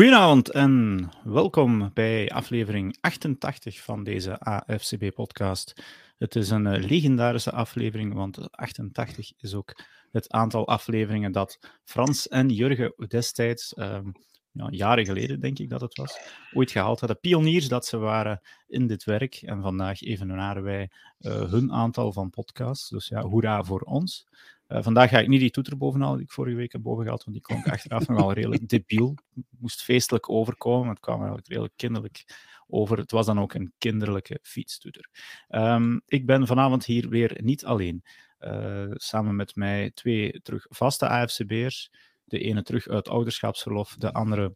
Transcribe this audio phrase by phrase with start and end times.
[0.00, 5.82] Goedenavond en welkom bij aflevering 88 van deze AFCB-podcast.
[6.18, 12.28] Het is een eh, legendarische aflevering, want 88 is ook het aantal afleveringen dat Frans
[12.28, 14.12] en Jurgen destijds, um,
[14.52, 16.18] ja, jaren geleden denk ik dat het was,
[16.52, 17.20] ooit gehaald hadden.
[17.20, 19.34] Pioniers dat ze waren in dit werk.
[19.34, 22.88] En vandaag evenaren wij uh, hun aantal van podcasts.
[22.88, 24.26] Dus ja, hoera voor ons.
[24.72, 27.24] Uh, vandaag ga ik niet die toeter bovenal die ik vorige week heb boven gehad,
[27.24, 29.14] want die klonk achteraf nogal redelijk debiel.
[29.34, 32.24] Het moest feestelijk overkomen, het kwam eigenlijk redelijk kinderlijk
[32.66, 32.98] over.
[32.98, 35.08] Het was dan ook een kinderlijke fietstoeter.
[35.48, 38.04] Um, ik ben vanavond hier weer niet alleen.
[38.40, 41.90] Uh, samen met mij twee terug vaste AFCB'ers.
[42.24, 44.54] De ene terug uit ouderschapsverlof, de andere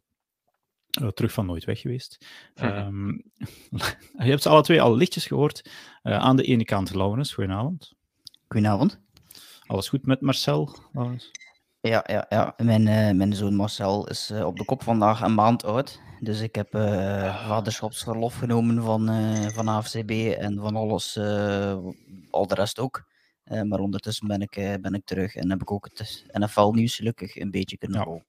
[1.01, 2.17] uh, terug van nooit weg geweest.
[2.61, 3.23] Um,
[4.17, 5.69] je hebt ze alle twee al lichtjes gehoord.
[6.03, 7.93] Uh, aan de ene kant Laurens, goedenavond.
[8.47, 9.04] Goedenavond.
[9.67, 10.75] Alles goed met Marcel?
[10.93, 11.31] Alles?
[11.79, 12.53] Ja, ja, ja.
[12.57, 16.01] Mijn, uh, mijn zoon Marcel is uh, op de kop vandaag een maand oud.
[16.19, 19.09] Dus ik heb uh, vaderschapsverlof genomen van,
[19.53, 21.17] van AFCB en van alles,
[22.29, 23.03] al de rest ook.
[23.63, 27.51] maar ondertussen ben ik, ben ik terug en heb ik ook het NFL-nieuws gelukkig een
[27.51, 28.23] beetje kunnen ja.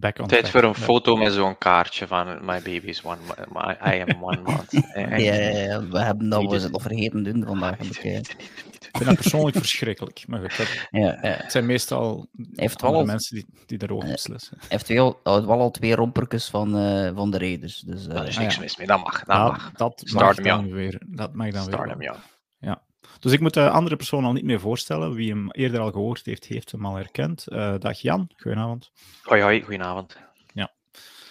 [0.00, 0.52] Back on Tijd track.
[0.52, 3.16] voor een foto met zo'n kaartje van My baby is one
[3.52, 4.72] my, I am one month.
[4.94, 7.78] ja, ja, ja, we hebben dat we nog vergeten doen vandaag.
[7.78, 10.24] Heb ik, ik vind dat persoonlijk verschrikkelijk.
[10.26, 11.18] Maar goed, dat, ja, ja.
[11.20, 14.56] het zijn meestal heeft wel al, mensen die, die daarover beslissen.
[14.58, 17.80] Hij heeft wel, wel al twee rompertjes van, uh, van de Raiders.
[17.80, 19.24] Dus, uh, daar is niks ah, mis mee, dat mag.
[19.24, 19.72] Dat, mag.
[19.72, 21.02] dat mag dan weer.
[21.06, 22.10] Dat mag dan Start weer.
[22.10, 22.20] Hem,
[22.58, 22.82] ja.
[23.20, 25.14] Dus ik moet de andere persoon al niet meer voorstellen.
[25.14, 27.46] Wie hem eerder al gehoord heeft, heeft hem al herkend.
[27.48, 28.90] Uh, dag Jan, goedenavond.
[29.22, 30.16] Hoi, hoi, goedenavond.
[30.52, 30.72] Ja.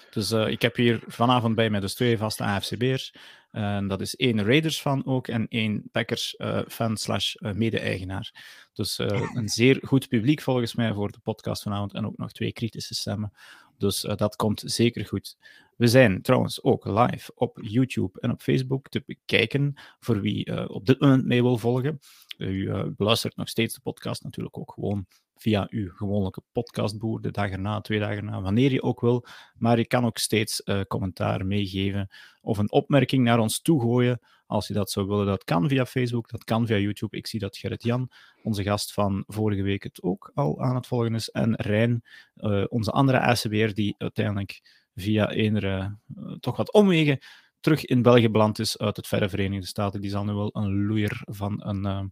[0.10, 3.14] Dus uh, ik heb hier vanavond bij mij dus twee vaste AFCB'ers.
[3.52, 8.32] En dat is één Raiders fan ook en één Packers uh, fan slash mede-eigenaar.
[8.74, 8.98] Dus
[9.38, 12.96] een zeer goed publiek volgens mij voor de podcast vanavond en ook nog twee kritische
[12.96, 13.34] stemmen.
[13.78, 15.38] Dus dat komt zeker goed.
[15.78, 20.86] We zijn trouwens ook live op YouTube en op Facebook te bekijken voor wie op
[20.86, 22.00] dit moment mee wil volgen.
[22.38, 25.08] U beluistert nog steeds de podcast natuurlijk ook gewoon
[25.40, 29.26] via uw gewone podcastboer, de dag erna, twee dagen erna, wanneer je ook wil.
[29.58, 32.10] Maar je kan ook steeds uh, commentaar meegeven
[32.42, 35.26] of een opmerking naar ons toe gooien, als je dat zou willen.
[35.26, 37.18] Dat kan via Facebook, dat kan via YouTube.
[37.18, 38.12] Ik zie dat Gerrit-Jan,
[38.44, 41.30] onze gast van vorige week, het ook al aan het volgen is.
[41.30, 42.04] En Rijn,
[42.36, 44.62] uh, onze andere ACBR, die uiteindelijk
[44.98, 47.20] via enere, uh, toch wat omwegen,
[47.60, 50.02] terug in België beland is uit het verre Verenigde Staten.
[50.02, 52.12] Die zal nu wel een loeier van een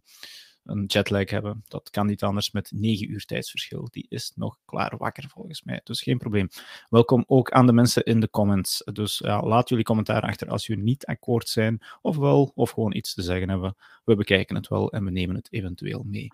[0.66, 1.64] een jetlag hebben.
[1.68, 3.88] Dat kan niet anders met 9 uur tijdsverschil.
[3.90, 5.80] Die is nog klaar wakker volgens mij.
[5.84, 6.48] Dus geen probleem.
[6.88, 8.82] Welkom ook aan de mensen in de comments.
[8.92, 12.94] Dus ja, laat jullie commentaar achter als jullie niet akkoord zijn, of wel, of gewoon
[12.94, 13.76] iets te zeggen hebben.
[14.04, 16.28] We bekijken het wel en we nemen het eventueel mee.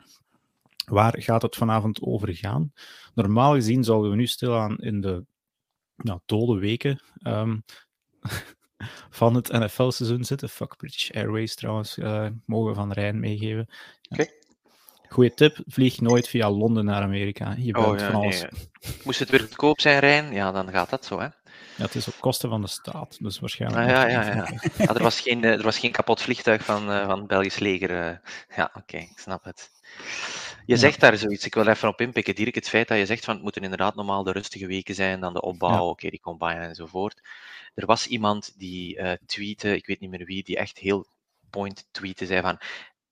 [0.85, 2.73] Waar gaat het vanavond over gaan?
[3.15, 5.25] Normaal gezien zouden we nu stilaan in de
[5.97, 7.65] nou, dode weken um,
[9.11, 10.49] van het NFL-seizoen zitten.
[10.49, 13.69] Fuck British Airways trouwens, uh, mogen van Rijn meegeven.
[14.11, 14.23] Oké.
[14.23, 14.41] Okay.
[15.09, 17.55] Goeie tip, vlieg nooit via Londen naar Amerika.
[17.59, 18.43] Je bent oh, ja, van alles...
[18.43, 18.51] nee.
[19.05, 20.33] Moest het weer goedkoop zijn, Rijn?
[20.33, 21.27] Ja, dan gaat dat zo, hè?
[21.77, 23.83] Ja, het is op kosten van de staat, dus waarschijnlijk...
[23.83, 24.49] Ah, ja, ja, ja.
[24.77, 24.87] ja.
[24.95, 27.91] er, was geen, er was geen kapot vliegtuig van, uh, van het Belgisch leger.
[27.91, 28.17] Uh...
[28.57, 29.71] Ja, oké, okay, ik snap het.
[30.67, 33.25] Je zegt daar zoiets, ik wil even op inpikken, Dirk, het feit dat je zegt
[33.25, 36.21] van het moeten inderdaad normaal de rustige weken zijn, dan de opbouw, oké, okay, die
[36.21, 37.21] combine enzovoort.
[37.75, 41.07] Er was iemand die uh, tweette, ik weet niet meer wie, die echt heel
[41.51, 42.59] point tweette, zei van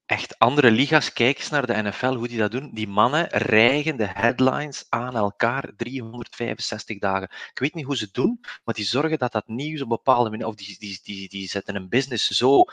[0.06, 2.70] echt andere liga's, kijk eens naar de NFL, hoe die dat doen.
[2.74, 7.28] Die mannen rijgen de headlines aan elkaar 365 dagen.
[7.50, 10.30] Ik weet niet hoe ze het doen, maar die zorgen dat dat nieuws op bepaalde
[10.30, 12.64] manier, of die, die, die, die zetten een business zo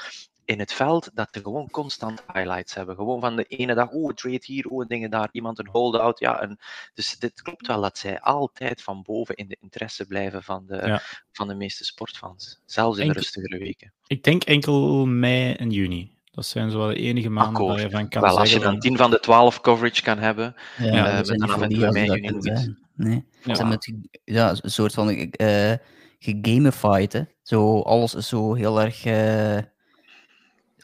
[0.48, 2.96] in het veld dat ze gewoon constant highlights hebben.
[2.96, 6.20] Gewoon van de ene dag, oh, trade hier, oh, dingen daar, iemand een holdout.
[6.20, 6.58] Ja, en
[6.94, 10.76] dus dit klopt wel dat zij altijd van boven in de interesse blijven van de,
[10.76, 11.02] ja.
[11.32, 12.62] van de meeste sportfans.
[12.66, 13.94] Zelfs in enkel, de rustigere weken.
[14.08, 16.16] Ik denk enkel mei en juni.
[16.32, 18.40] Dat zijn zo wel de enige maanden waar je van kan wel, zeggen.
[18.40, 21.70] Als je dan 10 van de 12 coverage kan hebben, ja, uh, dan af en
[21.70, 22.74] toe mei, juni niet.
[22.96, 23.66] Nee, ja.
[23.66, 23.94] Met,
[24.24, 25.74] ja, een soort van uh,
[26.20, 27.14] gegamified.
[27.14, 27.22] Hè.
[27.42, 29.06] Zo, alles is zo heel erg...
[29.06, 29.58] Uh,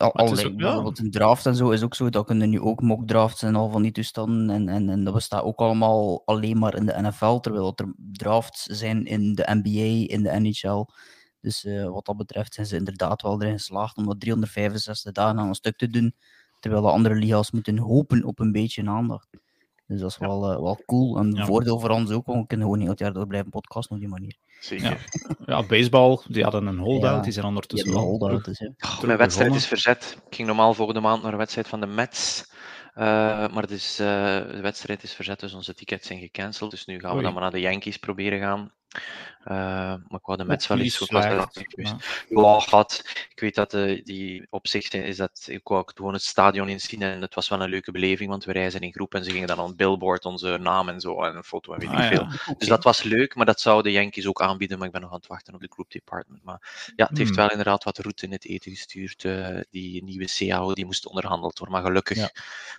[0.04, 2.82] al, al ook, bijvoorbeeld een draft en zo is ook zo, dat kunnen nu ook
[2.82, 6.58] mock drafts en al van die toestanden en, en, en dat bestaat ook allemaal alleen
[6.58, 10.86] maar in de NFL, terwijl er drafts zijn in de NBA, in de NHL.
[11.40, 15.40] Dus uh, wat dat betreft zijn ze inderdaad wel erin geslaagd om dat 365 dagen
[15.40, 16.16] aan een stuk te doen,
[16.60, 19.28] terwijl de andere liga's moeten hopen op een beetje aandacht.
[19.88, 21.18] Dus dat is wel, uh, wel cool.
[21.18, 21.46] En ja.
[21.46, 24.02] voordeel voor ons ook, want we kunnen gewoon heel het jaar door blijven podcasten op
[24.02, 24.38] die manier.
[24.64, 25.08] Zeker.
[25.20, 28.46] Ja, ja baseball, die hadden een holdout, ja, die zijn ondertussen een holdout.
[28.46, 28.72] Dus, ja.
[28.80, 30.18] oh, mijn wedstrijd is verzet.
[30.28, 32.52] Ik ging normaal volgende maand naar een wedstrijd van de Mets.
[32.96, 33.04] Uh,
[33.48, 34.08] maar dus, uh,
[34.38, 36.72] de wedstrijd is verzet, dus onze tickets zijn gecanceld.
[36.72, 37.24] Dus nu gaan we Oei.
[37.24, 38.72] dan maar naar de Yankees proberen gaan.
[39.48, 41.46] Uh, maar ik wou de Mets wel eens goed ja.
[42.70, 43.04] had.
[43.30, 47.02] Ik weet dat uh, die op zich is dat ik wou gewoon het stadion inzien
[47.02, 49.48] en het was wel een leuke beleving, want we reizen in groep en ze gingen
[49.48, 52.28] dan op billboard onze naam en zo en een foto en weet ik ah, veel.
[52.46, 52.56] Ja.
[52.58, 55.12] Dus dat was leuk, maar dat zouden de Yankees ook aanbieden, maar ik ben nog
[55.12, 56.44] aan het wachten op de group department.
[56.44, 57.40] Maar ja, het heeft hmm.
[57.40, 59.24] wel inderdaad wat route in het eten gestuurd.
[59.24, 62.32] Uh, die nieuwe CAO die moest onderhandeld worden, maar gelukkig ja.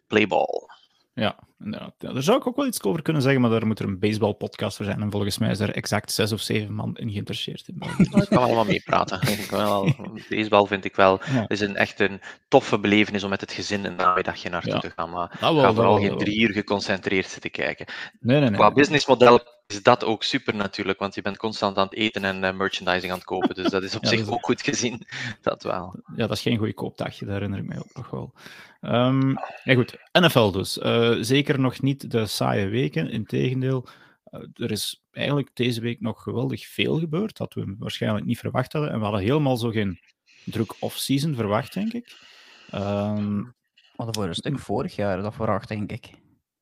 [0.06, 0.68] playball.
[1.14, 1.94] Ja, inderdaad.
[1.98, 3.98] Ja, daar zou ik ook wel iets over kunnen zeggen, maar daar moet er een
[3.98, 5.00] baseballpodcast voor zijn.
[5.00, 7.68] En volgens mij is er exact zes of zeven man in geïnteresseerd.
[7.68, 7.82] In
[8.22, 9.20] ik kan allemaal meepraten.
[10.28, 11.48] baseball vind ik wel ja.
[11.48, 14.78] is een, echt een toffe belevenis om met het gezin een namiddagje naartoe ja.
[14.78, 15.10] te gaan.
[15.10, 17.86] Maar wel, ga vooral geen drie uur geconcentreerd zitten kijken.
[18.20, 18.58] Nee, nee, nee.
[18.58, 22.44] Qua businessmodel is dat ook super natuurlijk, want je bent constant aan het eten en
[22.44, 23.54] uh, merchandising aan het kopen.
[23.54, 25.06] Dus dat is op zich ook goed gezien.
[25.42, 26.02] Dat wel.
[26.16, 28.34] Ja, dat is geen goede koopdagje, daar herinner ik mij ook nog wel.
[28.80, 30.78] Um, ja, goed, NFL dus.
[30.78, 33.86] Uh, zeker nog niet de saaie weken, integendeel.
[34.30, 38.72] Uh, er is eigenlijk deze week nog geweldig veel gebeurd, dat we waarschijnlijk niet verwacht
[38.72, 38.90] hadden.
[38.90, 40.00] En we hadden helemaal zo geen
[40.44, 42.16] druk off-season verwacht, denk ik.
[42.74, 46.10] Um, we hadden voor een stuk vorig jaar dat verwacht, denk ik.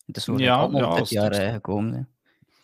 [0.06, 2.11] Het is zo ja, allemaal ja, dit jaar gekomen.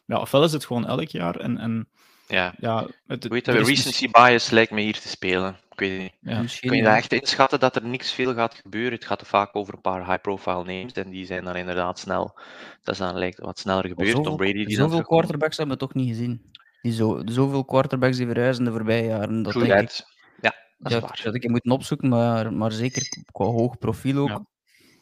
[0.09, 1.59] Ja, ofwel is het gewoon elk jaar en...
[1.59, 1.89] en
[2.29, 2.55] ja.
[2.59, 5.57] ja het, Weet je, recency bias lijkt me hier te spelen.
[5.71, 6.13] Ik weet niet.
[6.21, 6.45] Ja.
[6.61, 8.93] Kun je dat echt inschatten dat er niks veel gaat gebeuren?
[8.93, 12.39] Het gaat vaak over een paar high-profile names en die zijn dan inderdaad snel.
[12.83, 14.09] Dat is dan lijkt wat sneller gebeurd.
[14.09, 16.53] Zoveel, Tom Brady die zoveel quarterbacks hebben we toch niet gezien.
[16.83, 19.43] Die zo, zoveel quarterbacks die verhuizen de voorbije jaren.
[19.43, 20.05] Dat denk ik,
[20.41, 21.21] ja, dat is waar.
[21.23, 23.03] Dat ik moet opzoeken, maar, maar zeker
[23.33, 24.29] qua hoog profiel ook.
[24.29, 24.47] Ja.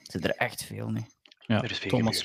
[0.03, 1.07] Zit er echt veel mee.
[1.39, 2.25] Ja, Thomas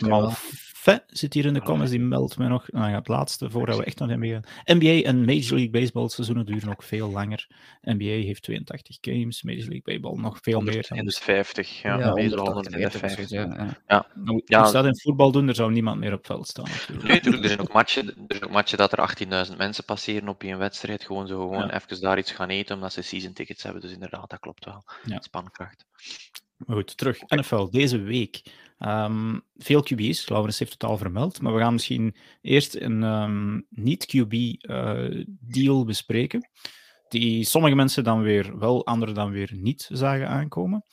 [0.85, 3.77] Malfe zit hier in de comments, die meldt mij nog, nou ja, het laatste, voordat
[3.77, 4.77] we echt nog hebben gegaan.
[4.77, 7.47] NBA en Major League Baseball seizoenen duren nog veel langer.
[7.81, 10.85] NBA heeft 82 games, Major League Baseball nog veel meer.
[10.89, 11.97] En dus 50, ja.
[11.99, 13.29] ja baseball 150.
[13.29, 13.77] Ja, ja.
[13.87, 14.07] ja.
[14.13, 14.59] Nou, ja.
[14.59, 17.07] Als dat in voetbal doen, er zou niemand meer op veld staan natuurlijk.
[17.07, 17.43] Nee, natuurlijk.
[17.43, 20.57] Er zijn ook matchen, er zijn ook matchen dat er 18.000 mensen passeren op een
[20.57, 23.81] wedstrijd, gewoon zo gewoon even daar iets gaan eten, omdat ze season tickets hebben.
[23.81, 24.83] Dus inderdaad, dat klopt wel.
[25.19, 25.85] Spankracht.
[26.67, 27.19] Goed, terug.
[27.27, 28.41] NFL, deze week.
[28.87, 33.65] Um, veel QB's, Laurens heeft het al vermeld, maar we gaan misschien eerst een um,
[33.69, 36.49] niet-QB-deal uh, bespreken,
[37.07, 40.85] die sommige mensen dan weer wel, anderen dan weer niet zagen aankomen.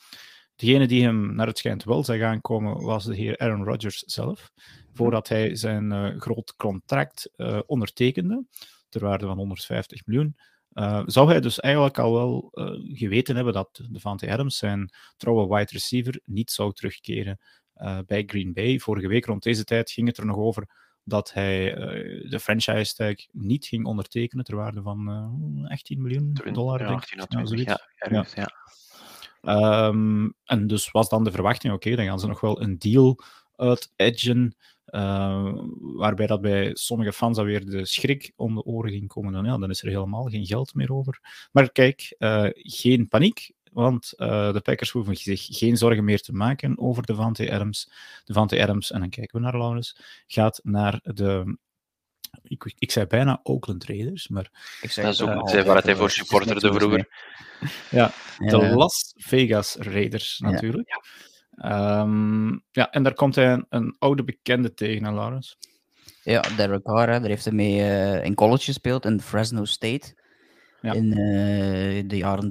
[0.55, 4.51] Degene die hem naar het schijnt wel zag aankomen, was de heer Aaron Rodgers zelf,
[4.93, 8.45] voordat hij zijn uh, groot contract uh, ondertekende,
[8.89, 10.35] ter waarde van 150 miljoen.
[11.05, 12.49] Zou hij dus eigenlijk al wel
[12.93, 17.39] geweten hebben dat Devante Adams, zijn trouwe wide receiver, niet zou terugkeren
[17.79, 18.79] uh, bij Green Bay.
[18.79, 20.69] Vorige week rond deze tijd ging het er nog over
[21.03, 21.73] dat hij
[22.29, 25.07] de franchise tag niet ging ondertekenen ter waarde van
[25.67, 27.25] 18 miljoen dollar, ja, denk 18 ik.
[27.27, 27.79] 20, ja,
[28.09, 28.25] ja.
[28.33, 29.87] ja.
[29.87, 32.77] Um, en dus was dan de verwachting, oké, okay, dan gaan ze nog wel een
[32.77, 33.19] deal
[33.55, 34.55] uit edgen
[34.91, 39.33] uh, waarbij dat bij sommige fans alweer de schrik om de oren ging komen.
[39.33, 41.47] Dan, ja, dan is er helemaal geen geld meer over.
[41.51, 43.51] Maar kijk, uh, geen paniek.
[43.71, 47.91] Want uh, de Packers hoeven zich geen zorgen meer te maken over de Devante Adams.
[48.25, 51.57] Devante Adams, en dan kijken we naar Laurens, gaat naar de
[52.43, 54.77] ik, ik, zei bijna Oakland Raiders, maar...
[54.81, 57.07] Ik zei, dat is ook uh, waar hij voor supporterde vroeger.
[57.89, 61.01] Ja, de Las Vegas Raiders natuurlijk.
[61.51, 62.01] Ja.
[62.01, 65.57] Um, ja, en daar komt hij een, een oude bekende tegen, Laurens.
[66.23, 70.17] Ja, Derek Carr, daar heeft hij mee uh, in college gespeeld in Fresno State.
[70.81, 70.93] Ja.
[70.93, 72.49] In uh, de jaren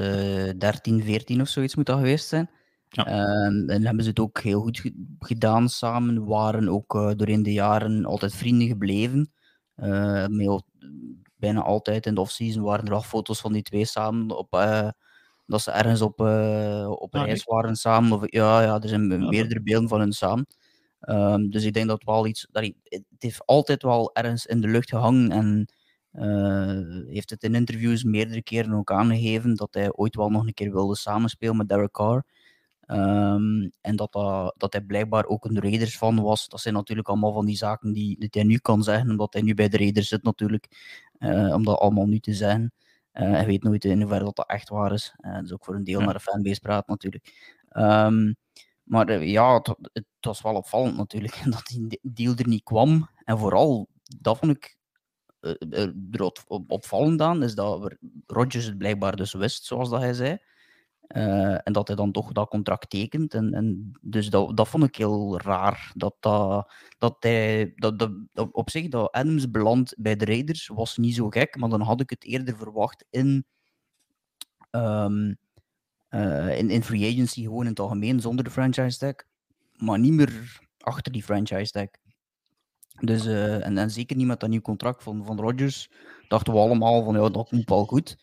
[0.00, 2.50] 2013, 14 of zoiets moet dat geweest zijn.
[2.88, 3.46] Ja.
[3.46, 6.26] Um, en hebben ze het ook heel goed gedaan samen.
[6.26, 9.32] Waren ook uh, doorheen de jaren altijd vrienden gebleven.
[9.76, 10.58] Uh,
[11.36, 14.50] bijna altijd in de offseason waren er al foto's van die twee samen op,
[15.46, 16.20] dat ze ergens op,
[17.00, 18.12] op ah, reis waren samen.
[18.12, 20.46] Of, ja, ja, er zijn meerdere beelden van hun samen.
[21.00, 22.46] Um, dus ik denk dat wel iets.
[22.50, 25.32] Dat het heeft altijd wel ergens in de lucht gehangen.
[25.32, 25.68] En
[27.08, 30.72] heeft het in interviews meerdere keren ook aangegeven dat hij ooit wel nog een keer
[30.72, 32.24] wilde samenspelen met Derek Carr.
[32.86, 36.48] Um, en dat, dat, dat hij blijkbaar ook een Raiders van was.
[36.48, 39.42] Dat zijn natuurlijk allemaal van die zaken die, die hij nu kan zeggen, omdat hij
[39.42, 40.68] nu bij de Raiders zit natuurlijk.
[41.18, 42.72] Uh, om dat allemaal nu te zeggen.
[43.12, 45.14] Uh, hij weet nooit in hoeverre dat, dat echt waar is.
[45.20, 47.54] Uh, dus ook voor een deel naar de fanbase praat natuurlijk.
[47.76, 48.36] Um,
[48.82, 53.08] maar ja, het, het, was wel opvallend natuurlijk dat die deal er niet kwam.
[53.24, 53.88] En vooral,
[54.20, 54.75] dat vond ik
[56.10, 56.32] er
[56.66, 60.38] opvallend aan, is dat Rodgers het blijkbaar dus wist, zoals dat hij zei.
[61.08, 63.34] Uh, en dat hij dan toch dat contract tekent.
[63.34, 65.92] En, en dus dat, dat vond ik heel raar.
[65.94, 68.10] Dat, dat, dat hij, dat,
[68.52, 72.00] op zich, dat Adams beland bij de Raiders was niet zo gek, maar dan had
[72.00, 73.46] ik het eerder verwacht in,
[74.70, 79.14] uh, in, in free agency, gewoon in het algemeen, zonder de franchise tag.
[79.76, 81.88] Maar niet meer achter die franchise tag.
[83.00, 85.90] Dus, uh, en, en zeker niet met dat nieuw contract van, van Rodgers,
[86.28, 88.16] dachten we allemaal van ja, dat komt wel goed.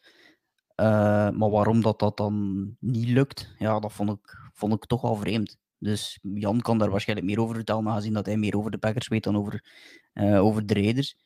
[0.75, 0.85] Uh,
[1.29, 5.15] maar waarom dat, dat dan niet lukt, ja, dat vond ik, vond ik toch wel
[5.15, 5.57] vreemd.
[5.77, 9.07] Dus Jan kan daar waarschijnlijk meer over vertellen, aangezien dat hij meer over de Packers
[9.07, 9.65] weet dan over,
[10.13, 11.17] uh, over de Raiders.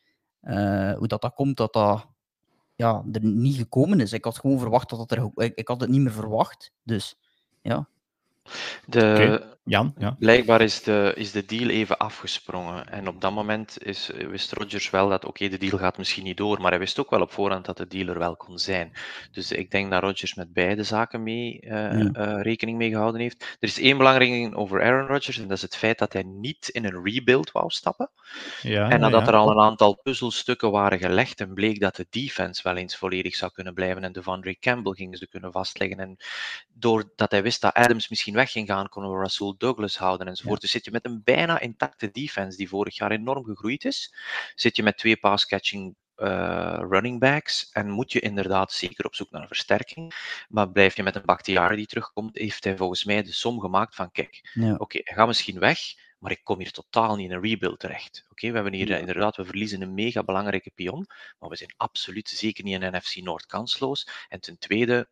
[0.97, 2.07] hoe dat, dat komt, dat dat
[2.75, 4.13] ja, er niet gekomen is.
[4.13, 5.31] Ik had gewoon verwacht dat het er...
[5.35, 7.15] Ik, ik had het niet meer verwacht, dus
[7.61, 7.89] ja.
[8.85, 10.15] De, Jan, ja.
[10.19, 12.91] Blijkbaar is de, is de deal even afgesprongen.
[12.91, 16.37] En op dat moment is, wist Rodgers wel dat oké, de deal gaat misschien niet
[16.37, 18.91] door, maar hij wist ook wel op voorhand dat de deal er wel kon zijn.
[19.31, 23.41] Dus ik denk dat Rodgers met beide zaken mee, uh, uh, rekening mee gehouden heeft.
[23.41, 26.23] Er is één belangrijk ding over Aaron Rodgers, en dat is het feit dat hij
[26.23, 28.09] niet in een rebuild wou stappen.
[28.61, 29.27] Ja, en nadat ja.
[29.27, 33.35] er al een aantal puzzelstukken waren gelegd en bleek dat de defense wel eens volledig
[33.35, 35.99] zou kunnen blijven en Devondre Campbell gingen ze kunnen vastleggen.
[35.99, 36.17] En
[36.73, 40.61] doordat hij wist dat Adams misschien weg ging gaan, konden we Russell Douglas houden enzovoort.
[40.61, 44.15] Dus zit je met een bijna intacte defense die vorig jaar enorm gegroeid is.
[44.55, 49.31] Zit je met twee pass-catching uh, running backs en moet je inderdaad zeker op zoek
[49.31, 50.13] naar een versterking.
[50.49, 53.95] Maar blijf je met een Bakhtiari die terugkomt, heeft hij volgens mij de som gemaakt
[53.95, 54.71] van kijk, ja.
[54.71, 55.79] oké, okay, hij gaat misschien weg,
[56.19, 58.25] maar ik kom hier totaal niet in een rebuild terecht.
[58.29, 58.97] Oké, we hebben hier ja.
[58.97, 61.05] inderdaad, we verliezen een mega belangrijke pion,
[61.39, 64.07] maar we zijn absoluut zeker niet in NFC Noord kansloos.
[64.29, 65.07] En ten tweede,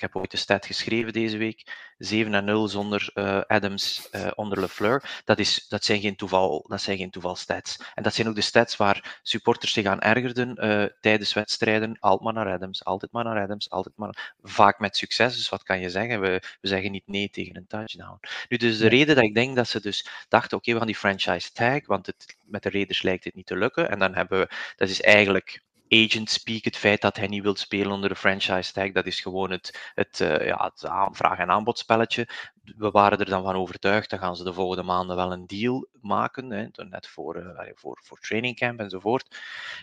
[0.00, 1.92] ik heb ooit de stat geschreven deze week.
[1.98, 5.22] 7 en 0 zonder uh, Adams uh, onder LeFleur.
[5.24, 7.78] Dat, is, dat, zijn geen toeval, dat zijn geen toevalstats.
[7.94, 11.96] En dat zijn ook de stats waar supporters zich aan ergerden uh, tijdens wedstrijden.
[11.98, 14.34] Altijd maar naar Adams, altijd maar naar Adams, altijd maar.
[14.42, 16.20] Vaak met succes, dus wat kan je zeggen?
[16.20, 18.20] We, we zeggen niet nee tegen een touchdown.
[18.48, 18.90] Nu, dus de ja.
[18.90, 21.86] reden dat ik denk dat ze dus dachten: oké, okay, we gaan die franchise tag,
[21.86, 23.90] want het, met de Raiders lijkt het niet te lukken.
[23.90, 27.56] En dan hebben we, dat is eigenlijk agent speak, het feit dat hij niet wil
[27.56, 31.50] spelen onder de franchise tag, dat is gewoon het, het, uh, ja, het vraag- en
[31.50, 32.28] aanbodspelletje.
[32.76, 35.88] We waren er dan van overtuigd, dat gaan ze de volgende maanden wel een deal
[36.00, 39.38] maken, hè, net voor, uh, voor, voor trainingcamp enzovoort.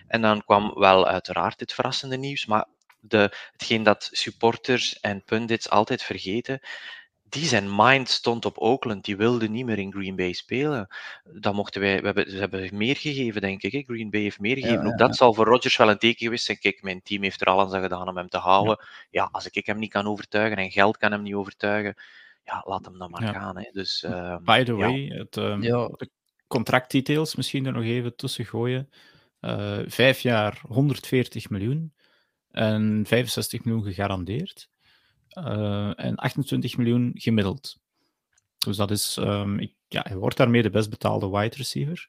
[0.08, 2.66] En dan kwam wel uiteraard dit verrassende nieuws, maar
[3.00, 6.60] de, hetgeen dat supporters en pundits altijd vergeten,
[7.30, 9.06] die zijn mind stond op Oakland.
[9.06, 10.88] Die wilde niet meer in Green Bay spelen.
[11.24, 13.72] Dan mochten wij, we hebben, ze hebben meer gegeven, denk ik.
[13.72, 13.82] Hè?
[13.82, 14.84] Green Bay heeft meer gegeven.
[14.86, 16.60] Ja, Ook dat zal voor Rodgers wel een teken geweest zijn.
[16.60, 18.80] Kijk, mijn team heeft er alles aan gedaan om hem te houden.
[19.10, 21.96] Ja, als ik hem niet kan overtuigen en geld kan hem niet overtuigen,
[22.44, 23.58] ja, laat hem dan maar gaan.
[23.58, 23.70] Hè.
[23.72, 26.10] Dus, uh, By the way, het, um, de
[26.48, 28.90] contractdetails misschien er nog even tussen gooien.
[29.42, 31.94] Uh, vijf jaar 140 miljoen
[32.52, 34.70] en 65 miljoen gegarandeerd.
[35.38, 37.78] Uh, en 28 miljoen gemiddeld.
[38.58, 42.08] Dus dat is, um, ik, ja, hij wordt daarmee de best betaalde wide receiver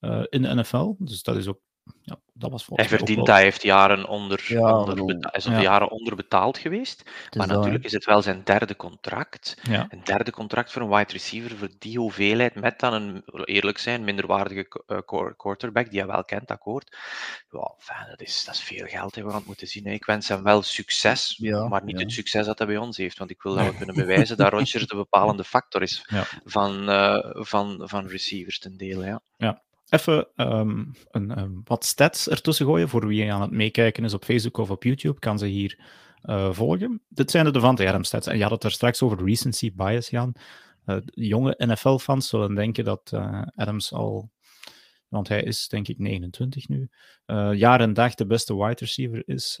[0.00, 0.94] uh, in de NFL.
[0.98, 1.60] Dus dat is ook
[2.02, 5.60] ja, dat was hij verdient, hij heeft jaren onder, ja, onder is ja.
[5.60, 7.10] jaren onderbetaald geweest.
[7.36, 9.56] Maar natuurlijk is het wel zijn derde contract.
[9.62, 9.86] Ja.
[9.88, 14.04] Een derde contract voor een wide receiver voor die hoeveelheid, met dan een, eerlijk zijn,
[14.04, 16.96] minderwaardige uh, quarterback die hij wel kent, akkoord.
[17.48, 19.86] Wow, fijn, dat, is, dat is veel geld, hè, we gaan het moeten zien.
[19.86, 19.92] Hè.
[19.92, 23.18] Ik wens hem wel succes, maar niet het succes dat hij bij ons heeft.
[23.18, 26.08] Want ik wil dat we kunnen bewijzen dat Rodgers de bepalende factor is
[26.44, 29.20] van, uh, van, van receivers ten dele.
[29.36, 29.62] Ja.
[29.90, 32.88] Even um, een, um, wat stats ertussen gooien.
[32.88, 35.78] Voor wie aan het meekijken is op Facebook of op YouTube, kan ze hier
[36.22, 37.02] uh, volgen.
[37.08, 38.26] Dit zijn de Devante Adams stats.
[38.26, 40.34] En je had het er straks over recency bias, Jan.
[40.86, 44.30] Uh, jonge NFL-fans zullen denken dat uh, Adams al,
[45.08, 46.90] want hij is denk ik 29 nu,
[47.52, 49.60] jaar en dag de beste wide receiver is.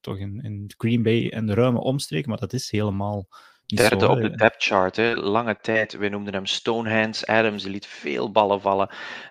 [0.00, 3.28] toch in, in Green Bay en de ruime omstreken, maar dat is helemaal
[3.66, 5.14] Derde op de depth chart, hè.
[5.14, 5.92] lange tijd.
[5.92, 7.26] We noemden hem Stonehands.
[7.26, 8.88] Adams liet veel ballen vallen.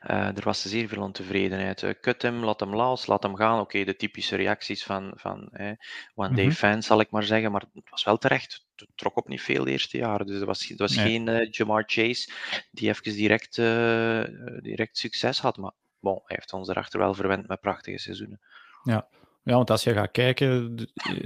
[0.10, 1.82] Uh, er was zeer veel ontevredenheid.
[1.82, 3.54] Uh, cut hem, laat hem los, laat hem gaan.
[3.54, 5.72] Oké, okay, de typische reacties van, van eh,
[6.16, 6.52] one day mm -hmm.
[6.52, 7.52] fans, zal ik maar zeggen.
[7.52, 8.66] Maar het was wel terecht.
[8.75, 10.25] Het trok op niet veel de eerste jaren.
[10.25, 11.06] Dus het was, het was nee.
[11.06, 12.32] geen uh, Jamar Chase
[12.72, 13.56] die even direct,
[14.63, 15.58] direct succes had.
[15.58, 18.40] Maar bon, hij heeft ons erachter wel verwend met prachtige seizoenen.
[18.84, 19.08] Ja,
[19.44, 20.76] ja, want als je gaat kijken,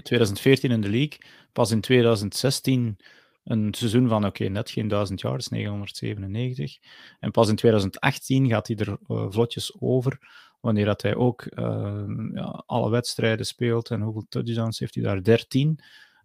[0.04, 1.18] 2014 in de league,
[1.52, 2.98] pas in 2016
[3.44, 6.78] een seizoen van, oké, net geen 1000 yards, 997.
[7.20, 10.20] En pas in 2018 gaat hij er uh, vlotjes over,
[10.60, 13.90] wanneer dat hij ook uh, ja, alle wedstrijden speelt.
[13.90, 15.24] En hoeveel touchdowns heeft hij daar?
[15.24, 15.80] 13.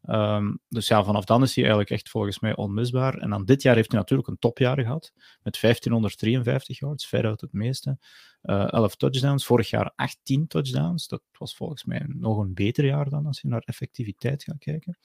[0.05, 3.19] Um, dus ja, vanaf dan is hij eigenlijk echt volgens mij onmisbaar.
[3.19, 7.53] En dan dit jaar heeft hij natuurlijk een topjaar gehad, met 1553 yards, veruit het
[7.53, 7.99] meeste.
[8.43, 11.09] Uh, 11 touchdowns, vorig jaar 18 touchdowns.
[11.09, 14.99] Dat was volgens mij nog een beter jaar dan als je naar effectiviteit gaat kijken.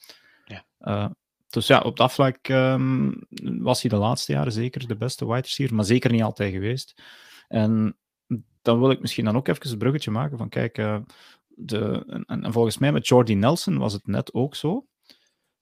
[0.44, 0.64] Ja.
[0.80, 1.10] Uh,
[1.48, 5.40] dus ja, op dat vlak um, was hij de laatste jaren zeker de beste wide
[5.40, 7.02] receiver, maar zeker niet altijd geweest.
[7.48, 7.96] En
[8.62, 10.98] dan wil ik misschien dan ook even een bruggetje maken van kijk, uh,
[11.58, 14.86] de, en, en, volgens mij met Jordy Nelson was het net ook zo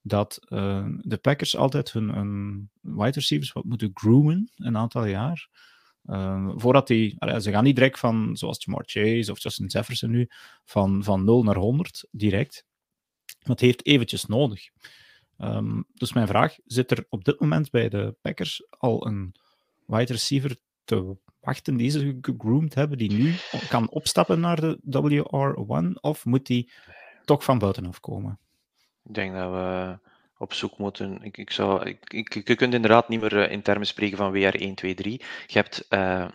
[0.01, 5.49] dat uh, de Packers altijd hun, wide receivers wat moeten groomen een aantal jaar.
[6.05, 10.27] Ehm, voordat die, ze gaan niet direct van, zoals Jamar Chase of Justin Jefferson nu,
[10.63, 12.65] van, van 0 naar 100 direct.
[13.39, 14.69] Het heeft eventjes nodig.
[15.37, 19.35] Um, dus mijn vraag, zit er op dit moment bij de Packers al een
[19.85, 23.33] wide receiver te wachten die ze gegroomd hebben, die nu
[23.69, 25.99] kan opstappen naar de WR1?
[26.01, 26.71] Of moet die
[27.25, 28.39] toch van buitenaf komen?
[29.03, 29.97] Ik denk dat we
[30.37, 31.21] op zoek moeten.
[31.21, 34.73] Ik, ik zou, ik, je kunt inderdaad niet meer eh, in termen spreken van WR1,
[34.73, 35.21] 2, 3.
[35.47, 36.27] Je hebt uh,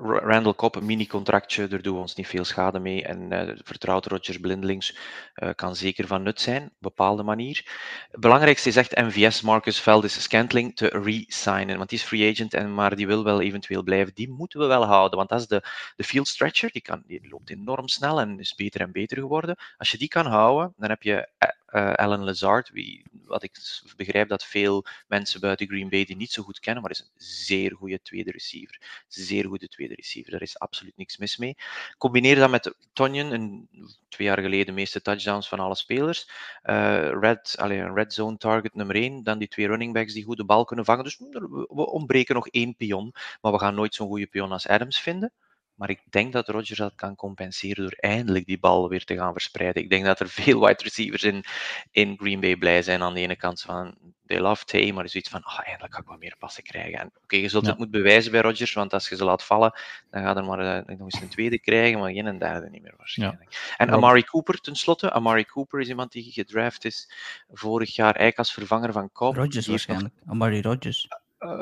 [0.00, 3.04] Randall Cobb, mini-contractje, daar doen we ons niet veel schade mee.
[3.04, 4.96] En uh, vertrouwt Rogers blindelings
[5.34, 7.62] uh, kan zeker van nut zijn, op een bepaalde manier.
[8.10, 11.76] Het belangrijkste is echt MVS, Marcus Veldis Scantling, te re-signen.
[11.76, 14.14] Want die is free agent, en, maar die wil wel eventueel blijven.
[14.14, 15.62] Die moeten we wel houden, want dat is de,
[15.96, 16.70] de field stretcher.
[16.70, 19.56] Die, kan, die loopt enorm snel en is beter en beter geworden.
[19.76, 23.56] Als je die kan houden, dan heb je uh, Alan Lazard, wie, wat ik
[23.96, 27.10] begrijp dat veel mensen buiten Green Bay die niet zo goed kennen, maar is een
[27.16, 29.04] zeer goede tweede receiver.
[29.08, 31.56] Zeer goede tweede receiver, daar is absoluut niks mis mee.
[31.98, 33.68] Combineer dat met Tonyan, een,
[34.08, 36.28] twee jaar geleden de meeste touchdowns van alle spelers.
[36.64, 40.24] Uh, red, allez, een red zone target nummer 1, dan die twee running backs die
[40.24, 41.04] goed de bal kunnen vangen.
[41.04, 45.00] Dus we ontbreken nog één pion, maar we gaan nooit zo'n goede pion als Adams
[45.00, 45.32] vinden.
[45.74, 49.32] Maar ik denk dat Rodgers dat kan compenseren door eindelijk die bal weer te gaan
[49.32, 49.82] verspreiden.
[49.82, 51.44] Ik denk dat er veel wide receivers in,
[51.90, 53.94] in Green Bay blij zijn aan de ene kant van
[54.26, 57.10] they love Tay, maar zoiets van oh, eindelijk ga ik wat meer passen krijgen.
[57.22, 59.72] Oké, je zult het moeten bewijzen bij Rodgers, want als je ze laat vallen,
[60.10, 62.82] dan gaat er maar uh, nog eens een tweede krijgen, maar geen een derde niet
[62.82, 63.74] meer waarschijnlijk.
[63.76, 65.12] En Amari Cooper tenslotte.
[65.12, 67.12] Amari Cooper is iemand die gedraft is
[67.52, 69.36] vorig jaar eigenlijk als vervanger van Cobb.
[69.36, 70.14] Rodgers waarschijnlijk.
[70.26, 71.08] Amari Rodgers.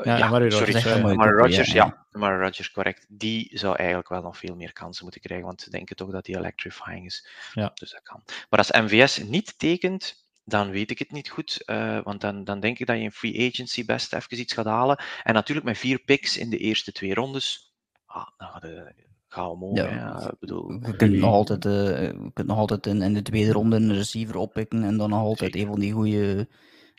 [0.03, 1.85] Ja, ja Mario sorry, Rogers, Mario Rogers, ja.
[1.85, 2.19] ja.
[2.19, 3.05] Mario Rogers, correct.
[3.09, 6.25] Die zou eigenlijk wel nog veel meer kansen moeten krijgen, want ze denken toch dat
[6.25, 7.27] die electrifying is.
[7.53, 7.71] Ja.
[7.73, 8.21] Dus dat kan.
[8.25, 11.63] Maar als MVS niet tekent, dan weet ik het niet goed.
[11.65, 14.65] Uh, want dan, dan denk ik dat je in free agency best even iets gaat
[14.65, 15.03] halen.
[15.23, 17.73] En natuurlijk met vier picks in de eerste twee rondes,
[18.05, 18.93] ah, dan gaat de,
[19.27, 19.77] ga omhoog.
[19.77, 19.89] Ja.
[19.89, 23.51] ja bedoel, we kunnen nog altijd, uh, we kunnen nog altijd in, in, de tweede
[23.51, 25.59] ronde een receiver oppikken en dan nog altijd Zeker.
[25.59, 26.47] een van die goede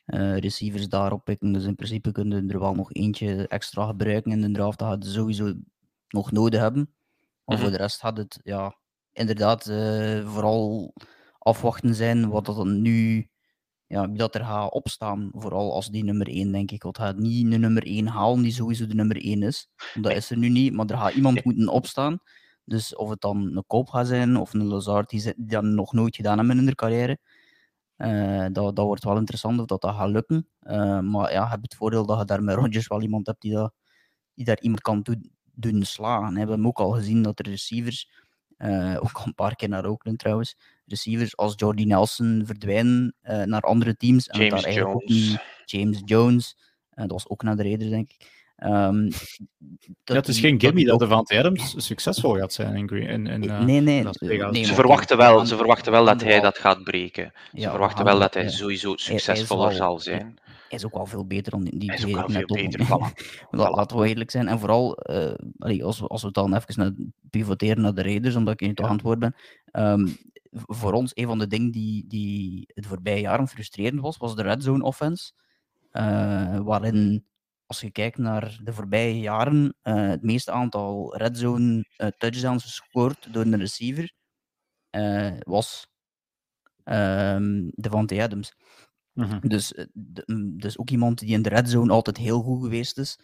[0.06, 1.52] uh, receivers daarop pikken.
[1.52, 4.78] Dus in principe kunnen er wel nog eentje extra gebruiken in de draft.
[4.78, 5.54] Dat gaat sowieso
[6.08, 6.94] nog nodig hebben.
[7.44, 7.76] Maar voor mhm.
[7.76, 8.78] de rest gaat het ja,
[9.12, 10.94] inderdaad uh, vooral
[11.38, 13.28] afwachten zijn wat dat nu
[13.86, 15.30] ja, dat er gaat opstaan.
[15.32, 16.82] Vooral als die nummer 1, denk ik.
[16.82, 19.68] Want gaat niet een nummer 1 halen die sowieso de nummer 1 is.
[19.94, 22.18] Dat is er nu niet, maar er gaat iemand moeten opstaan.
[22.64, 25.92] Dus of het dan een Koop gaat zijn of een Lazard die, die dat nog
[25.92, 27.18] nooit gedaan hebben in hun carrière.
[27.98, 30.48] Uh, dat, dat wordt wel interessant of dat, dat gaat lukken.
[30.62, 33.40] Uh, maar ja, je hebt het voordeel dat je daar met Rodgers wel iemand hebt
[33.40, 33.74] die, dat,
[34.34, 36.32] die daar iemand kan doen, doen slagen.
[36.32, 38.10] We hebben ook al gezien dat de receivers,
[38.58, 43.62] uh, ook al een paar keer naar Oakland trouwens, receivers als Jordy Nelson verdwijnen naar
[43.62, 44.28] andere teams.
[44.28, 44.94] En James daar Jones.
[44.94, 46.56] Ook James Jones,
[46.90, 48.43] dat was ook naar de Raiders, denk ik.
[48.62, 49.08] Um,
[50.04, 53.44] ja, het is geen gimme dat, de Van Adams succesvol gaat zijn in, in, in
[53.44, 54.04] uh, nee, nee,
[54.50, 57.32] nee, Ze verwachten wel, ze verwachten wel dat hij dat gaat breken.
[57.52, 60.38] Ze ja, verwachten wel dat hij sowieso succesvoller hij zal zijn.
[60.44, 62.86] Hij is ook wel veel beter dan die hij twee net beter,
[63.50, 64.48] Laten we eerlijk zijn.
[64.48, 66.92] En vooral, uh, als, we, als we dan even naar,
[67.30, 69.34] pivoteren naar de Raiders, omdat ik aan het woord ben.
[69.72, 70.16] Um,
[70.50, 74.42] voor ons, een van de dingen die, die het voorbije jaren frustrerend was, was de
[74.42, 75.32] red zone offense.
[75.92, 77.24] Uh, waarin
[77.74, 82.64] als je kijkt naar de voorbije jaren, uh, het meeste aantal red zone uh, touchdowns
[82.64, 84.12] gescoord door een receiver
[84.90, 85.86] uh, was
[86.84, 88.54] um, Devante Adams.
[89.12, 89.40] Mm -hmm.
[89.48, 89.86] Dus,
[90.26, 93.18] mm, dus ook iemand die in de red zone altijd heel goed geweest is.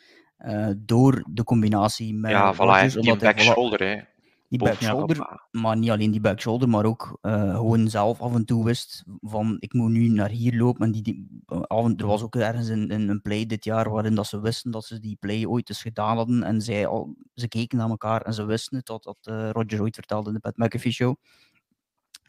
[0.77, 2.31] door de combinatie met.
[2.31, 4.03] Ja, voilà, die back shoulder, hè
[4.51, 8.65] die backshoulder, maar niet alleen die backshoulder, maar ook uh, gewoon zelf af en toe
[8.65, 10.87] wist van ik moet nu naar hier lopen.
[10.87, 14.15] En die, die en, er was ook ergens een, een, een, play dit jaar waarin
[14.15, 16.43] dat ze wisten dat ze die play ooit eens gedaan hadden.
[16.43, 19.81] En zij al, ze keken naar elkaar en ze wisten het, dat, dat uh, Roger
[19.81, 21.17] ooit vertelde in de Pat McAfee show.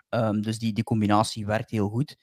[0.09, 2.17] Um, dus die, die combinatie werkt heel goed.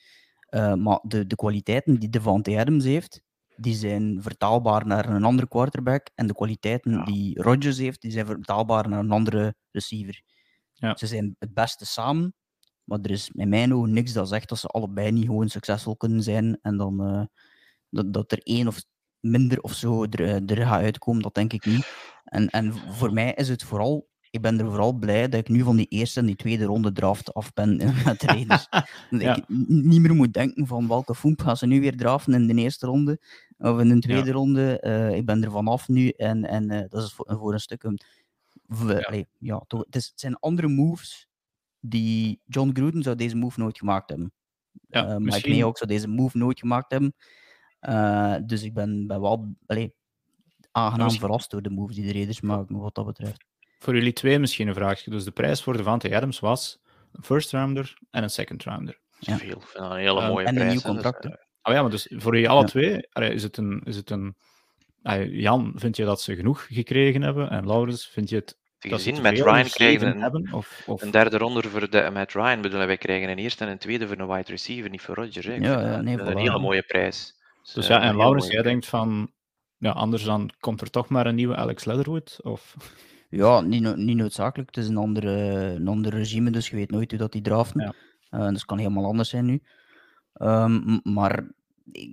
[0.51, 3.23] Uh, maar de, de kwaliteiten die Devante Adams heeft,
[3.61, 6.11] die zijn vertaalbaar naar een andere quarterback.
[6.15, 10.23] En de kwaliteiten die Rodgers heeft, die zijn vertaalbaar naar een andere receiver.
[10.73, 10.97] Ja.
[10.97, 12.35] Ze zijn het beste samen,
[12.85, 15.97] maar er is in mijn ogen niks dat zegt dat ze allebei niet gewoon succesvol
[15.97, 16.59] kunnen zijn.
[16.63, 17.25] En dan uh,
[17.91, 18.85] dat, dat er één of
[19.21, 21.93] minder of zo er, eh, er gaat uitkomen, dat denk ik niet.
[22.25, 25.63] En, en voor mij is het vooral ik ben er vooral blij dat ik nu
[25.63, 28.67] van die eerste en die tweede ronde draft af ben met de Raiders.
[29.11, 29.37] ja.
[29.37, 32.55] ik niet meer moet denken van welke foemp gaan ze nu weer draften in de
[32.55, 33.21] eerste ronde
[33.59, 34.33] of in de tweede ja.
[34.33, 34.81] ronde.
[34.83, 37.83] Uh, ik ben er vanaf nu en, en uh, dat is voor, voor een stuk
[37.83, 38.01] een...
[38.87, 38.99] Ja.
[38.99, 41.29] Allee, ja, toch, het, is, het, zijn andere moves
[41.81, 42.41] die...
[42.47, 44.33] John Gruden zou deze move nooit gemaakt hebben.
[44.89, 47.15] Ja, uh, Mike Mayock zou deze move nooit gemaakt hebben.
[48.47, 49.55] dus ik ben, ben wel...
[49.67, 49.95] Allee,
[50.73, 53.45] aangenaam verrast door de moves die de Raiders maken, wat dat betreft.
[53.79, 55.11] Voor jullie twee misschien een vraagje.
[55.11, 56.81] Dus de prijs voor de Devante Adams was
[57.13, 59.01] een first rounder en een second rounder.
[59.19, 59.37] Ja.
[59.37, 60.69] Veel, een hele mooie en prijs.
[60.69, 61.23] een nieuw contract.
[61.23, 63.81] Dus, oh ja, maar dus voor jullie alle twee is het een...
[63.85, 64.37] Is het een
[65.31, 67.51] Jan, vind je dat ze genoeg gekregen hebben?
[67.51, 71.03] En Laurens, vind je het gezien, Matt Ryan kreeg een, hebben, of, of...
[71.03, 72.61] een derde ronde voor de, Matt Ryan.
[72.61, 75.47] Bedoel, wij krijgen een eerste en een tweede voor een wide receiver, niet voor Rodgers.
[75.47, 75.55] Hè.
[75.55, 77.35] Ja, ja, nee, een hele mooie prijs.
[77.63, 79.33] Dus, dus ja, en Laurens, jij denkt van,
[79.79, 82.39] ja, anders dan komt er toch maar een nieuwe Alex Leatherwood?
[82.43, 82.75] Of...
[83.31, 84.69] Ja, niet, niet noodzakelijk.
[84.75, 85.31] Het is een, andere,
[85.77, 87.81] een ander regime, dus je weet nooit hoe dat die draften.
[87.81, 87.93] Ja.
[88.39, 89.63] Uh, dus het kan helemaal anders zijn nu.
[90.39, 91.51] Um, maar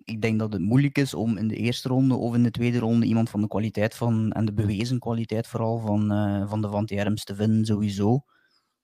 [0.04, 2.80] ik denk dat het moeilijk is om in de eerste ronde of in de tweede
[2.80, 6.70] ronde iemand van de kwaliteit van, en de bewezen kwaliteit vooral van, uh, van de
[6.70, 8.24] Van te vinden, sowieso.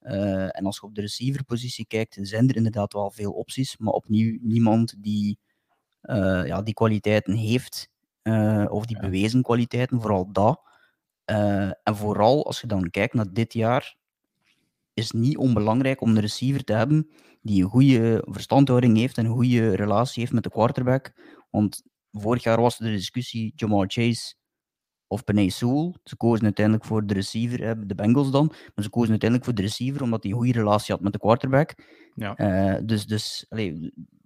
[0.02, 3.92] Uh, en als je op de receiverpositie kijkt, zijn er inderdaad wel veel opties, maar
[3.92, 5.38] opnieuw niemand die
[6.02, 7.90] uh, ja, die kwaliteiten heeft,
[8.68, 10.60] of die bewezen kwaliteiten, vooral dat.
[11.24, 13.96] en vooral als je dan kijkt naar dit jaar,
[14.94, 17.10] is het niet onbelangrijk om een receiver te hebben
[17.42, 21.12] die een goede verstandhouding heeft en een goede relatie heeft met de quarterback.
[21.50, 24.34] Want vorig jaar was er de discussie Jamal Chase
[25.06, 25.94] of Penay Sewell.
[26.04, 28.46] Ze kozen uiteindelijk voor de receiver, de Bengals dan.
[28.46, 31.18] Maar ze kozen uiteindelijk voor de receiver omdat hij een goede relatie had met de
[31.18, 31.74] quarterback.
[32.14, 32.38] Ja.
[32.38, 33.46] Uh, dus dus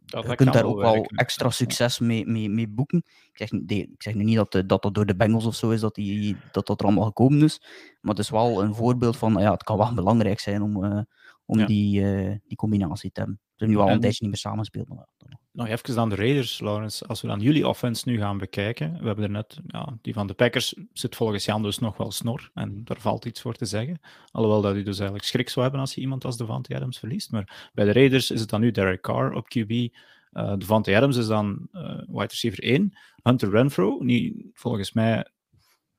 [0.07, 2.99] je kunt daar ook wel extra succes mee, mee, mee boeken.
[3.33, 5.81] Ik zeg, ik zeg nu niet dat, dat dat door de Bengals of zo is
[5.81, 7.61] dat die, dat, dat er allemaal gekomen is.
[8.01, 11.01] Maar het is wel een voorbeeld van, ja, het kan wel belangrijk zijn om, uh,
[11.47, 13.41] om die, uh, die combinatie te hebben.
[13.43, 14.89] Ze hebben nu al een tijdje niet meer samenspeeld.
[14.89, 15.07] Maar...
[15.53, 17.07] Nog even aan de Raiders, Lawrence.
[17.07, 18.99] Als we dan jullie offense nu gaan bekijken.
[18.99, 22.13] We hebben er net, ja, die van de Packers zit volgens Jan dus nog wel
[22.13, 22.51] snor.
[22.55, 24.01] En daar valt iets voor te zeggen.
[24.31, 27.31] Alhoewel dat hij dus eigenlijk schrik zou hebben als je iemand als Devante Adams verliest.
[27.31, 29.71] Maar bij de Raiders is het dan nu Derek Carr op QB.
[29.71, 29.89] Uh,
[30.33, 32.97] eh, Devante Adams is dan uh, wide receiver 1.
[33.23, 35.31] Hunter Renfro, nu, volgens mij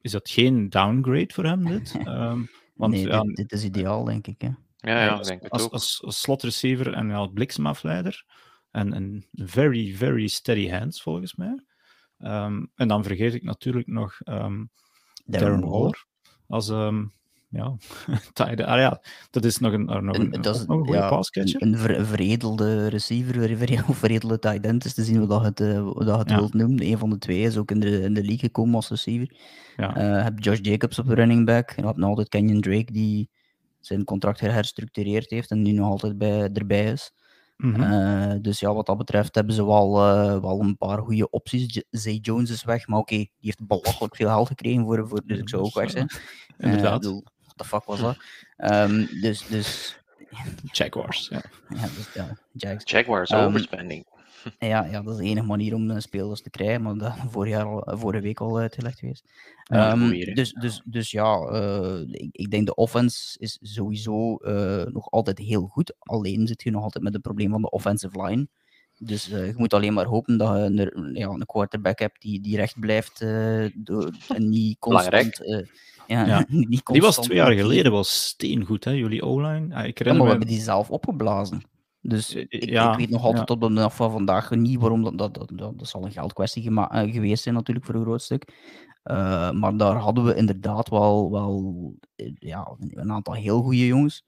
[0.02, 1.96] is dat geen downgrade voor hem, dit.
[2.08, 4.42] Um, want, nee, dit, dit, is ideaal, denk ik.
[4.42, 4.50] Hè?
[4.88, 5.72] Ja, ja, als, denk het als, ook.
[5.72, 8.26] Als, als slotreceiver en als bliksemafleider.
[8.72, 11.62] En een very, very steady hands, volgens mij.
[12.20, 14.70] Um, en dan vergeet ik natuurlijk nog um,
[15.26, 16.06] Darren, Waller.
[16.48, 17.14] Als, um,
[17.50, 17.76] ja,
[18.34, 21.10] ah, ja, dat is nog een, nog een, een, dat is, nog een goede ja,
[21.10, 21.62] passcatcher.
[21.62, 25.82] Een, ver, veredelde receiver, of veredelde tight end is te zien hoe dat het, uh,
[25.82, 26.36] hoe dat het ja.
[26.36, 26.82] wilt noemen.
[26.84, 29.36] Een van de twee is ook in de, in de league gekomen als receiver.
[29.78, 30.18] Ja.
[30.18, 31.72] Uh, heb Josh Jacobs op de running back.
[31.72, 33.30] En heb nog altijd Kenyon Drake die
[33.88, 37.12] zijn contract herstructureerd heeft en nu nog altijd bij, erbij is.
[37.58, 37.84] Mm -hmm.
[37.84, 41.84] uh, dus ja, wat dat betreft hebben ze wel, uh, wel een paar goede opties.
[41.90, 45.22] Zay Jones is weg, maar oké, okay, die heeft belachelijk veel geld gekregen voor, voor
[45.26, 46.10] dus ik zou ook weg zijn.
[46.58, 47.06] Inderdaad.
[47.06, 48.18] Uh, what the fuck was dat?
[48.58, 50.00] Um, dus, dus...
[50.72, 51.42] Jaguars, ja.
[51.80, 52.78] ja, dus, ja.
[52.84, 54.06] Jaguars, um, overspending.
[54.60, 57.52] Ja, ja, dat is de enige manier om uh, spelers te krijgen, maar dat vorig
[57.52, 59.24] jaar al, vorige week al uitgelegd geweest.
[59.64, 59.96] Ja,
[60.34, 65.38] dus, dus, dus ja, uh, ik, ik, denk de offense is sowieso uh, nog altijd
[65.38, 65.96] heel goed.
[66.00, 68.48] Alleen zit je nog altijd met het probleem van de offensive line.
[69.00, 72.56] Dus je moet alleen maar hopen dat je een, ja, een quarterback hebt die, die
[72.56, 73.20] recht blijft
[73.76, 75.42] door, en niet constant...
[76.08, 76.46] Ja, ja.
[76.48, 79.76] niet constant die was twee jaar geleden wel steengoed, hè, jullie O-line.
[79.76, 81.62] Ah, ik ja, maar we hebben die zelf opgeblazen.
[82.08, 83.54] Dus ik, ja, ik, weet nog altijd ja.
[83.56, 86.72] op de dag van vandaag niet waarom dat, dat, dat, dat, dat zal een geldkwestie
[86.72, 88.54] uh, geweest zijn natuurlijk voor een groot stuk.
[89.04, 91.96] Uh, maar daar hadden we inderdaad wel, wel
[92.40, 94.24] ja, een aantal heel goede jongens.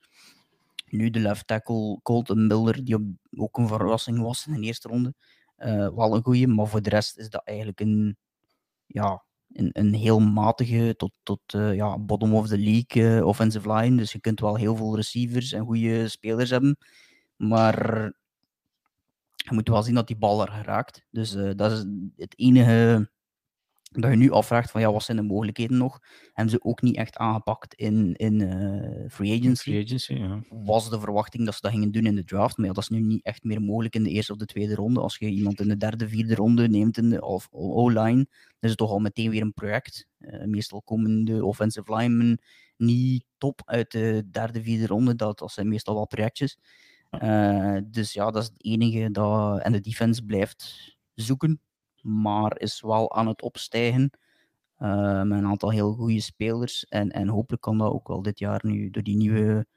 [0.86, 5.13] Nu de left tackle Colton Miller, die ook een verrassing was in de eerste ronde.
[5.58, 8.18] Uh, wel een goede, maar voor de rest is dat eigenlijk een,
[8.86, 13.98] ja, een, een heel matige tot, tot uh, ja, bottom of the league offensive line.
[13.98, 16.78] Dus je kunt wel heel veel receivers en goede spelers hebben.
[17.39, 18.04] Maar
[19.36, 21.06] je moet wel zien dat die bal er geraakt.
[21.10, 23.10] Dus uh, dat is het enige
[23.91, 25.99] dat je nu afvraagt van ja, wat zijn de mogelijkheden nog?
[26.34, 29.69] Hebben ze ook niet echt aangepakt in, in uh, free agency.
[29.69, 30.41] Free agency ja.
[30.49, 32.89] Was de verwachting dat ze dat gingen doen in de draft, maar ja, dat is
[32.89, 34.99] nu niet echt meer mogelijk in de eerste of de tweede ronde.
[34.99, 37.21] Als je iemand in de derde, vierde ronde neemt in de
[37.52, 40.08] O-line, dan is het toch al meteen weer een project.
[40.19, 42.41] Uh, meestal komen de offensive linemen
[42.78, 45.15] niet top uit de derde, vierde ronde.
[45.15, 46.58] Dat, dat zijn meestal wel projectjes.
[47.10, 49.62] Uh, dus ja, dat is het enige dat.
[49.62, 51.62] En de defense blijft zoeken,
[52.02, 54.12] maar is wel aan het opstijgen.
[54.80, 56.86] Uh, met een aantal heel goede spelers.
[56.86, 59.67] En, en hopelijk kan dat ook wel dit jaar nu door die nieuwe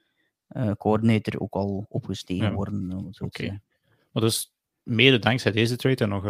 [0.48, 2.52] uh, coördinator ook al opgestegen ja.
[2.52, 2.92] worden.
[2.92, 3.24] Oké.
[3.24, 3.60] Okay.
[4.10, 6.22] Maar dus mede dankzij deze trade en nog,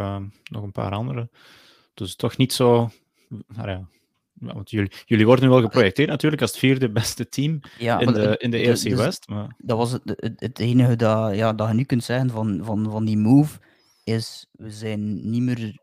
[0.51, 1.31] nog een paar andere.
[1.95, 2.91] Dus toch niet zo.
[3.47, 3.89] Nou ja,
[4.43, 8.13] want jullie, jullie worden nu wel geprojecteerd natuurlijk als het vierde beste team ja, in,
[8.13, 9.29] de, in de EFC dus, West.
[9.29, 9.55] Maar...
[9.59, 12.91] Dat was het, het, het, enige dat, ja, dat je nu kunt zeggen van, van,
[12.91, 13.59] van die move,
[14.05, 15.79] is we zijn niet meer...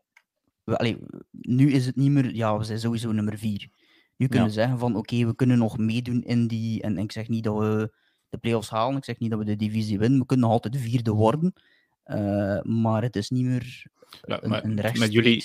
[1.30, 3.68] nu is het niet meer, ja, we zijn sowieso nummer vier.
[4.16, 6.82] Nu kunnen we zeggen van oké, we kunnen nog meedoen in die.
[6.82, 7.92] En, ik zeg niet dat we
[8.28, 10.18] de playoffs halen, ik zeg niet dat we de divisie winnen.
[10.18, 11.52] We kunnen nog altijd vierde worden.
[12.06, 13.86] Uh, maar het is niet meer
[14.22, 15.44] ja, maar een, Met jullie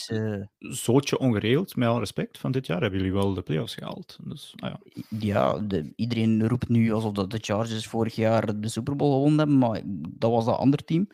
[0.60, 4.18] zootje ongeregeld, met al respect, van dit jaar hebben jullie wel de playoffs gehaald.
[4.24, 4.80] Dus, ah ja,
[5.20, 9.38] ja de, iedereen roept nu alsof dat de Chargers vorig jaar de Super Bowl gewonnen
[9.38, 11.08] hebben, maar dat was dat ander team.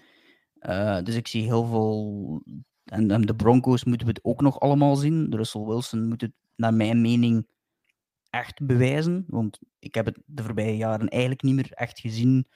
[0.61, 2.43] Uh, dus ik zie heel veel.
[2.83, 5.35] En, en, de Broncos moeten we het ook nog allemaal zien.
[5.35, 7.47] Russell Wilson moet het, naar mijn mening,
[8.29, 9.23] echt bewijzen.
[9.27, 12.47] Want ik heb het de voorbije jaren eigenlijk niet meer echt gezien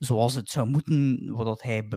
[0.00, 1.88] zoals het zou moeten, wat hij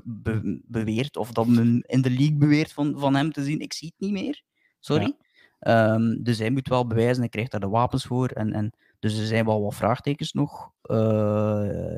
[0.65, 3.59] beweert, of dat men in de league beweert van, van hem te zien.
[3.59, 4.43] Ik zie het niet meer.
[4.79, 5.15] Sorry.
[5.59, 8.27] Ehm, dus hij moet wel bewijzen, hij krijgt daar de wapens voor.
[8.27, 10.71] En, en, dus er zijn wel wat vraagtekens nog.
[10.83, 11.97] Uh,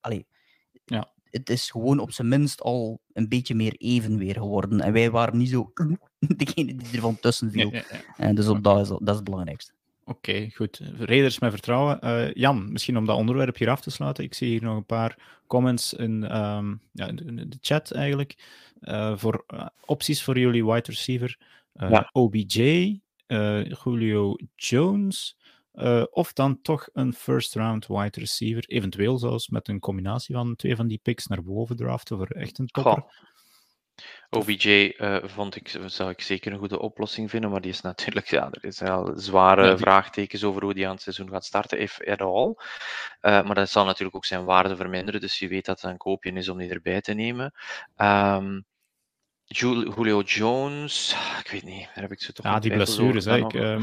[0.00, 0.26] allee,
[0.84, 1.12] ja.
[1.30, 4.80] Het is gewoon op zijn minst al een beetje meer even weer geworden.
[4.80, 5.72] En wij waren niet zo
[6.18, 7.72] degene die ervan tussen viel.
[8.16, 9.72] En dus op dat, is, dat is het belangrijkste.
[10.12, 10.80] Oké, goed.
[10.98, 11.98] Raiders met vertrouwen.
[12.04, 14.24] Uh, Jan, misschien om dat onderwerp hier af te sluiten.
[14.24, 18.36] Ik zie hier nog een paar comments in, um, ja, in de chat eigenlijk.
[18.80, 21.38] Uh, voor uh, opties voor jullie wide receiver.
[21.72, 22.10] Ja.
[22.12, 23.00] OBJ,
[23.84, 25.36] Julio Jones.
[26.10, 28.64] of dan toch een first round wide receiver.
[28.66, 32.58] Eventueel zelfs met een combinatie van twee van die picks naar boven draften voor echt
[32.58, 33.04] een topper.
[34.30, 37.80] OBJ uh, eh, vond ik, zou ik zeker een goede oplossing vinden, maar die is
[37.90, 41.80] natuurlijk, ja, er zijn al zware vraagtekens over hoe die aan het seizoen gaat starten,
[41.80, 42.46] if at all.
[42.48, 42.56] Uh,
[43.20, 46.32] maar dat zal natuurlijk ook zijn waarde verminderen, dus je weet dat het een koopje
[46.32, 47.54] is om die erbij te nemen.
[47.96, 48.64] Um,
[49.44, 53.36] Julio Jones, ik weet niet, daar heb ik zo toch Ja, die blessures, hè.
[53.36, 53.80] Ik, uh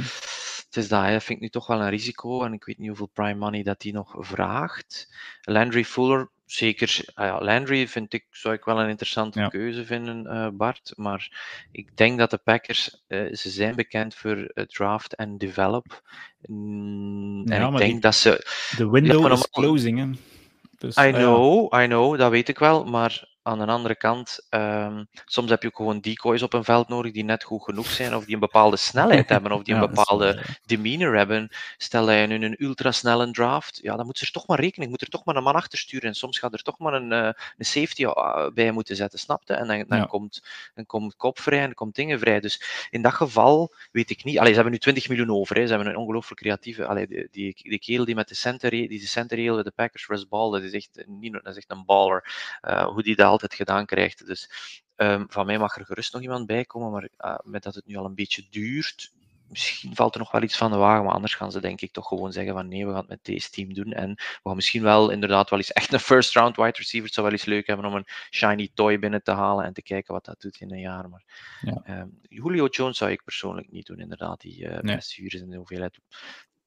[0.70, 2.44] het is dat, vind ik nu toch wel een risico.
[2.44, 5.16] En ik weet niet hoeveel prime money dat hij nog vraagt.
[5.42, 7.00] Landry Fuller, zeker.
[7.14, 10.94] Ah ja, Landry vind ik, zou ik wel een interessante keuze vinden, uh, Bart.
[10.96, 11.32] Maar
[11.72, 16.02] ik denk dat de Packers, uh, ze zijn bekend voor uh, draft en develop.
[16.42, 18.46] Mm, en ik denk dat ze...
[18.78, 20.18] De window is closing,
[20.78, 22.86] Dus, I ah know, I know, dat weet ik wel.
[22.86, 26.88] Maar aan de andere kant, um, soms heb je ook gewoon decoys op een veld
[26.88, 29.80] nodig die net goed genoeg zijn, of die een bepaalde snelheid hebben, of die een
[29.80, 31.50] bepaalde demeanor hebben.
[31.78, 34.92] Stel dat je nu een ultrasnelle draft, ja, dan moet ze er toch maar rekening,
[34.92, 36.08] moet er toch maar een man achter sturen.
[36.08, 39.54] En soms gaat er toch maar een, uh, een safety uh, bij moeten zetten, snapte?
[39.54, 40.44] En dan, dan, komt,
[40.76, 42.40] dan komt kop vrij en dan komt dingen vrij.
[42.40, 44.38] Dus in dat geval weet ik niet.
[44.38, 45.56] Allee, ze hebben nu 20 miljoen over.
[45.56, 45.68] Hè.
[45.68, 46.86] Ze hebben een ongelooflijk creatieve.
[46.86, 50.28] Allee, die, die, die kerel die met de center, die de center de Packers, Russ
[50.28, 52.58] Ball, dat is echt, niet, dat is echt een baller.
[52.62, 54.26] Uh, hoe die dat altijd gedaan krijgt.
[54.26, 54.52] Dus
[54.96, 57.86] um, van mij mag er gerust nog iemand bij komen, maar uh, met dat het
[57.86, 59.12] nu al een beetje duurt,
[59.50, 61.92] misschien valt er nog wel iets van de wagen, maar anders gaan ze denk ik
[61.92, 63.94] toch gewoon zeggen van nee, we gaan het met deze team doen.
[63.94, 67.06] En we gaan misschien wel inderdaad wel eens echt een first round wide receiver.
[67.06, 69.82] Het zou wel eens leuk hebben om een shiny toy binnen te halen en te
[69.82, 71.10] kijken wat dat doet in een jaar.
[71.10, 71.24] Maar
[71.62, 72.00] ja.
[72.00, 74.42] um, Julio Jones zou ik persoonlijk niet doen, inderdaad.
[74.42, 74.82] Die uh, nee.
[74.82, 76.00] blessures en de hoeveelheid.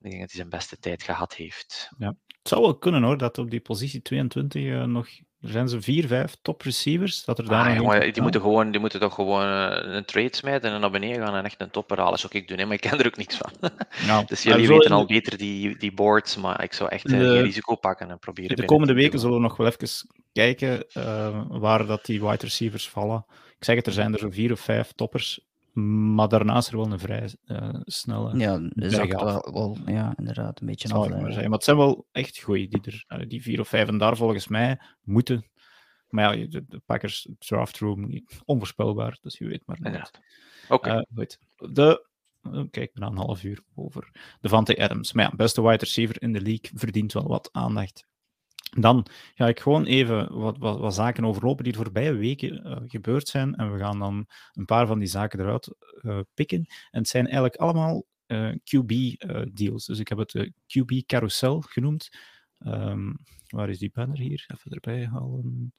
[0.01, 1.91] Ik denk dat hij zijn beste tijd gehad heeft.
[1.99, 2.17] Ja.
[2.27, 5.09] Het zou wel kunnen hoor, dat op die positie 22 uh, nog
[5.43, 7.25] er zijn zo vier, vijf top receivers.
[7.25, 10.37] Dat er daar ah, jongen, die, moeten gewoon, die moeten toch gewoon uh, een trade
[10.37, 12.19] smijten en naar beneden gaan en echt een topper halen.
[12.19, 12.65] Zou ik doen, hè?
[12.65, 13.51] maar ik ken er ook niks van.
[14.07, 14.23] Ja.
[14.27, 17.75] dus jullie weten al beter die, die boards, maar ik zou echt uh, geen risico
[17.75, 18.57] pakken en proberen.
[18.57, 22.89] De komende weken zullen we nog wel even kijken uh, waar dat die wide receivers
[22.89, 23.25] vallen.
[23.59, 25.41] Ik zeg het, er zijn er zo vier of vijf toppers.
[25.73, 28.39] Maar daarnaast er wel een vrij uh, snelle.
[28.39, 31.09] Ja, dat wel, wel, ja, inderdaad, een beetje af.
[31.09, 33.99] Maar, maar het zijn wel echt goeie, die, er, uh, die vier of vijf en
[33.99, 35.51] daar volgens mij moeten.
[36.09, 40.11] Maar ja, de, de Packers draft room, onvoorspelbaar, dus je weet maar niet.
[40.69, 40.75] Oké.
[40.75, 41.07] Okay.
[41.17, 42.07] Uh, de,
[42.71, 45.13] kijk, bijna een half uur over Devante Adams.
[45.13, 48.07] Maar ja, beste wide receiver in de league verdient wel wat aandacht.
[48.79, 52.77] Dan ga ik gewoon even wat, wat, wat zaken overlopen die de voorbije weken uh,
[52.87, 53.55] gebeurd zijn.
[53.55, 56.65] En we gaan dan een paar van die zaken eruit uh, pikken.
[56.91, 59.87] En het zijn eigenlijk allemaal uh, eh, QB-deals.
[59.87, 62.09] dus ik heb het QB-carousel genoemd.
[62.59, 64.45] Um, waar is die banner hier?
[64.55, 65.75] Even erbij halen.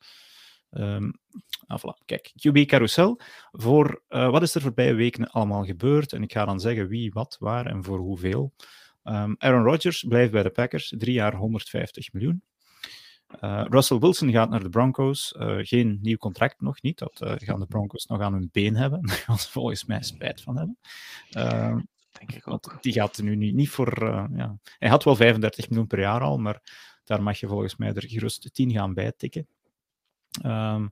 [0.71, 1.13] Um,
[1.67, 2.05] ah, voilà.
[2.05, 3.19] Kijk, QB carousel.
[3.51, 6.13] Voor wat is er voorbije weken allemaal gebeurd?
[6.13, 8.53] En ik ga dan zeggen wie, wat, waar en voor hoeveel.
[9.03, 12.43] Um, Aaron Rodgers blijft bij de Packers, drie jaar 150 miljoen.
[13.41, 15.35] Uh, Russell Wilson gaat naar de Broncos.
[15.39, 16.97] Uh, geen nieuw contract nog niet.
[16.97, 19.01] Dat uh, gaan de Broncos nog aan hun been hebben.
[19.07, 20.77] Daar gaan ze volgens mij spijt van hebben.
[22.11, 22.77] Denk ik ook.
[22.81, 23.99] Die gaat er nu niet, niet voor.
[24.35, 24.57] ja.
[24.79, 26.61] Hij had wel 35 miljoen per jaar al, maar
[27.03, 29.47] daar mag je volgens mij er gerust 10 gaan bijtikken.
[30.45, 30.91] Um,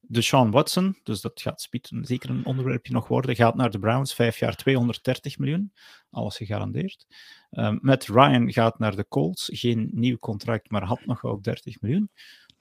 [0.00, 3.78] de Sean Watson, dus dat gaat speed, zeker een onderwerpje nog worden, gaat naar de
[3.78, 5.72] Browns, vijf jaar 230 miljoen,
[6.10, 7.06] alles gegarandeerd.
[7.50, 11.80] Um, Matt Ryan gaat naar de Colts, geen nieuw contract, maar had nog wel 30
[11.80, 12.10] miljoen.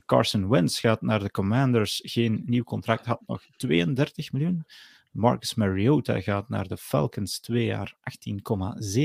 [0.06, 4.66] Carson Wentz gaat naar de Commanders, geen nieuw contract, had nog 32 miljoen.
[5.12, 7.96] Marcus Mariota gaat naar de Falcons, twee jaar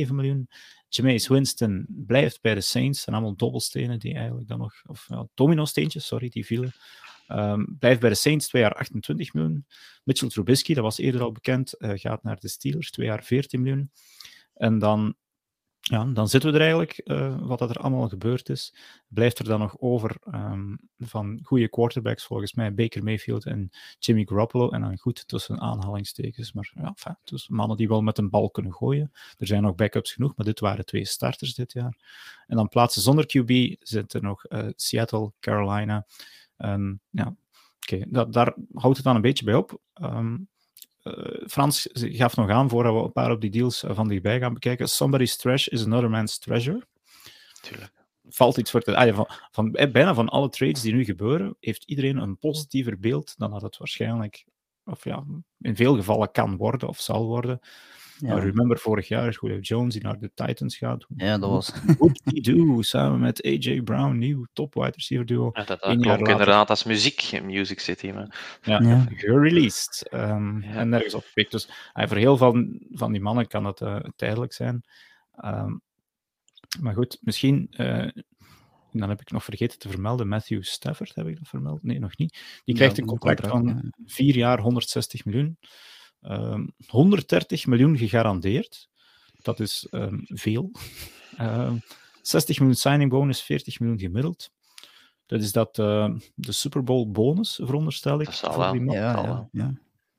[0.07, 0.49] 18,7 miljoen.
[0.89, 3.03] Jameis Winston blijft bij de Saints.
[3.03, 4.75] Zijn allemaal dobbelstenen die eigenlijk dan nog...
[4.87, 6.73] Of ja, domino-steentjes, sorry, die vielen.
[7.33, 9.67] Um, blijft bij de Saints, twee jaar 28 miljoen.
[10.05, 13.63] Mitchell Trubisky, dat was eerder al bekend, uh, gaat naar de Steelers, twee jaar 14
[13.63, 13.91] miljoen.
[14.55, 15.17] En dan
[15.91, 18.75] ja, dan zitten we er eigenlijk, uh, wat er allemaal gebeurd is.
[19.09, 24.25] Blijft er dan nog over um, van goede quarterbacks, volgens mij Baker Mayfield en Jimmy
[24.25, 24.71] Garoppolo.
[24.71, 28.73] En dan goed tussen aanhalingstekens, maar ja, dus mannen die wel met een bal kunnen
[28.73, 29.11] gooien.
[29.39, 31.97] Er zijn nog backups genoeg, maar dit waren twee starters dit jaar.
[32.47, 36.07] En dan plaatsen zonder QB zitten nog uh, Seattle, Carolina.
[36.61, 37.37] En ja,
[37.85, 39.81] oké, okay, daar houdt het dan een beetje bij op.
[40.03, 40.49] Um,
[41.05, 44.55] uh, Frans gaf nog aan, voordat we een paar op die deals van dichtbij gaan
[44.55, 46.87] bekijken, somebody's trash is another man's treasure.
[47.61, 47.93] Tuurlijk.
[48.29, 48.97] Valt iets voor te...
[48.97, 52.99] Ah, van, van, eh, bijna van alle trades die nu gebeuren, heeft iedereen een positiever
[52.99, 54.45] beeld dan dat het waarschijnlijk,
[54.85, 55.25] of ja,
[55.59, 57.61] in veel gevallen kan worden of zal worden.
[58.21, 58.35] Ja.
[58.35, 61.07] Maar remember vorig jaar Julio Jones die naar de Titans gaat.
[61.17, 61.73] Ja, dat was.
[62.25, 65.51] die do samen met AJ Brown, nieuw top wide receiver duo.
[65.53, 68.11] Ja, dat, dat klonk inderdaad als muziek in Music City.
[68.11, 68.59] Maar...
[68.63, 69.07] Ja, ja.
[69.15, 70.09] gereleased.
[70.13, 70.75] Um, ja.
[70.75, 71.51] En nergens opgepikt.
[71.51, 74.85] Dus uh, voor heel veel van, van die mannen kan dat uh, tijdelijk zijn.
[75.45, 75.83] Um,
[76.81, 77.75] maar goed, misschien.
[77.77, 78.09] Uh,
[78.93, 81.83] dan heb ik nog vergeten te vermelden, Matthew Stafford, heb ik dat vermeld?
[81.83, 82.61] Nee, nog niet.
[82.65, 85.59] Die krijgt een contract van 4 jaar 160 miljoen.
[86.23, 88.89] Um, 130 miljoen gegarandeerd.
[89.43, 90.71] Dat is um, veel.
[91.41, 91.83] Um,
[92.23, 94.51] 60 miljoen signing bonus, 40 miljoen gemiddeld.
[95.27, 98.27] Dat is dat uh, de Super Bowl bonus, veronderstel ik.
[98.27, 99.75] Dat zal ja, ja, ja.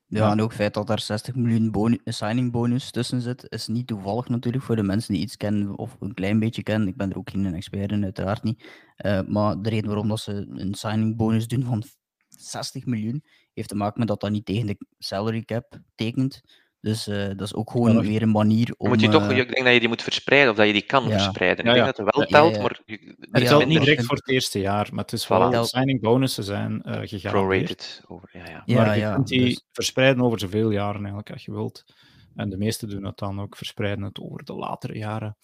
[0.06, 3.66] Ja, en ook het feit dat daar 60 miljoen bonus, signing bonus tussen zit, is
[3.66, 6.88] niet toevallig natuurlijk voor de mensen die iets kennen of een klein beetje kennen.
[6.88, 8.64] Ik ben er ook geen expert in, uiteraard niet.
[9.06, 11.82] Uh, maar de reden waarom dat ze een signing bonus doen van
[12.28, 16.42] 60 miljoen, heeft te maken met dat dat niet tegen de salary cap tekent.
[16.80, 18.88] Dus uh, dat is ook gewoon ja, weer een manier om...
[18.88, 20.82] Moet je toch, uh, ik denk dat je die moet verspreiden, of dat je die
[20.82, 21.10] kan ja.
[21.10, 21.64] verspreiden.
[21.64, 22.80] Ik denk dat het wel telt, maar...
[23.30, 25.52] Het telt niet direct voor het eerste jaar, maar het is wel...
[25.52, 25.60] Voilà.
[25.60, 28.02] signing bonussen zijn uh, gegarandeerd.
[28.08, 28.74] Over, ja, ja.
[28.74, 29.66] Maar je kunt die dus...
[29.72, 31.84] verspreiden over zoveel jaren eigenlijk, als je wilt.
[32.34, 35.36] En de meesten doen dat dan ook, verspreiden het over de latere jaren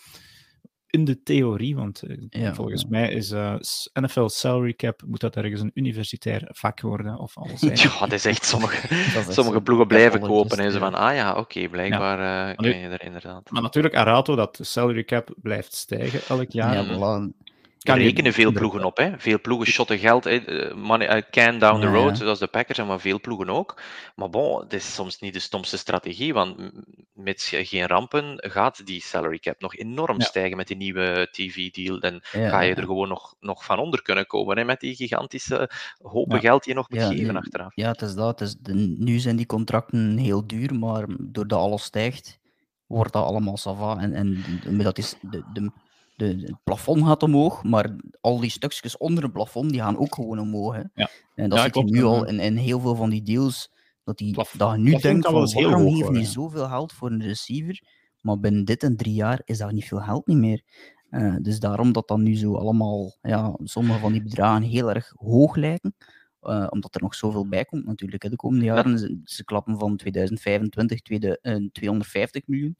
[0.90, 2.88] in de theorie, want uh, ja, volgens ja.
[2.90, 3.54] mij is uh,
[3.92, 7.76] NFL salary cap, moet dat ergens een universitair vak worden of alles zijn.
[7.76, 8.94] Ja, dat is echt sommige,
[9.28, 12.50] is sommige ploegen blijven kopen en ze van, ah ja, oké, okay, blijkbaar ja.
[12.50, 13.50] uh, kan je er inderdaad.
[13.50, 16.74] Maar natuurlijk, Arato, dat salary cap blijft stijgen elk jaar.
[16.74, 17.46] Ja, voilà
[17.88, 18.96] kan rekenen veel ploegen op.
[18.96, 19.18] Hè.
[19.18, 20.24] Veel ploegen shotten geld.
[20.24, 20.40] Hè.
[20.74, 23.80] Money, uh, can down the road, zoals de Packers, maar veel ploegen ook.
[24.14, 26.72] Maar bon, het is soms niet de stomste strategie, want
[27.12, 30.24] met geen rampen gaat die salary cap nog enorm ja.
[30.24, 32.00] stijgen met die nieuwe TV-deal.
[32.00, 35.70] Dan ga je er gewoon nog, nog van onder kunnen komen hè, met die gigantische
[35.98, 37.72] hopen geld die je nog moet geven achteraf.
[37.74, 38.38] Ja, het is dat.
[38.38, 42.38] Het is de, nu zijn die contracten heel duur, maar doordat alles stijgt,
[42.86, 43.98] wordt dat allemaal sava.
[43.98, 45.70] En, en dat is de, de
[46.18, 50.14] de, het plafond gaat omhoog, maar al die stukjes onder het plafond die gaan ook
[50.14, 50.74] gewoon omhoog.
[50.74, 50.82] Hè.
[50.94, 51.10] Ja.
[51.34, 53.70] En dat ja, zit je nu al in, in heel veel van die deals,
[54.04, 57.22] dat, die, Plaf dat je nu denkt van waarom heeft hij zoveel geld voor een
[57.22, 57.82] receiver,
[58.20, 60.62] maar binnen dit en drie jaar is dat niet veel geld niet meer.
[61.10, 65.12] Uh, dus daarom dat dan nu zo allemaal, ja, sommige van die bedragen heel erg
[65.16, 65.94] hoog lijken,
[66.42, 68.22] uh, omdat er nog zoveel bij komt natuurlijk.
[68.22, 68.28] Hè.
[68.28, 72.76] De komende jaren, ze, ze klappen van 2025 tweede, uh, 250 miljoen.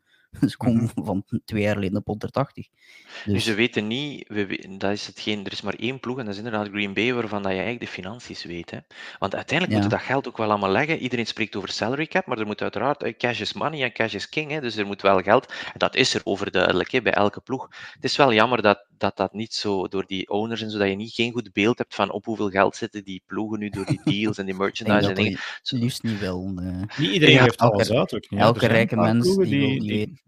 [0.51, 1.05] Ze komen mm -hmm.
[1.05, 2.67] van twee jaar geleden op 180.
[3.25, 3.35] Dus...
[3.35, 6.33] dus ze weten niet, we, dat is hetgeen, er is maar één ploeg en dat
[6.33, 8.71] is inderdaad Green Bay, waarvan dat je eigenlijk de financiën weet.
[8.71, 8.79] Hè.
[9.19, 9.81] Want uiteindelijk ja.
[9.81, 10.99] moeten dat geld ook wel allemaal leggen.
[10.99, 14.15] Iedereen spreekt over salary cap, maar er moet uiteraard, eh, cash is money en cash
[14.15, 14.51] is king.
[14.51, 15.47] Hè, dus er moet wel geld.
[15.47, 17.69] En dat is er overduidelijk hè, bij elke ploeg.
[17.93, 20.89] Het is wel jammer dat, dat dat niet zo door die owners en zo, dat
[20.89, 23.87] je niet geen goed beeld hebt van op hoeveel geld zitten die ploegen nu door
[23.87, 25.39] die deals en die merchandise en dingen.
[25.63, 26.53] Liefst niet wel.
[26.59, 26.83] Uh...
[26.97, 28.41] Niet iedereen ja, heeft alles uit ook niet.
[28.41, 30.23] Elke rijke mens die, die, die, die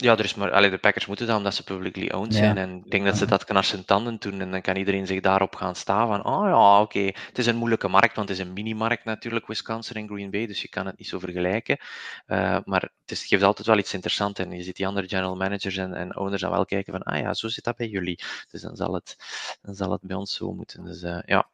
[0.00, 0.16] ja.
[0.16, 2.54] Er is maar, allee, de Packers moeten dat omdat ze publicly owned zijn.
[2.54, 2.60] Ja.
[2.60, 4.40] En ik denk dat ze dat naar zijn tanden doen.
[4.40, 6.98] En dan kan iedereen zich daarop gaan staan van, oh ja, oké.
[6.98, 7.14] Okay.
[7.26, 10.46] Het is een moeilijke markt, want het is een mini-markt natuurlijk, Wisconsin en Green Bay.
[10.46, 11.78] Dus je kan het niet zo vergelijken.
[12.26, 14.40] Uh, maar het, is, het, geeft altijd wel iets interessants.
[14.40, 17.20] En je ziet die andere general managers en, en owners dan wel kijken van, ah
[17.20, 18.18] ja, zo zit dat bij jullie.
[18.50, 19.16] Dus dan zal het,
[19.62, 20.84] dan zal het bij ons zo moeten.
[20.84, 21.48] Dus uh, ja,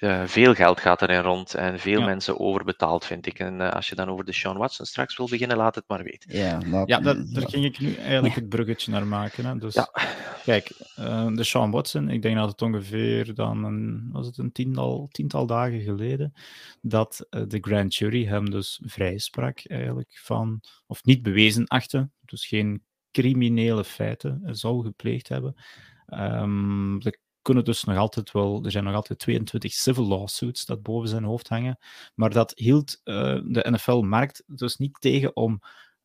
[0.00, 2.04] uh, veel geld gaat erin rond en veel ja.
[2.04, 3.38] mensen overbetaald, vind ik.
[3.38, 6.02] En uh, als je dan over de Sean Watson straks wil beginnen, laat het maar
[6.02, 6.38] weten.
[6.38, 9.46] Ja, ja dat, daar ging ik nu eigenlijk het bruggetje naar maken.
[9.46, 9.58] Hè.
[9.58, 9.88] Dus, ja.
[10.44, 14.52] Kijk, uh, de Sean Watson, ik denk dat het ongeveer dan een, was het een
[14.52, 16.32] tiental, tiental dagen geleden,
[16.80, 22.82] dat de grand jury hem dus vrijsprak eigenlijk van, of niet bewezen achten, dus geen
[23.10, 25.54] criminele feiten zou gepleegd hebben.
[26.06, 30.82] Um, de kunnen dus nog altijd wel, er zijn nog altijd 22 civil lawsuits dat
[30.82, 31.78] boven zijn hoofd hangen,
[32.14, 33.14] maar dat hield uh,
[33.44, 35.60] de NFL-markt dus niet tegen om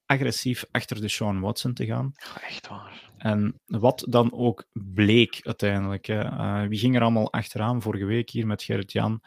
[0.05, 2.11] agressief achter de Sean Watson te gaan.
[2.47, 3.11] Echt waar.
[3.17, 6.07] En wat dan ook bleek uiteindelijk.
[6.07, 7.81] Uh, wie ging er allemaal achteraan?
[7.81, 9.21] Vorige week hier met Gerrit-Jan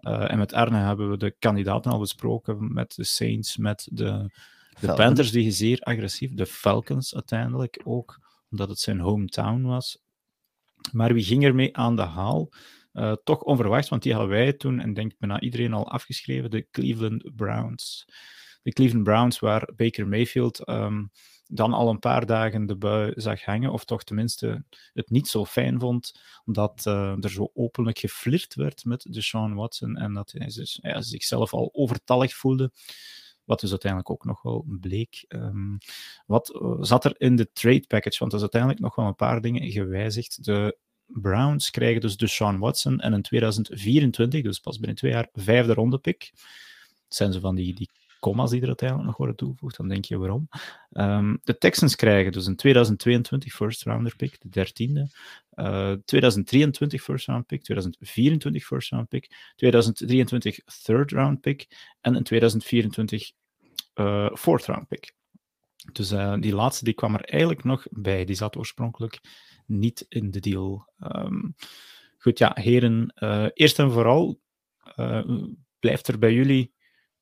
[0.00, 4.30] uh, en met Arne hebben we de kandidaten al besproken, met de Saints, met de,
[4.80, 10.03] de Panthers, die zeer agressief, de Falcons uiteindelijk ook, omdat het zijn hometown was.
[10.92, 12.52] Maar wie ging ermee aan de haal?
[12.92, 16.66] Uh, toch onverwacht, want die hadden wij toen, en denk bijna iedereen al afgeschreven, de
[16.70, 18.08] Cleveland Browns.
[18.62, 21.10] De Cleveland Browns, waar Baker Mayfield um,
[21.46, 25.44] dan al een paar dagen de bui zag hangen, of toch tenminste het niet zo
[25.44, 30.50] fijn vond, omdat uh, er zo openlijk geflirt werd met Deshaun Watson en dat hij
[31.02, 32.72] zichzelf al overtallig voelde.
[33.44, 35.24] Wat dus uiteindelijk ook nog wel bleek.
[35.28, 35.78] Um,
[36.26, 38.18] wat uh, zat er in de trade package?
[38.18, 40.44] Want er is uiteindelijk nog wel een paar dingen gewijzigd.
[40.44, 45.74] De Browns krijgen dus Deshaun Watson en in 2024, dus pas binnen twee jaar, vijfde
[45.74, 46.32] ronde pick.
[47.08, 47.90] Zijn ze van die, die
[48.24, 50.48] commas die er uiteindelijk nog worden toegevoegd, dan denk je waarom.
[50.90, 55.10] Um, de Texans krijgen dus een 2022 first rounder pick, de dertiende.
[55.54, 61.66] Uh, 2023 first round pick, 2024 first round pick, 2023 third round pick
[62.00, 63.32] en een 2024
[63.94, 65.14] uh, fourth round pick.
[65.92, 68.24] Dus uh, die laatste die kwam er eigenlijk nog bij.
[68.24, 69.20] Die zat oorspronkelijk
[69.66, 70.92] niet in de deal.
[70.98, 71.54] Um,
[72.18, 73.12] goed, ja, heren.
[73.54, 74.40] Eerst en vooral
[75.78, 76.73] blijft er bij jullie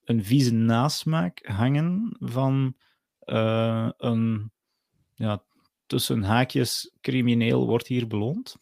[0.04, 2.74] een vieze nasmaak hangen van
[3.24, 4.50] uh, een
[5.14, 5.42] ja,
[5.86, 8.56] tussen haakjes crimineel wordt hier beloond?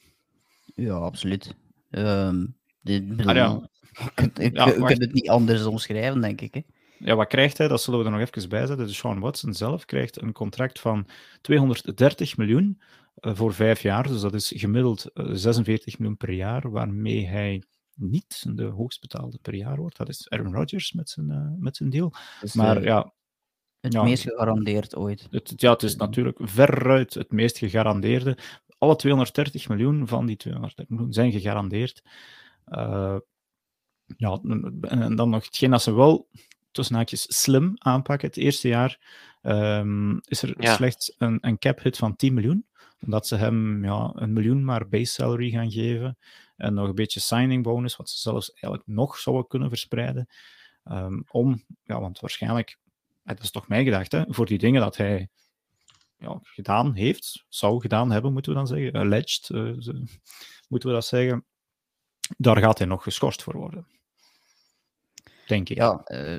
[0.74, 1.54] Ja, absoluut.
[1.90, 3.68] Um, dit, ah, ja.
[4.14, 6.54] ik, ik, ja, ik kan het niet anders omschrijven, denk ik.
[6.54, 6.60] Hè.
[6.98, 7.68] Ja, wat krijgt hij?
[7.68, 8.86] Dat zullen we er nog even bij zetten.
[8.86, 11.06] De Sean Watson zelf krijgt een contract van
[11.40, 12.80] 230 miljoen
[13.20, 14.08] uh, voor vijf jaar.
[14.08, 17.62] Dus dat is gemiddeld uh, 46 miljoen per jaar, waarmee hij
[18.00, 19.96] niet de hoogst betaalde per jaar wordt.
[19.96, 22.12] Dat is Aaron Rodgers met zijn, uh, met zijn deal.
[22.40, 23.12] Dus maar de, ja.
[23.80, 25.26] Het ja, meest gegarandeerd ooit.
[25.30, 28.38] Het, ja, het is natuurlijk veruit het meest gegarandeerde.
[28.78, 32.02] Alle 230 miljoen van die 230 miljoen zijn gegarandeerd.
[32.66, 33.16] Uh,
[34.16, 36.28] ja, en, en, dan nog hetgeen dat ze wel
[36.70, 38.28] tussen haakjes slim aanpakken.
[38.28, 38.98] Het eerste jaar
[39.42, 40.74] um, is er ja.
[40.74, 42.66] slechts een, een cap hit van 10 miljoen.
[43.04, 46.18] Omdat ze hem ja, een miljoen maar base salary gaan geven.
[46.56, 50.26] En nog een beetje signing bonus, wat ze zelfs eigenlijk nog zouden kunnen verspreiden.
[50.84, 52.78] Um, om, ja, want waarschijnlijk,
[53.22, 55.28] dat is toch mijn gedachte, voor die dingen dat hij
[56.16, 59.76] ja, gedaan heeft, zou gedaan hebben, moeten we dan zeggen, alleged, uh,
[60.68, 61.44] moeten we dat zeggen,
[62.36, 63.86] daar gaat hij nog geschorst voor worden
[65.50, 65.76] denk ik.
[65.76, 66.38] Ja, uh,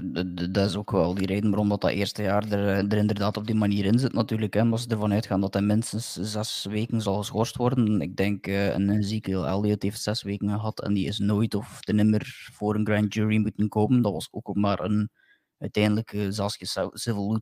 [0.52, 3.38] dat is ook wel die reden waarom dat, dat eerste jaar er, eh, er inderdaad
[3.38, 4.54] op die manier in zit natuurlijk.
[4.54, 8.02] Hè, als ze ervan uitgaan dat hij minstens zes weken zal geschorst worden.
[8.02, 11.80] Ik denk, uh, een Ezekiel Elliott heeft zes weken gehad en die is nooit of
[11.82, 14.02] te nimmer voor een grand jury moeten komen.
[14.02, 15.10] Dat was ook maar een
[15.58, 16.58] uiteindelijk zelfs
[16.94, 17.40] civil,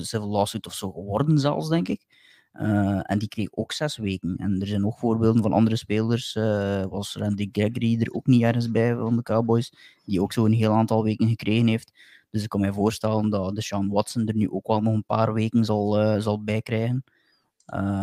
[0.00, 2.21] civil lawsuit of zo geworden zelfs, denk ik.
[2.60, 4.36] Uh, en die kreeg ook zes weken.
[4.36, 8.42] En er zijn ook voorbeelden van andere spelers, uh, was Randy Gregory er ook niet
[8.42, 9.72] ergens bij van de Cowboys,
[10.04, 11.92] die ook zo een heel aantal weken gekregen heeft.
[12.30, 15.04] Dus ik kan mij voorstellen dat de Sean Watson er nu ook wel nog een
[15.04, 17.04] paar weken zal, uh, zal bij krijgen.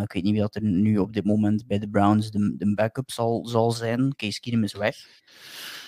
[0.03, 2.73] ik weet niet wie dat er nu op dit moment bij de Browns de, de
[2.75, 4.15] backup zal, zal zijn.
[4.15, 4.95] Case Keenum is weg.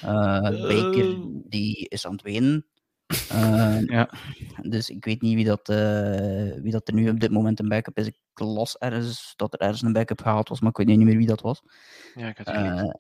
[0.02, 1.18] Baker
[1.50, 2.66] die is aan het wenen.
[3.34, 4.10] Uh, ja.
[4.62, 7.70] Dus ik weet niet wie dat, uh, wie dat er nu op dit moment een
[7.70, 8.08] backup is.
[8.08, 11.18] Ik las ergens dat er ergens een backup gehaald was, maar ik weet niet meer
[11.18, 11.62] wie dat was.
[12.16, 12.92] Ja, ik, het uh,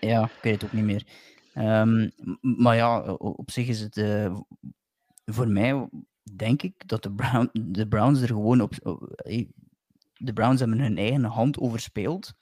[0.00, 1.06] ja, ik weet het ook niet meer.
[1.54, 2.10] Um,
[2.40, 4.02] maar ja, op zich is het
[5.24, 5.88] voor mij,
[6.36, 8.72] denk ik, dat de, Brown, de Browns er gewoon op.
[10.14, 12.34] De Browns hebben hun eigen hand overspeeld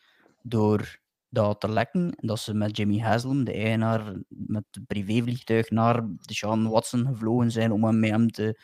[0.42, 0.98] door
[1.36, 2.12] dat te lekken.
[2.16, 7.72] Dat ze met Jimmy Haslam, de eigenaar, met het privévliegtuig naar Sean Watson gevlogen zijn
[7.72, 8.60] om met hem te,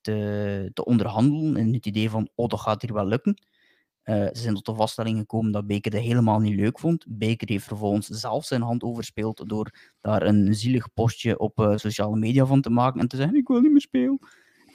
[0.00, 1.56] te, te onderhandelen.
[1.56, 3.42] En het idee van, oh, dat gaat hier wel lukken.
[4.04, 7.04] Uh, ze zijn tot de vaststelling gekomen dat Baker dat helemaal niet leuk vond.
[7.08, 9.70] Baker heeft vervolgens zelf zijn hand overspeeld door
[10.00, 13.48] daar een zielig postje op uh, sociale media van te maken en te zeggen: Ik
[13.48, 14.18] wil niet meer spelen.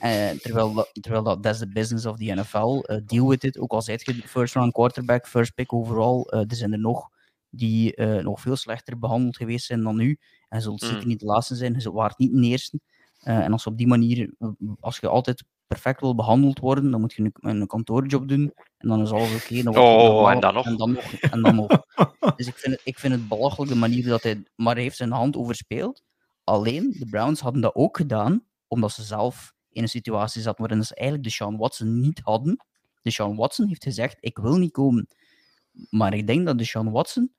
[0.03, 3.01] Uh, terwijl, dat, terwijl dat, the business of the NFL.
[3.05, 3.57] deal with it.
[3.57, 7.09] Ook al zijt je first round quarterback, first pick overall, er zijn er nog
[7.49, 10.17] die uh, nog veel slechter behandeld geweest zijn dan nu.
[10.49, 10.89] En zullen mm.
[10.89, 12.79] zeker niet de laatste zijn, ze waren niet de eerste.
[13.23, 14.33] Uh, en als je op die manier,
[14.79, 18.53] als je altijd perfect wil behandeld worden, dan moet je een, een kantoorjob doen.
[18.77, 19.69] En dan is alles oké.
[19.69, 20.65] Okay, oh, en dan nog.
[20.65, 21.13] En dan nog.
[21.13, 21.67] En dan nog.
[22.35, 24.43] dus ik vind, het, ik vind het belachelijk de manier dat hij...
[24.55, 26.03] Maar hij heeft zijn hand overspeeld.
[26.43, 30.85] Alleen, de Browns hadden dat ook gedaan, omdat ze zelf in een situatie zaten waarin
[30.85, 32.65] ze eigenlijk de Sean Watson niet hadden.
[33.01, 35.07] De Sean Watson heeft gezegd, ik wil niet komen
[35.89, 37.31] Maar ik denk dat de Sean Watson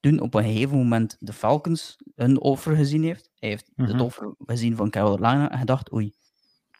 [0.00, 3.30] toen op een gegeven moment de Falcons een offer gezien heeft.
[3.34, 4.00] Hij heeft het Mhm.
[4.00, 6.12] offer gezien van Carolina en gedacht, oei,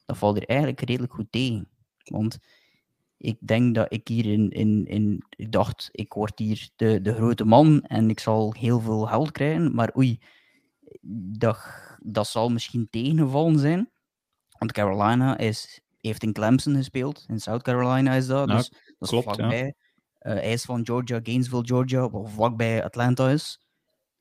[0.06, 1.68] dat valt hier eigenlijk redelijk goed tegen.
[2.04, 2.38] Want
[3.16, 7.14] ik denk dat ik hier in, in, in ik dacht, ik word hier de, de
[7.14, 10.18] grote man en ik zal heel veel geld krijgen, maar oei,
[11.38, 11.58] dat,
[12.02, 13.90] dat zal misschien tegengevallen zijn.
[14.58, 18.78] Want Carolina is, heeft in Clemson gespeeld, in South Carolina is dat, Ja, dus dat
[18.98, 19.34] is klopt, ja.
[19.34, 19.66] vlakbij.
[19.66, 19.72] Eh,
[20.22, 23.60] hij is van Georgia, Gainesville, Georgia, wat vlakbij Atlanta is.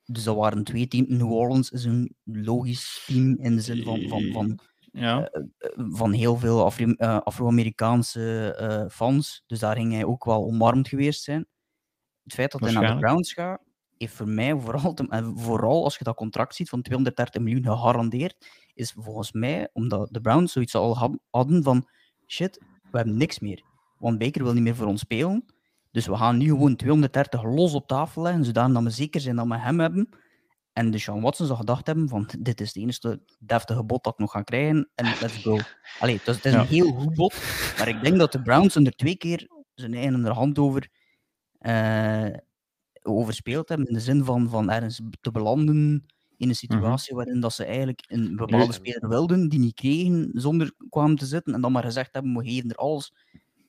[0.04, 1.08] Dus dat waren twee teams.
[1.08, 4.58] New Orleans is een logisch team in de zin van, van, van,
[4.92, 5.42] Ja, eh,
[5.76, 9.42] van heel veel Afri- eh, Afro-Amerikaanse eh, fans.
[9.46, 11.46] Dus daar ging hij ook wel omarmd geweest zijn.
[12.22, 13.00] Het feit dat hij naar de.
[13.00, 13.60] Browns gaat,
[13.98, 17.64] heeft voor mij vooral, te- en vooral als je dat contract ziet van 230 miljoen
[17.64, 21.88] gegarandeerd, is volgens mij omdat de Browns zoiets al had- hadden van
[22.26, 22.58] shit,
[22.90, 23.62] we hebben niks meer.
[23.98, 25.44] Want Baker wil niet meer voor ons spelen.
[25.92, 29.46] Dus we gaan nu gewoon 230 los op tafel leggen, zodat we zeker zijn dat
[29.46, 30.08] we hem hebben.
[30.72, 34.12] En de Sean Watson zou gedacht hebben van dit is het enige deftige bod dat
[34.12, 35.58] ik nog ga krijgen en let's go.
[36.00, 36.60] Allee, het is, het is Ja.
[36.60, 37.34] een heel goed bod,
[37.78, 40.88] maar ik denk dat de Browns er twee keer zijn eigen hand over,
[41.58, 42.26] eh
[43.04, 47.40] over speeld hebben, in de zin van, van ergens te belanden in een situatie waarin
[47.40, 51.60] dat ze eigenlijk een bepaalde speler wilden, die niet kregen zonder kwamen te zitten, en
[51.60, 53.12] dan maar gezegd hebben, we geven er alles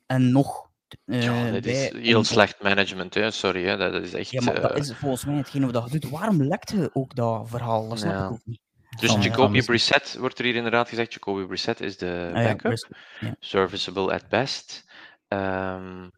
[0.06, 0.70] en nog eh,
[1.06, 3.32] Ja, dat is heel slecht management, hè.
[3.32, 3.66] sorry.
[3.66, 3.78] Hè.
[3.78, 4.30] Dat is echt...
[4.30, 6.12] Ja, maar dat eh, is volgens mij hetgene wat je doet.
[6.12, 7.90] Waarom lekt je ook dat verhaal?
[7.90, 8.26] Dat snap Ja.
[8.26, 8.62] ik ook niet.
[9.00, 11.14] Dus Jacoby Brissett wordt er hier inderdaad gezegd.
[11.14, 12.88] Jacoby Brissett is de Ah backup.
[13.20, 13.36] Ja.
[13.40, 14.86] Serviceable at best.
[15.28, 16.10] Ehm,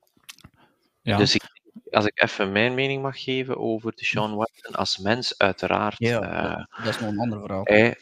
[1.02, 1.18] ja.
[1.18, 1.44] Dus ik,
[1.92, 5.96] als ik even mijn mening mag geven over de Sean Watson als mens, uiteraard.
[5.98, 7.64] Ja, eh, dat is nog een ander verhaal.
[7.64, 7.98] hij,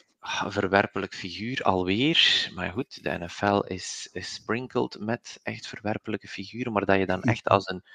[0.48, 2.50] verwerpelijk figuur alweer.
[2.54, 6.74] Maar goed, de NFL is, is sprinkled met echt verwerpelijke figuren.
[6.74, 7.92] Maar dat je dan echt als een ah,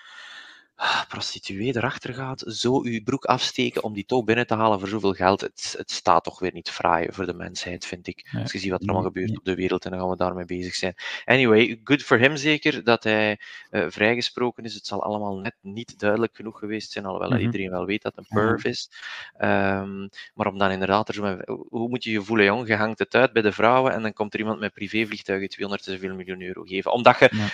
[1.08, 5.12] prostituee erachter gaat, zo je broek afsteken om die toch binnen te halen voor zoveel
[5.12, 5.40] geld.
[5.40, 8.28] Het, het staat toch weer niet fraai voor de mensheid, vind ik.
[8.32, 8.40] Ja.
[8.40, 10.44] Als je ziet wat er allemaal gebeurt op de wereld en dan gaan we daarmee
[10.44, 10.94] bezig zijn.
[11.24, 13.38] Anyway, good voor hem zeker dat hij
[13.70, 14.74] eh, vrijgesproken is.
[14.74, 17.40] Het zal allemaal net niet duidelijk genoeg geweest zijn, alhoewel Mhm.
[17.40, 18.46] iedereen wel weet dat het een Ja.
[18.46, 18.90] perv is.
[19.36, 22.66] Ehm, maar om dan inderdaad, er zo met- hoe moet je je voelen, jong?
[22.66, 25.88] Je hangt het uit bij de vrouwen en dan komt er iemand met privévliegtuigen 200
[25.88, 26.92] zoveel miljoen euro geven.
[26.92, 27.46] Omdat je, Ja.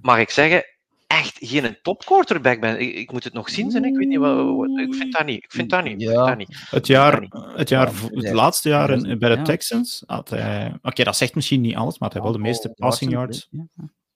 [0.00, 0.64] mag ik zeggen,
[1.10, 2.78] echt geen topquarterback bent.
[2.80, 3.84] Ik, ik moet het nog zien, zijn.
[3.84, 5.36] ik weet niet wat, wat- ik vind dat niet.
[5.44, 5.92] Ik vind dat niet.
[5.92, 6.26] Ik vind Ja.
[6.26, 6.66] dat niet.
[6.70, 7.22] Het, jaar,
[7.56, 8.20] het, jaar, Ja, ja.
[8.22, 9.42] het laatste jaar in- bij de Ja.
[9.42, 10.74] Texans had hij...
[10.82, 13.66] Oké, dat zegt misschien niet alles, maar had hij wel de meeste passing yards ja.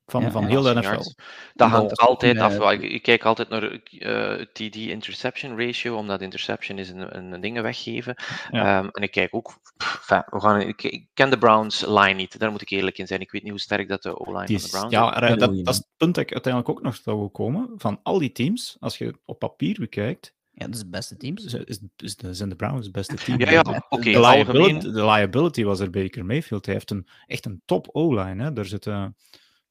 [0.06, 0.48] Van, Ja, van ja.
[0.48, 1.10] heel de NFL.
[1.54, 2.58] Dat hangt altijd af.
[2.58, 7.40] eh, Ik, ik kijk altijd naar eh, TD-interception ratio, omdat interception is een, een, een
[7.40, 8.14] dingen weggeven.
[8.50, 8.78] Ja.
[8.78, 12.38] Ehm, en ik kijk ook, pff, we gaan, ik, ik ken de Browns line niet,
[12.38, 13.20] daar moet ik eerlijk in zijn.
[13.20, 15.16] Ik weet niet hoe sterk dat de O-line van de Browns ja, is.
[15.16, 17.70] er- Heel dat, dat is het punt dat ik uiteindelijk ook nog zou komen.
[17.76, 21.44] Van al die teams, als je op papier bekijkt, Ja, dat is het beste teams.
[21.44, 23.38] is, is, is de, zijn de Browns het beste team.
[23.44, 24.44] Ja, ja, De- oké, de, algemeen.
[24.62, 26.64] liability, de liability was er Baker Mayfield.
[26.66, 28.42] Hij heeft een, echt een top O-line.
[28.42, 28.52] Hè.
[28.58, 29.16] Er zitten...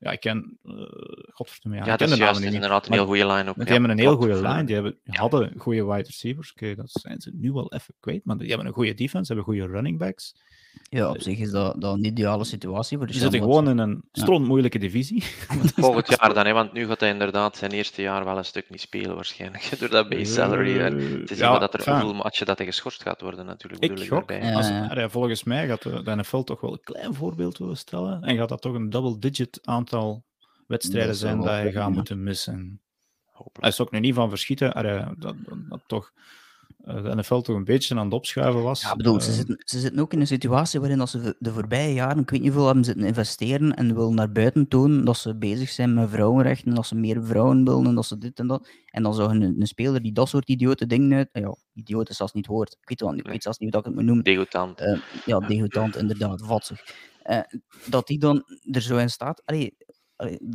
[0.03, 0.57] Ja, ik ken...
[0.63, 0.73] eh
[1.33, 2.53] godverdomme, ja, Ja, ik dat ken is juist niet.
[2.53, 3.55] inderdaad een heel goede line ook.
[3.55, 4.63] Die ja, hebben een heel goede line.
[4.63, 6.51] Die hebben, hadden goede wide receivers.
[6.51, 8.25] Oké, dat zijn ze nu wel even kwijt.
[8.25, 10.35] Maar die hebben een goede defense, hebben goede running backs.
[10.89, 13.77] Ja, op zich is dat, dat een ideale situatie voor de zitten Sean gewoon in
[13.77, 15.23] een strontmoeilijke divisie.
[15.75, 18.69] Volgend jaar dan, hè, want nu gaat hij inderdaad zijn eerste jaar wel een stuk
[18.69, 19.69] niet spelen waarschijnlijk.
[19.79, 20.79] Door dat base salary.
[20.79, 23.45] En Eh, te zien ja, dat er, enfin, hoeveel matchen dat hij geschorst gaat worden
[23.45, 23.83] natuurlijk.
[23.83, 24.49] Ik bedoel ik gok, daarbij.
[24.49, 24.87] Ja, als, ja.
[24.87, 28.23] allee, volgens mij gaat de, NFL toch wel een klein voorbeeld willen stellen.
[28.23, 30.23] En gaat dat toch een double-digit aantal
[30.67, 32.53] wedstrijden zijn dat je kunnen, gaat moeten missen.
[32.53, 33.73] Hij Hopelijk.
[33.73, 34.73] is ook nu niet van verschieten.
[34.73, 35.35] allee, dat, dat,
[35.69, 36.11] dat toch
[36.77, 38.81] de NFL toch een beetje aan het opschuiven was.
[38.81, 41.51] Ja, bedoel, ze, Eh, zitten, ze zitten ook in een situatie waarin dat ze de-
[41.51, 45.17] voorbije jaren, ik weet niet hoeveel, hebben zitten investeren en willen naar buiten tonen dat
[45.17, 48.39] ze bezig zijn met vrouwenrechten, en dat ze meer vrouwen willen en dat ze dit
[48.39, 48.67] en dat.
[48.91, 51.29] En dan zou een, een speler die dat soort idiote dingen uit...
[51.31, 52.77] Ja, idioot is zelfs niet het woord.
[52.81, 54.33] Ik weet, wel, niet- ik weet zelfs niet hoe dat ik het moet noemen.
[54.33, 54.79] Degoutant.
[54.79, 56.81] Eh, ja, degoutant, inderdaad, vatzig.
[57.23, 57.39] Eh,
[57.89, 59.77] dat die dan er zo in staat, allee,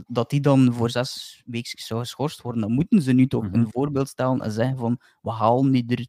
[0.06, 3.54] dat die dan voor zes weken zou geschorst worden, dan moeten ze nu toch Mhm.
[3.54, 6.06] een voorbeeld stellen en zeggen van, we halen die er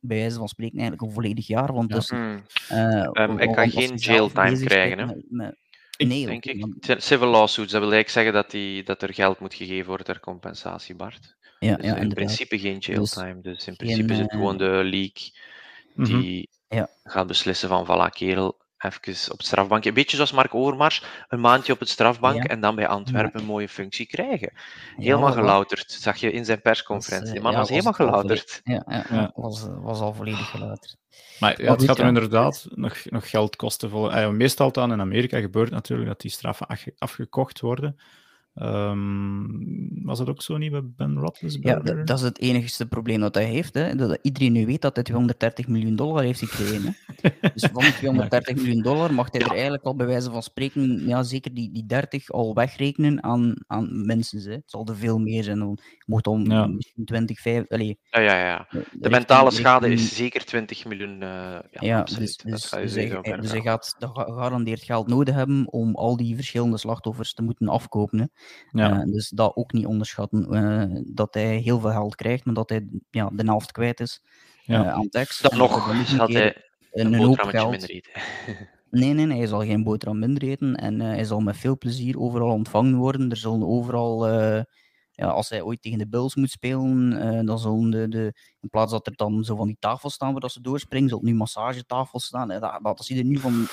[0.00, 1.94] bij wijze van spreken eigenlijk een volledig jaar van Ja.
[1.94, 2.16] tussen.
[2.16, 2.42] Hmm.
[2.68, 5.14] Eh, Ehm, om- kan geen jailtime krijgen, zijn hè?
[5.14, 5.56] met- met-
[5.96, 6.66] Ik nee, Denk ik.
[7.02, 10.20] Civil lawsuits, dat wil eigenlijk zeggen dat, die, dat er geld moet gegeven worden ter
[10.20, 11.36] compensatie, Bart.
[11.58, 12.14] Ja, Dus ja, in inderdaad.
[12.14, 13.40] principe geen jailtime.
[13.40, 15.32] Dus, in geen, principe is het eh, gewoon de league
[15.94, 16.20] mhm.
[16.20, 16.88] die Ja.
[17.04, 19.88] gaat beslissen van, voilà, kerel, even op het strafbankje.
[19.88, 22.42] Een beetje zoals Mark Overmars, een maandje op het strafbank Ja.
[22.48, 24.50] en dan bij Antwerpen een mooie functie krijgen.
[24.54, 24.60] Ja,
[24.96, 25.36] Helemaal voilà.
[25.36, 27.34] gelouterd, zag je in zijn persconferentie.
[27.36, 28.60] Eh, man ja, was helemaal gelouterd.
[28.64, 29.30] Ja, ja, Ja.
[29.34, 30.96] Was, was al volledig geluid.
[31.40, 32.08] Maar ja, het gaat er ja.
[32.08, 33.90] inderdaad nog, nog geld kosten.
[33.90, 37.96] Voor, eh, meestal dan in Amerika gebeurt natuurlijk dat die straffen afge- afgekocht worden.
[38.62, 41.98] Um, was dat ook zo niet bij Ben Roethlisberger?
[41.98, 43.74] Ja, dat is het enigste probleem dat hij heeft.
[43.74, 43.96] Hè.
[43.96, 46.96] Dat iedereen nu weet dat hij 230 miljoen dollar heeft gekregen.
[47.06, 47.30] Hè.
[47.54, 51.22] dus van 230 miljoen dollar mag hij er eigenlijk al bij wijze van spreken, ja,
[51.22, 54.42] zeker die, die 30 al wegrekenen aan, aan mensen.
[54.42, 54.52] Hè.
[54.52, 55.58] Het zal er veel meer zijn.
[55.58, 56.66] Je moet dan ja.
[56.66, 57.64] misschien 20, 5...
[57.68, 58.68] Allez, ja, ja, ja.
[58.92, 61.14] De mentale schade is zeker 20 miljoen.
[61.14, 62.82] Uh, ja, ja dus, dus, dus, hij,
[63.40, 68.18] dus hij gaat gegarandeerd geld nodig hebben om al die verschillende slachtoffers te moeten afkopen.
[68.18, 68.24] Hè.
[68.70, 69.04] Ja.
[69.04, 70.54] Uh, dus dat ook niet onderschatten.
[70.54, 74.22] Uh, dat hij heel veel geld krijgt, maar dat hij ja, de helft kwijt is
[74.62, 74.92] ja.
[74.92, 75.42] aan tekst.
[75.42, 75.86] Dan nog
[76.16, 76.56] had hij
[76.92, 77.70] een, een hoop geld.
[77.70, 78.12] minder eten.
[78.90, 81.78] Nee, nee, nee, hij zal geen boterham minder eten en uh, hij zal met veel
[81.78, 83.30] plezier overal ontvangen worden.
[83.30, 84.26] Er zullen overal
[85.16, 88.68] ja, als hij ooit tegen de Bills moet spelen, uh, dan zullen de, de, in
[88.68, 91.34] plaats dat er dan zo van die tafels staan waar dat ze doorspringen, zullen nu
[91.34, 92.48] massagetafels staan.
[92.48, 93.66] dat, dat, dat zie je er nu, van,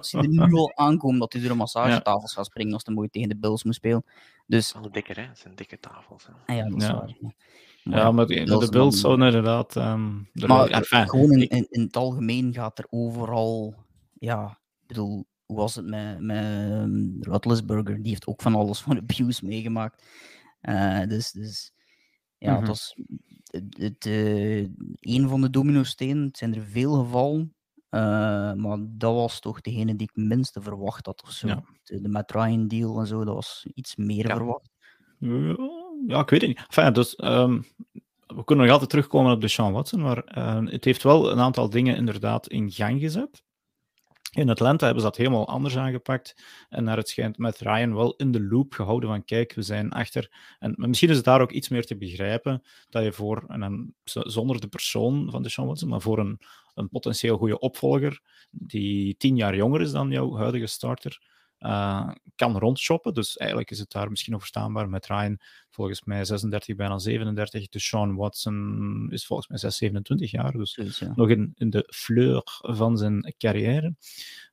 [0.00, 3.12] zie er nu al aankomen dat hij door een massagetafels gaat springen als hij ooit
[3.12, 4.04] tegen de Bills moet spelen.
[4.46, 5.26] Dus, dat dikker, hè?
[5.26, 6.26] Dat zijn dikke tafels.
[6.26, 6.32] Hè?
[6.46, 6.94] Ah, ja, dat is ja.
[6.94, 7.16] waar.
[7.84, 9.76] Maar, ja, maar de, de Bills zouden inderdaad...
[9.76, 13.74] Um, maar enfin, gewoon in, in, in, het algemeen gaat er overal...
[14.18, 17.20] Ja, ik bedoel, hoe was het met, met um,
[17.82, 20.02] Die heeft ook van alles van abuse meegemaakt.
[20.62, 21.72] Uh, dus, dus
[22.38, 22.58] ja, mm -hmm.
[22.58, 22.96] het was
[23.44, 24.68] het, het uh,
[25.00, 26.26] een van de domino-stenen.
[26.26, 27.54] Het zijn er veel gevallen.
[27.90, 28.00] Uh,
[28.52, 31.46] maar dat was toch degene die ik minste verwacht had of zo.
[31.46, 31.64] Ja.
[31.82, 34.36] De, de Matt Ryan deal en zo, dat was iets meer ja.
[34.36, 34.70] verwacht.
[36.06, 36.64] Ja, ik weet het niet.
[36.68, 37.64] Enfin, dus, um,
[38.26, 40.22] we kunnen nog altijd terugkomen op de Sean Watson, maar
[40.64, 43.42] het heeft wel een aantal dingen inderdaad in gang gezet.
[44.30, 46.44] In Atlanta hebben ze dat helemaal anders aangepakt.
[46.68, 49.90] En naar het schijnt met Ryan wel in de loop gehouden van kijk, we zijn
[49.90, 50.32] achter.
[50.58, 54.60] En misschien is het daar ook iets meer te begrijpen dat je voor, en zonder
[54.60, 56.38] de persoon van de Watson, maar voor een,
[56.74, 58.20] een potentieel goede opvolger,
[58.50, 61.22] die tien jaar jonger is dan jouw huidige starter,
[61.60, 63.14] uh, kan rondshoppen.
[63.14, 65.38] Dus eigenlijk is het daar misschien nog verstaanbaar met Ryan
[65.70, 67.68] volgens mij 36, bijna 37.
[67.68, 70.52] Dus Sean Watson is volgens mij 6, 27 jaar.
[70.52, 70.80] Dus
[71.14, 73.94] nog in, in de fleur van zijn carrière.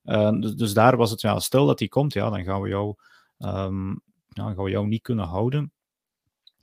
[0.03, 2.69] Uh, dus, dus, daar was het, ja, stel dat hij komt, ja, dan gaan we
[2.69, 2.95] jou,
[3.39, 5.71] um, ja, gaan we jou niet kunnen houden.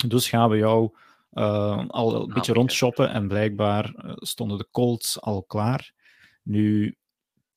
[0.06, 0.96] Dus gaan we jou
[1.32, 5.92] uh, al een beetje rondshoppen en blijkbaar stonden de Colts al klaar.
[6.42, 6.96] Nu,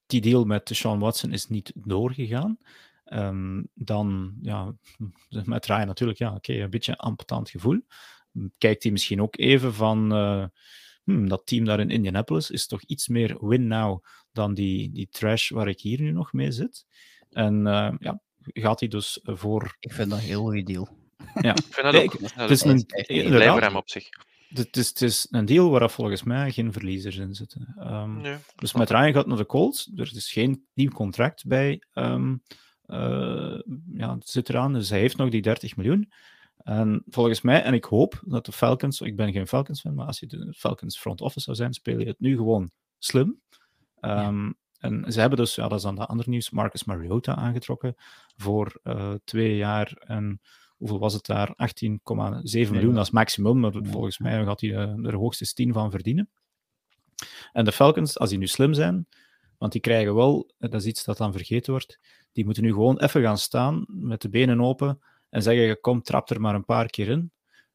[0.08, 2.58] die deal met Sean Watson is niet doorgegaan.
[3.06, 4.76] Um, dan, ja,
[5.46, 7.82] met Ryan natuurlijk, ja, oké, okay, een beetje een amputant gevoel.
[8.58, 10.46] Kijkt hij misschien ook even van, uh,
[11.04, 15.08] hmm, dat team daar in Indianapolis is toch iets meer win now dan die, die
[15.10, 16.86] trash waar ik hier nu nog mee zit.
[17.30, 19.76] En uh, ja, gaat hij dus voor...
[19.80, 20.90] Ik vind dat een heel goede deal.
[21.42, 22.14] Ja, ik vind dat ook.
[22.34, 24.10] Het is een, inderdaad, hem op zich.
[24.48, 27.76] Het is, het is een deal waar volgens mij geen verliezers in zitten.
[27.80, 29.92] Um, nee, dus met Ryan gaat naar de Colts.
[29.96, 31.82] Er is geen nieuw contract bij.
[31.94, 32.42] Um,
[32.86, 33.60] uh,
[33.94, 34.74] ja, het zit eraan.
[34.74, 36.12] Dus hij heeft nog die 30 miljoen.
[36.58, 40.06] En volgens mij, en ik hoop dat de Falcons, ik ben geen Falcons fan, maar
[40.06, 43.42] als je de Falcons front office zou zijn, speel je het nu gewoon slim.
[44.02, 44.54] Um, ja.
[44.80, 47.96] En ze hebben dus, ja, dat is dan de andere nieuws, Marcus Mariota aangetrokken
[48.36, 50.42] voor uh, twee jaar en
[50.78, 51.50] hoeveel was het daar?
[51.50, 56.30] 18,7 miljoen als maximum, maar volgens mij gaat hij er de hoogste 10 van verdienen.
[57.54, 59.08] En de Falcons, als die nu slim zijn,
[59.58, 62.00] want die krijgen wel, dat is iets dat dan vergeten wordt,
[62.32, 65.00] die moeten nu gewoon even gaan staan met de benen open
[65.30, 67.32] en zeggen: Kom, trap er maar een paar keer in.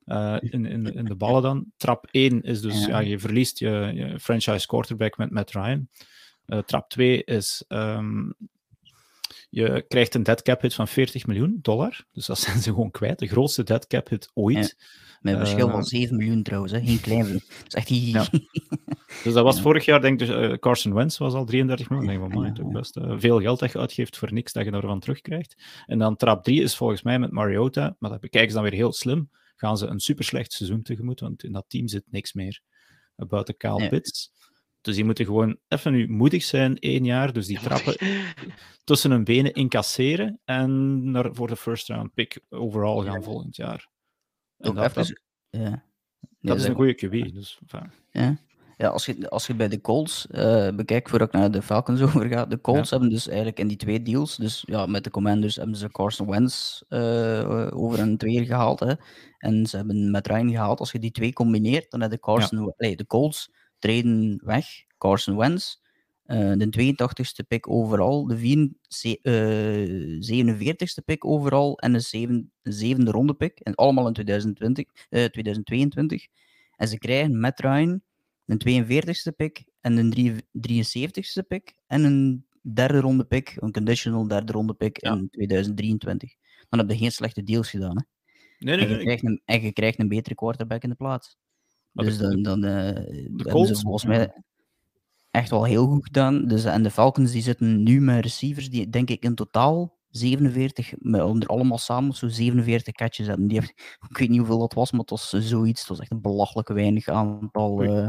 [0.06, 1.72] Uh, in, in, in, de ballen dan.
[1.76, 2.88] Trap 1 is dus, ja.
[2.88, 5.88] ja je verliest je, je, franchise quarterback met Matt Ryan.
[6.46, 8.34] Uh, trap 2 is um,
[9.54, 12.04] je krijgt een dead cap hit van 40 miljoen dollar.
[12.12, 13.18] Dus dat zijn ze gewoon kwijt.
[13.18, 14.76] De grootste dead cap hit ooit.
[15.20, 16.72] met een verschil van 7 eh, miljoen trouwens.
[16.72, 16.80] Hè.
[16.84, 17.32] Geen klein.
[17.32, 18.26] Dat is echt ja.
[19.24, 22.10] Dus dat was vorig jaar, denk ik, uh, Carson Wentz was al 33 miljoen.
[22.10, 24.64] Ik denk van, man, toch best uh, veel geld dat je uitgeeft voor niks dat
[24.64, 25.62] je daarvan terugkrijgt.
[25.86, 28.78] En dan trap 3 is volgens mij met Mariota, maar dat bekijken ze dan weer
[28.78, 32.32] heel slim, gaan ze een super slecht seizoen tegemoet, want in dat team zit niks
[32.32, 32.60] meer.
[33.16, 34.32] Buiten Kyle Pitts.
[34.82, 37.32] Dus die moeten gewoon even nu moedig zijn, één jaar.
[37.32, 37.96] Dus die trappen
[38.84, 43.88] tussen hun benen incasseren en naar, voor de first round pick overal gaan volgend jaar.
[44.58, 45.20] En dat, dat,
[45.50, 45.84] ja.
[46.40, 47.34] dat is een goede QB.
[47.34, 47.60] Dus,
[48.10, 48.38] ja.
[48.76, 52.00] Ja, als je, als je bij de Colts uh, bekijkt, voordat ik naar de Falcons
[52.14, 55.56] overga, de Colts hebben dus eigenlijk in die twee deals, dus ja, met de Commanders
[55.56, 58.92] hebben ze Carson Wentz uh, over een tweeër gehaald, hè,
[59.38, 60.80] en ze hebben met Ryan gehaald.
[60.80, 62.72] Als je die twee combineert, dan heb je Carson, ja.
[62.76, 63.50] nee, de Colts
[63.82, 64.66] treden weg
[64.98, 65.76] Carson Wentz,
[66.26, 68.70] uh, de 82ste pick overal, de
[70.20, 73.58] 47ste pick overal en de zeven, zevende ronde pick.
[73.58, 76.26] En allemaal in 2020, uh, 2022.
[76.76, 78.02] En ze krijgen Matt Ryan,
[78.46, 84.52] een 42ste pick en een 73ste pick en een derde ronde pick, een conditional derde
[84.52, 85.12] ronde pick ja.
[85.12, 86.34] in 2023.
[86.68, 87.96] dan heb je geen slechte deals gedaan.
[87.96, 88.02] Hè?
[88.58, 91.36] Nee, nee, en, je krijgt een, en je krijgt een betere quarterback in de plaats.
[91.92, 94.42] Dus de, dan, dan uh, de hebben ze volgens mij
[95.30, 96.46] echt wel heel goed gedaan.
[96.46, 100.92] Dus, en de Falcons die zitten nu met receivers die denk ik in totaal 47,
[101.02, 103.46] onder allemaal samen zo 47 catches hebben.
[103.46, 103.70] Die heeft,
[104.10, 105.80] ik weet niet hoeveel dat was, maar het was zoiets.
[105.80, 107.82] Het was echt een belachelijk weinig aantal.
[107.82, 108.06] Uh,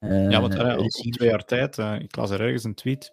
[0.00, 3.12] uh, ja, want uh, twee jaar tijd, ik las er ergens een tweet.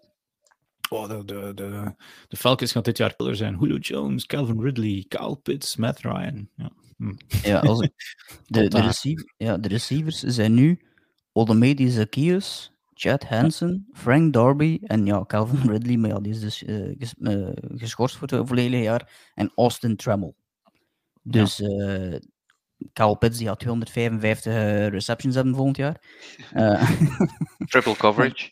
[0.89, 1.93] Oh, de, de, de,
[2.27, 3.57] de Falcons gaan dit jaar killer zijn.
[3.59, 6.49] Julio Jones, Calvin Ridley, Kyle Pitts, Matt Ryan.
[6.55, 6.71] Ja.
[7.43, 7.91] Ja, als ik,
[8.47, 10.79] de, de, receiver, ja, de receivers zijn nu
[11.31, 16.63] Olamedi Zacchaeus, Chad Hansen, Frank Darby en ja, Calvin Ridley, maar ja, die is dus
[16.63, 19.31] uh, ges, uh, geschorst voor het volledige jaar.
[19.33, 20.35] En Austin Tremmel.
[21.21, 21.67] Dus ja.
[21.67, 22.19] uh,
[22.93, 24.53] Kyle Pitts die had 255
[24.89, 26.01] receptions hebben volgend jaar.
[27.69, 28.51] Triple coverage.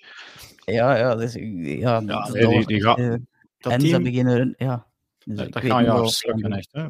[0.66, 2.98] ja, ja, dus, ja, ja nee, die, die gaat.
[2.98, 3.22] en
[3.58, 4.88] team, ze beginnen, ja.
[5.26, 6.72] Dus dat gaat ja slukken, echt.
[6.72, 6.88] Hè.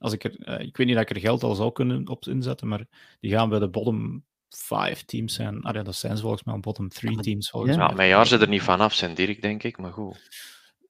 [0.00, 2.68] Als ik, er, ik weet niet dat ik er geld al zou kunnen op inzetten,
[2.68, 2.86] maar
[3.20, 5.62] die gaan bij de bottom five teams zijn.
[5.62, 7.50] Ah, ja, dat zijn ze volgens mij bottom three teams.
[7.50, 10.18] Volgens ja, mijn jaar ze er niet vanaf zijn, Dirk, denk ik, maar goed.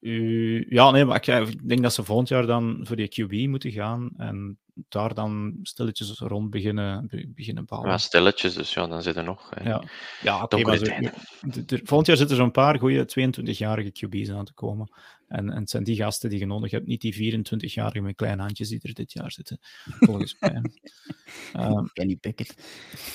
[0.00, 3.48] Uh, ja, nee, maar ik, ik, denk dat ze volgend jaar dan voor die QB
[3.48, 7.90] moeten gaan en daar dan stilletjes rond beginnen, beginnen bouwen.
[7.90, 9.50] Ja, stilletjes, dus ja, dan zitten er nog.
[9.54, 9.68] Hè.
[9.68, 9.82] Ja,
[10.22, 10.84] ja okay, maar zo,
[11.66, 14.92] volgend jaar zitten er zo'n paar goede 22-jarige QB's aan te komen.
[15.28, 18.42] En, en het zijn die gasten die je nodig hebt, niet die 24-jarigen met kleine
[18.42, 19.58] handjes die er dit jaar zitten,
[19.98, 20.62] volgens mij.
[21.56, 22.54] um, Kenny Pickett.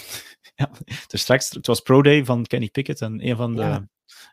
[0.55, 0.71] ja,
[1.07, 3.61] dus straks, het was Pro Day van Kenny Pickett en een van de.
[3.61, 3.87] Ja.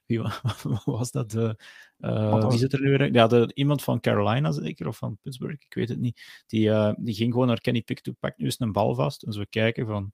[0.06, 0.22] Wie
[0.84, 1.30] was dat?
[1.30, 1.56] De,
[1.98, 3.12] uh, wie zit er nu weer?
[3.12, 6.44] Ja, de, iemand van Carolina zeker, of van Pittsburgh, ik weet het niet.
[6.46, 9.22] Die, uh, die ging gewoon naar Kenny Pickett toe, pakt nu eens een bal vast
[9.22, 10.12] en zo kijken van.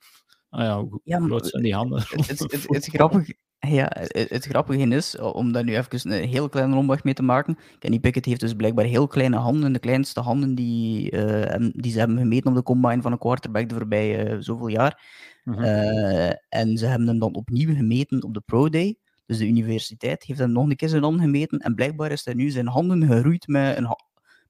[0.50, 1.98] Ah ja, hoe ja, groot zijn die handen?
[1.98, 6.28] Het, het, het, het grappige, ja, het, het, grappige is, om daar nu even een
[6.28, 9.78] heel kleine omweg mee te maken, Kenny Pickett heeft dus blijkbaar heel kleine handen, de
[9.78, 13.74] kleinste handen die, uh, die ze hebben gemeten op de combine van een quarterback de
[13.74, 15.02] voorbije uh, zoveel jaar.
[15.44, 18.96] Uh, en ze hebben hem dan opnieuw gemeten op de Pro Day.
[19.28, 22.34] Dus de universiteit heeft hem nog een keer zijn handen gemeten en blijkbaar is hij
[22.34, 23.86] nu zijn handen geroeid met een,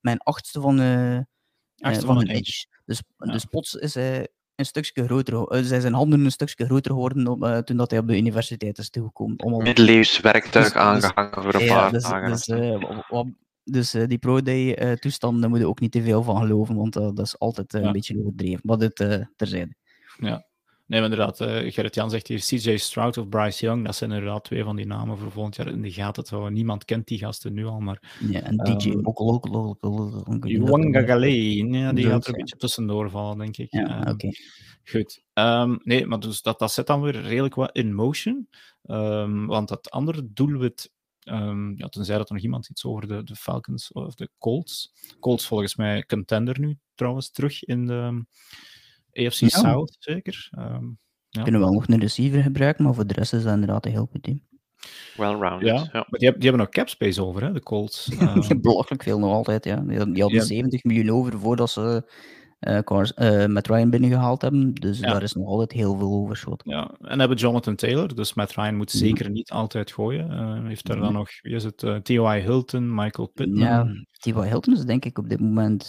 [0.00, 0.78] met een achtste van,
[1.78, 2.66] achtste van, een edge.
[2.84, 3.32] Dus, ja.
[3.32, 7.26] dus plots is hij een stukje groter, uh, zijn zijn handen een stukje groter geworden
[7.26, 9.36] op, uh, toen dat hij op de universiteit is toegekomen.
[9.36, 9.60] Allemaal...
[9.60, 12.30] Middeleeuws werktuig dus, aangehangen dus, voor een ja, paar dus, dagen.
[12.30, 13.22] Dus, uh,
[13.64, 17.18] dus die Pro-Day toestanden, daar moet je ook niet te veel van geloven, want dat
[17.18, 17.80] is altijd ja.
[17.80, 18.60] een beetje overdreven.
[18.62, 18.96] Maar dit
[19.36, 19.74] terzijde.
[20.18, 20.47] Ja.
[20.88, 23.84] Nee, maar inderdaad, uh, Gerrit-Jan zegt hier CJ Stroud of Bryce Young.
[23.84, 26.24] Dat zijn inderdaad twee van die namen voor volgend jaar in de gaten.
[26.24, 28.18] Zo, niemand kent die gasten nu al, maar...
[28.30, 29.04] Ja, en DJ um,
[31.06, 33.72] Gale, ja, die gaat er een beetje tussendoor vallen, denk ik.
[33.72, 34.28] Ja, um, oké.
[34.84, 35.22] Goed.
[35.34, 38.48] Um, nee, maar dus dat, dat zet dan weer redelijk wat in motion.
[38.84, 40.92] Um, want dat andere doelwit,
[41.24, 44.92] um, ja, tenzij dat er nog iemand iets over de, de Falcons of de Colts.
[45.20, 48.24] Colts volgens mij contender nu trouwens terug in de
[49.18, 49.48] AFC ja.
[49.48, 50.48] South, zeker.
[51.28, 51.42] ja.
[51.42, 54.08] Kunnen wel nog een receiver gebruiken, maar voor de rest is dat inderdaad een heel
[54.10, 54.46] goed team.
[55.16, 55.68] Well-rounded.
[55.68, 58.08] Ja, ja, maar die hebben, die hebben nog cap space over, hè, de Colts.
[58.20, 59.76] Uh, Belachelijk veel nog altijd, ja.
[59.76, 60.44] Die, die hadden ja.
[60.44, 62.10] 70 miljoen over voordat ze
[62.60, 62.78] uh,
[63.16, 64.74] uh, met Ryan binnengehaald hebben.
[64.74, 65.12] Dus ja.
[65.12, 66.62] daar is nog altijd heel veel overschot.
[66.64, 69.00] Ja, en hebben Jonathan Taylor, dus Matt Ryan moet mm.
[69.00, 70.30] zeker niet altijd gooien.
[70.30, 71.02] Uh, heeft daar mm.
[71.02, 72.40] dan nog, wie is het, T.Y.
[72.40, 73.66] Hilton, Michael Pittman?
[73.66, 73.86] Ja,
[74.18, 74.48] T.Y.
[74.48, 75.86] Hilton is denk ik op dit moment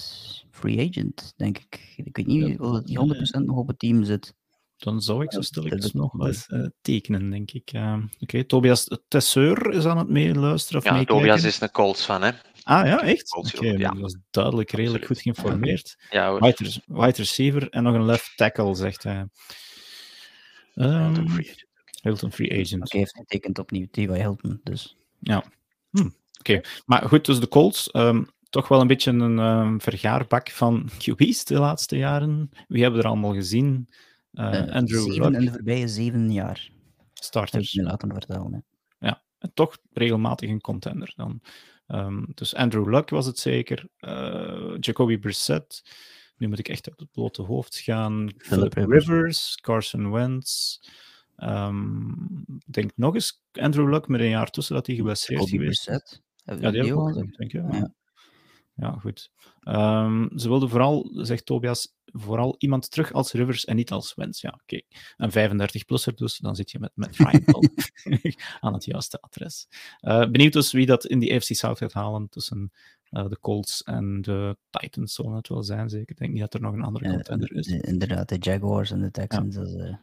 [0.51, 1.93] free agent, denk ik.
[1.95, 2.55] Ik weet niet ja.
[2.57, 4.37] of hij 100% nog op het team zit.
[4.77, 6.45] Dan zou ik zo stilletjes nog eens
[6.81, 7.69] tekenen, denk ik.
[7.73, 8.43] Oké, okay.
[8.43, 11.15] Tobias Tesseur is aan het meeluisteren of Ja, meekijken.
[11.15, 12.31] Tobias is een Colts fan, hè.
[12.69, 13.35] Ah ja, echt?
[13.35, 13.91] Oké, okay, ja.
[13.91, 15.97] dat is duidelijk redelijk goed geïnformeerd.
[16.09, 19.27] Ja, wide, wide, receiver en nog een left tackle, zegt hij.
[20.75, 21.25] Um,
[22.01, 22.73] Hilton Free Agent.
[22.73, 24.07] Oké, okay, heeft getekend opnieuw T.Y.
[24.07, 24.97] Hilton, dus.
[25.19, 25.43] Ja.
[25.91, 26.63] Hm, Oké, okay.
[26.85, 31.45] maar goed, dus de Colts, um, toch wel een beetje een um, vergaarbak van QB's
[31.45, 32.49] de laatste jaren.
[32.67, 33.89] Wie hebben we er allemaal gezien?
[34.33, 35.39] Uh, uh, Andrew zeven Luck.
[35.39, 36.69] in de voorbije zeven jaar.
[37.13, 37.71] Starters.
[37.71, 38.53] Heb je laten vertellen.
[38.53, 38.59] Hè.
[39.07, 41.41] Ja, en toch regelmatig een contender dan.
[41.91, 43.87] Um, dus Andrew Luck was het zeker.
[43.99, 45.83] Uh, Jacoby Brissett.
[46.37, 48.31] Nu moet ik echt op het blote hoofd gaan.
[48.37, 50.79] Philip Rivers, Carson Wentz.
[51.37, 55.85] Um, denk nog eens Andrew Luck met een jaar tussen dat hij geblesseerd is geweest.
[55.85, 56.21] Brissett.
[56.43, 57.51] Ja, die ook, denk ik.
[57.51, 57.67] Ja.
[57.71, 57.93] ja.
[58.81, 59.31] Goed.
[59.63, 64.41] Um, ze wilden vooral, zegt Tobias, vooral iemand terug als Rivers en niet als Wens.
[64.41, 64.81] Ja, oké.
[65.17, 65.31] Okay.
[65.31, 67.69] Een 35-plusser dus, dan zit je met, met Ryan
[68.59, 69.67] aan het juiste adres.
[70.01, 72.71] Uh, benieuwd dus wie dat in die AFC South gaat halen tussen
[73.11, 76.09] uh, de Colts en de Titans, zal het wel zijn zeker.
[76.09, 77.67] Ik denk niet dat er nog een andere contender is.
[77.67, 79.55] De, inderdaad, de Jaguars en de Texans.
[79.55, 79.61] Ja.
[79.61, 79.95] Dus, uh...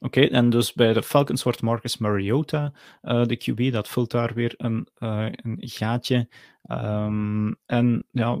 [0.00, 2.72] Oké, en dus bij de Falcons wordt Marcus Mariota
[3.02, 3.72] uh, de QB.
[3.72, 6.28] Dat vult daar weer een, uh, een gaatje.
[6.70, 8.38] Um, en ja,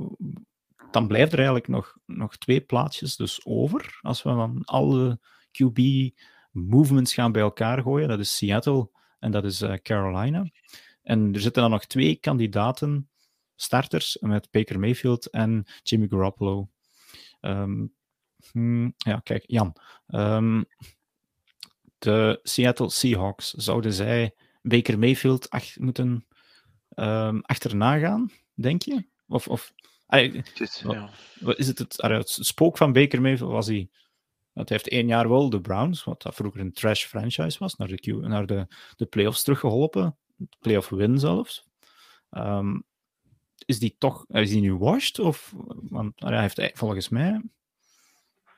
[0.90, 3.98] dan blijft er eigenlijk nog, nog twee plaatsjes dus over.
[4.00, 8.08] Als we dan alle QB-movements gaan bij elkaar gooien.
[8.08, 10.50] Dat is Seattle en dat is uh, Carolina.
[11.02, 13.08] En er zitten dan nog twee kandidaten,
[13.56, 16.68] starters, met Baker Mayfield en Jimmy Garoppolo.
[17.40, 17.94] Um,
[18.52, 19.76] hmm, ja, kijk, Jan.
[20.06, 20.64] Um,
[21.98, 26.26] de Seattle Seahawks, zouden zij Baker Mayfield ach moeten
[26.94, 29.06] um, achterna gaan, denk je?
[29.26, 29.72] Of, of
[30.06, 31.10] allee, is, ja.
[31.56, 33.50] is het het, allee, het spook van Baker Mayfield?
[33.50, 33.88] Was hij,
[34.52, 37.76] want hij heeft één jaar wel de Browns, wat dat vroeger een trash franchise was,
[37.76, 40.16] naar de, naar de, de playoffs teruggeholpen,
[40.58, 41.66] playoff win zelfs.
[42.30, 42.86] Um,
[43.64, 45.18] is die toch, is die nu washed?
[45.18, 47.42] Of, want hij heeft volgens mij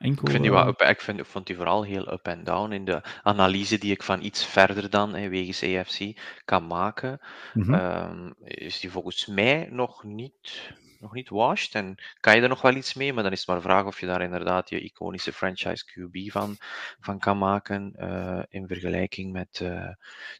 [0.01, 3.01] ik, vind die wel ik vind, vond die vooral heel up en down in de
[3.23, 7.19] analyse die ik van iets verder dan, hè, wegens EFC, kan maken.
[7.53, 8.35] Mm -hmm.
[8.43, 11.75] is die volgens mij nog niet, nog niet washed.
[11.75, 13.99] En kan je er nog wel iets mee, maar dan is het maar vraag of
[13.99, 16.57] je daar inderdaad je iconische franchise QB van,
[16.99, 17.93] van kan maken.
[17.99, 19.59] Uh, in vergelijking met.
[19.63, 19.87] Uh,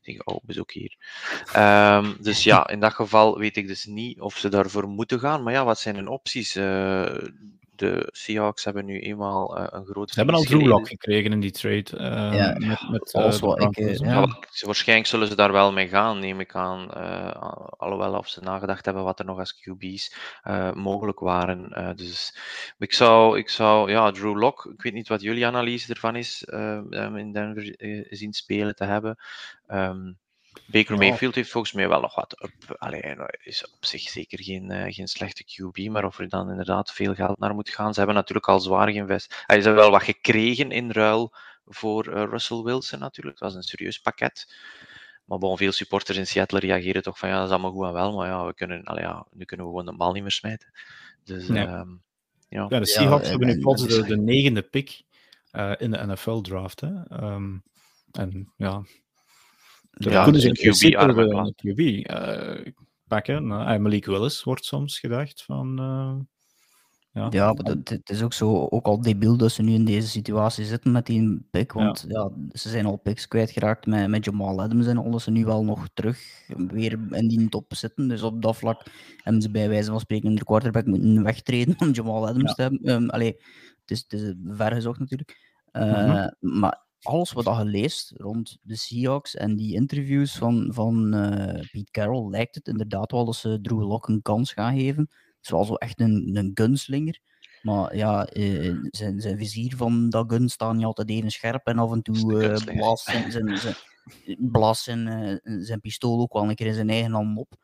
[0.01, 0.95] denk, oh, bezoek hier.
[1.55, 5.43] Um, dus ja, in dat geval weet ik dus niet of ze daarvoor moeten gaan.
[5.43, 6.55] Maar ja, wat zijn hun opties?
[6.55, 7.05] Uh,
[7.81, 10.09] de Seahawks hebben nu eenmaal uh, een groot.
[10.09, 11.85] Ze hebben al Drew Lock gekregen in die trade.
[11.93, 14.39] Uh, ja, met, met uh, ik, eh, ja.
[14.59, 16.89] Waarschijnlijk zullen ze daar wel mee gaan, neem ik aan.
[17.77, 20.15] alhoewel of ze nagedacht hebben wat er nog als QB's
[20.73, 21.95] mogelijk waren.
[21.95, 22.37] dus
[22.77, 26.43] ik zou, ik zou, ja, Drew Lock, ik weet niet wat jullie analyse ervan is,
[26.91, 27.75] in Denver
[28.09, 29.17] zien spelen te hebben.
[29.67, 30.17] Um,
[30.65, 32.75] Baker Mayfield heeft volgens mij wel nog wat up.
[32.77, 36.91] Allee, is op zich zeker geen, uh, geen slechte QB, maar of er dan inderdaad
[36.91, 37.93] veel geld naar moet gaan.
[37.93, 39.43] Ze hebben natuurlijk al zwaar geïnvesteerd.
[39.47, 41.33] Ze hebben wel wat gekregen in ruil
[41.65, 43.39] voor uh, Russell Wilson natuurlijk.
[43.39, 44.55] Dat was een serieus pakket.
[45.25, 47.93] Maar bon, veel supporters in Seattle reageren toch van ja, dat is allemaal goed en
[47.93, 50.31] wel, maar ja, we kunnen, allee, ja nu kunnen we gewoon de bal niet meer
[50.31, 50.71] smijten.
[51.23, 51.65] Dus, nee.
[51.65, 51.81] uh,
[52.49, 52.65] ja.
[52.69, 52.79] ja.
[52.79, 55.03] de Seahawks ja, hebben nu plots de, de, negende pick
[55.51, 56.81] uh, in de NFL-draft.
[56.81, 57.63] Um,
[58.11, 58.83] en ja,
[59.91, 62.73] ja, kunnen ze een QB, een QB uh,
[63.07, 63.45] pakken.
[63.45, 65.79] Uh, Malik Willis wordt soms gedacht van...
[65.79, 66.19] Uh,
[67.13, 69.85] ja, ja maar het, het, is ook zo, ook al debiel dat ze nu in
[69.85, 72.19] deze situatie zitten met die pick, want ja.
[72.19, 75.63] ja ze zijn al picks kwijtgeraakt met, met Jamal Adams en al, ze nu wel
[75.63, 78.07] nog terug weer in die top zitten.
[78.07, 78.85] Dus op dat vlak
[79.17, 82.53] hebben ze bij wijze van spreken de quarterback moeten wegtreden om Jamal Adams ja.
[82.53, 82.89] te hebben.
[82.89, 83.35] Um, allee,
[83.81, 85.37] het is, het is ver gezocht natuurlijk.
[85.71, 86.59] Uh, mm -hmm.
[86.59, 91.91] Maar alles wat je leest rond de Seahawks en die interviews van, van uh, Pete
[91.91, 95.09] Carroll, lijkt het inderdaad wel dat ze Drew Lock een kans gaan geven.
[95.11, 97.19] Het is wel zo echt een, een gunslinger.
[97.61, 101.79] Maar ja, uh, zijn, zijn vizier van dat gun staat niet altijd even scherp en
[101.79, 103.75] af en toe uh, blaast zijn, zijn, zijn,
[104.37, 107.55] blaast zijn, zijn pistool ook wel een keer in zijn eigen hand op.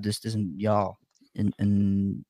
[0.00, 0.96] dus het is een, ja,
[1.32, 2.24] een, een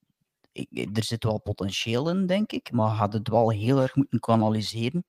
[0.94, 5.04] er zit wel potentieel in, denk ik, maar had het wel heel erg moeten kanaliseren.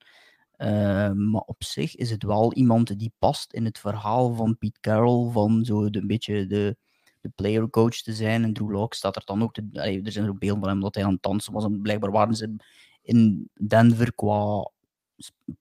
[0.58, 4.80] Uh, maar op zich is het wel iemand die past in het verhaal van Pete
[4.80, 6.76] Carroll, van zo de, een beetje de,
[7.20, 8.44] de player coach te zijn.
[8.44, 9.68] En Drew Lock staat er dan ook, te,
[10.04, 11.64] er zijn ook beelden van hem dat hij aan het dansen was.
[11.64, 12.56] En blijkbaar waren ze
[13.02, 14.70] in Denver qua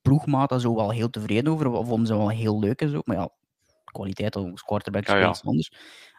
[0.02, 1.86] ploegmaat zo wel heel tevreden over.
[1.86, 3.02] Vonden ze wel heel leuk en zo.
[3.04, 3.30] Maar ja,
[3.86, 5.72] kwaliteit als quarterback is ja, iets anders.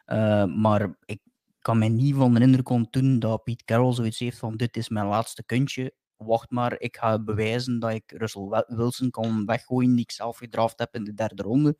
[0.06, 1.20] Uh, maar ik
[1.58, 4.88] kan mij niet van de indruk ontdoen dat Pete Carroll zoiets heeft van dit is
[4.88, 10.04] mijn laatste kuntje wacht maar, ik ga bewijzen dat ik Russell Wilson kan weggooien, die
[10.04, 11.76] ik zelf gedraft heb in de derde ronde.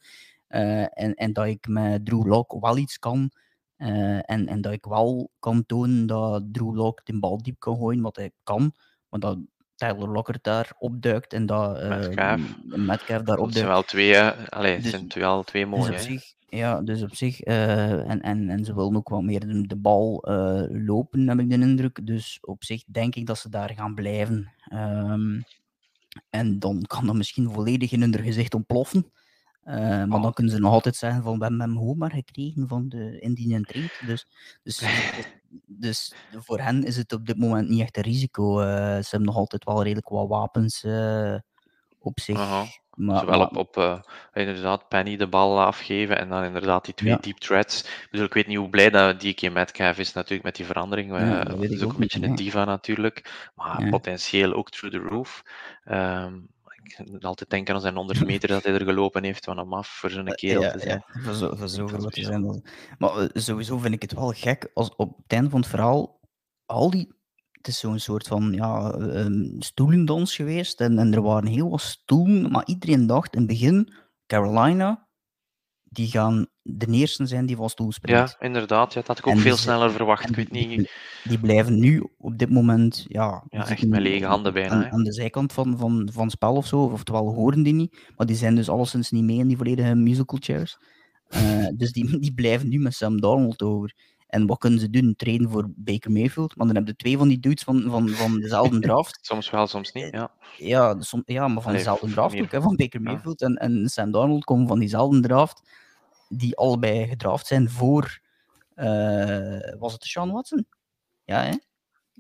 [0.49, 3.31] Uh, en, en dat ik met Drew Lock wel iets kan.
[3.79, 7.77] Uh, en, en dat ik wel kan tonen dat Drew Lock de bal diep kan
[7.77, 8.73] gooien, wat hij kan.
[9.09, 9.39] Maar dat
[9.77, 12.41] Tyler Locker daar opduikt en dat uh, Metcalf.
[12.65, 13.45] Metcalf daar opduikt.
[13.45, 15.91] Het zijn wel twee, allee, dus, zijn wel twee mooie.
[15.91, 17.47] Dus ja, dus op zich.
[17.47, 21.39] Uh, en, en, en ze willen ook wat meer de, de bal uh, lopen, heb
[21.39, 22.07] ik de indruk.
[22.07, 24.53] Dus op zich denk ik dat ze daar gaan blijven.
[24.73, 25.45] Um,
[26.31, 29.11] en dan kan dat misschien volledig in hun gezicht ontploffen.
[29.69, 30.23] Uh, maar oh.
[30.23, 33.19] dan kunnen ze nog altijd zeggen van we hebben hem gewoon maar gekregen van de
[33.19, 33.91] Indian Trade.
[34.07, 34.27] Dus,
[34.63, 34.85] dus,
[35.67, 38.61] dus, voor hen is het op dit moment niet echt een risico.
[38.61, 40.85] ze hebben nog altijd wel redelijk wat wapens
[41.99, 42.37] op zich.
[42.97, 43.99] Maar, Zowel op, op uh,
[44.33, 47.19] inderdaad Penny de bal afgeven en dan inderdaad die twee ja.
[47.21, 48.07] deep threats.
[48.11, 51.19] Bedoel, ik weet niet hoe blij dat DK Metcalf is natuurlijk met die verandering.
[51.19, 55.03] Ja, dat is ook, ook een beetje een diva natuurlijk, maar potentieel ook through the
[55.03, 55.43] roof.
[55.85, 56.49] Um,
[56.87, 59.73] ik moet altijd denken aan zijn 100 meter dat hij er gelopen heeft van hem
[59.73, 61.05] af voor zo'n kerel ja, te zijn.
[61.13, 62.63] Ja, voor, zo, voor zo te zijn.
[62.99, 66.21] Maar uh, sowieso vind ik het wel gek als op het einde van het verhaal
[66.67, 67.15] al die
[67.67, 70.81] het is zo'n soort van ja, um, stoelendans geweest.
[70.81, 73.93] En, en er waren heel wat stoelen, maar iedereen dacht in het begin,
[74.27, 75.06] Carolina,
[75.89, 78.37] die gaan de eerste zijn die van stoel springt.
[78.39, 78.93] Ja, inderdaad.
[78.93, 80.29] Ja, dat had ik ook veel sneller verwacht.
[80.29, 80.93] Ik weet niet...
[81.25, 84.71] Die blijven nu op dit moment ja, ja echt met lege handen bijna.
[84.71, 87.99] Aan, aan, de zijkant van, van, van spel of zo, oftewel horen die niet.
[88.17, 90.79] Maar die zijn dus alleszins niet mee in die volledige musical chairs.
[91.35, 93.95] Uh, dus die, die blijven nu met Sam Donald over.
[94.27, 95.15] En wat kunnen ze doen?
[95.17, 96.57] Trainen voor Baker Mayfield.
[96.57, 99.19] Maar dan hebben je twee van die dudes van, van, van dezelfde draft.
[99.23, 100.31] soms wel, soms niet, ja.
[100.57, 103.43] Ja, som, ja maar van dezelfde draft ook, hè, van Baker Mayfield.
[103.43, 105.63] En, en Sam Donald komen van diezelfde draft
[106.29, 108.21] die allebei gedraft zijn voor,
[108.77, 110.67] uh, was het Sean Watson?
[111.25, 111.53] Ja, hè?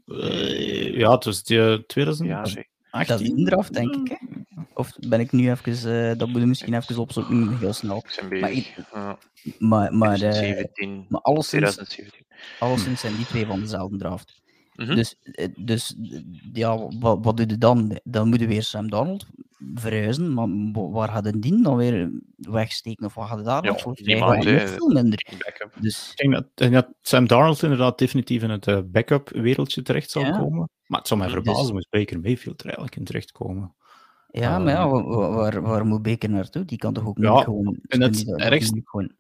[0.07, 2.67] Uh, ja, het was die 2018.
[2.93, 4.09] Ja, dat is een draft, denk ik.
[4.09, 4.36] Hè?
[4.77, 8.05] Of ben ik nu even, uh, dat moet je misschien even opzoeken, heel snel.
[8.31, 9.19] Maar, ja.
[9.59, 12.27] maar, maar, 2017, maar alleszins, 2017.
[12.59, 14.43] alleszins zijn die twee van dezelfde draft.
[14.75, 14.95] Mm -hmm.
[14.95, 15.17] Dus,
[15.57, 15.95] dus
[16.53, 18.01] ja, wat, wat doe je dan?
[18.05, 19.27] Dan moet je weer Sam Donald
[19.75, 20.49] verhuizen, maar
[20.91, 23.07] waar hadden die dan weer wegsteken?
[23.07, 24.69] Of wat hadden daar nog voor krijgen?
[24.69, 25.27] veel minder.
[25.81, 26.11] Dus...
[26.11, 30.23] Ik denk dat, dat, Sam Darnold inderdaad definitief in het uh, backup wereldje terecht zal
[30.23, 30.39] ja.
[30.39, 30.71] komen.
[30.87, 31.73] Maar het zou mij verbazen dus...
[31.73, 33.75] moest Baker Mayfield er eigenlijk in terechtkomen.
[34.41, 36.65] Ja, maar ja, waar, waar, waar, moet Baker naartoe?
[36.65, 37.79] Die kan toch ook niet gewoon...
[37.87, 39.13] In het, ergste, gewoon...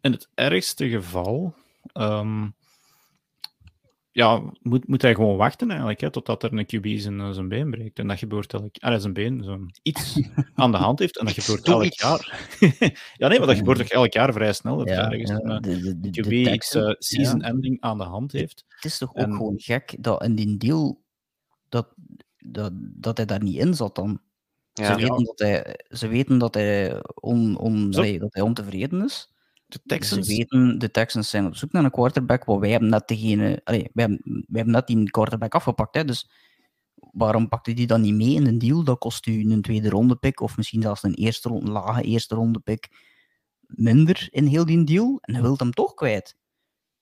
[0.00, 1.54] in het ergste geval...
[1.94, 2.54] Um,
[4.12, 7.48] ja, moet, moet hij gewoon wachten eigenlijk, hè, totdat er een QB zijn, eh, zijn
[7.48, 7.98] been breekt.
[7.98, 9.00] En dat gebeurt elk jaar.
[9.00, 10.20] zijn been, iets
[10.54, 11.18] aan de hand heeft.
[11.18, 12.02] En dat gebeurt elk iets.
[12.02, 12.48] jaar.
[13.16, 14.76] ja, nee, maar dat gebeurt toch elk jaar vrij snel.
[14.76, 18.04] Dat ja, ergens ja, een de, de, QB de X uh, season ending aan de
[18.04, 18.64] hand heeft.
[18.68, 21.02] Het is toch ook gewoon gek dat in die deal
[21.68, 21.88] dat,
[22.38, 24.20] dat, dat hij daar niet in zat dan.
[24.72, 24.86] Ja.
[24.86, 29.32] Ze, weten dat hij, ze weten dat hij, on, on, nee, dat hij ontevreden is.
[29.66, 30.26] De Texans...
[30.26, 33.60] Ze weten, de Texans zijn op zoek naar een quarterback, want wij hebben net degene...
[33.64, 36.30] Allee, wij, hebben, wij hebben net die quarterback afgepakt, hè, dus
[36.94, 38.84] waarom pakt u die dan niet mee in een deal?
[38.84, 42.34] Dat kost u een tweede ronde pick, of misschien zelfs een, eerste, een lage eerste
[42.34, 42.88] ronde pick
[43.66, 46.36] minder in heel die deal, en hij wilt hem toch kwijt.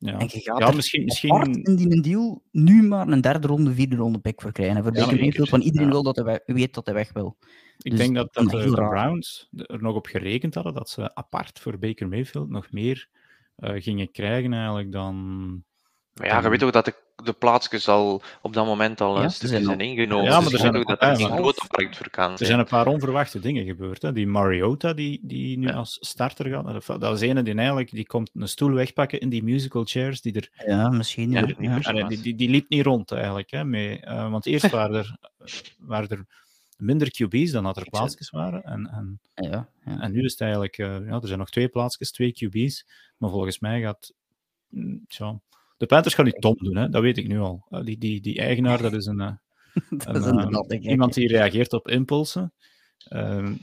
[0.03, 1.63] Ja, en je gaat ja, misschien, misschien...
[1.63, 4.77] in die deal nu maar een derde ronde, vierde ronde pick voor krijgen.
[4.77, 5.93] En voor ja, Baker Mayfield, want iedereen ja.
[5.93, 7.37] wil dat hij weg, weet dat hij weg wil.
[7.79, 11.15] Ik dus denk dat, dat de, de Browns er nog op gerekend hadden dat ze
[11.15, 13.09] apart voor Baker Mayfield nog meer
[13.57, 15.17] uh, gingen krijgen eigenlijk dan...
[16.13, 16.95] Maar ja, je weet ook dat de,
[17.25, 20.25] de plaatsjes al op dat moment al ja, zijn, zijn ingenomen.
[20.25, 22.87] Ja, maar er zijn ook dat er grote markt voor kan Er zijn een paar
[22.87, 24.03] onverwachte dingen gebeurd.
[24.03, 24.13] Hè.
[24.13, 25.73] Die Mariota, die, die nu ja.
[25.73, 29.43] als starter gaat, dat was ene die eigenlijk die komt een stoel wegpakken in die
[29.43, 30.67] musical chairs die er...
[30.67, 31.31] Ja, misschien.
[31.31, 32.07] Ja, ja.
[32.09, 33.51] Die, die, die, liep niet rond eigenlijk.
[33.51, 35.17] Hè, mee, uh, want eerst waren er,
[35.79, 36.27] waren er
[36.77, 38.63] minder QB's dan dat er plaatsjes waren.
[38.63, 40.01] En, en, ja, ja.
[40.01, 42.87] en nu is het eigenlijk, uh, ja, er zijn nog twee plaatsjes, twee QB's.
[43.17, 44.13] Maar volgens mij gaat,
[45.09, 45.41] tja,
[45.81, 46.89] de Panthers gaan niet dom doen, hè?
[46.89, 47.67] dat weet ik nu al.
[47.71, 49.33] Uh, die, die, die eigenaar, dat is een, uh,
[50.05, 52.53] dat een, is een iemand die reageert op impulsen.
[53.09, 53.55] Ehm,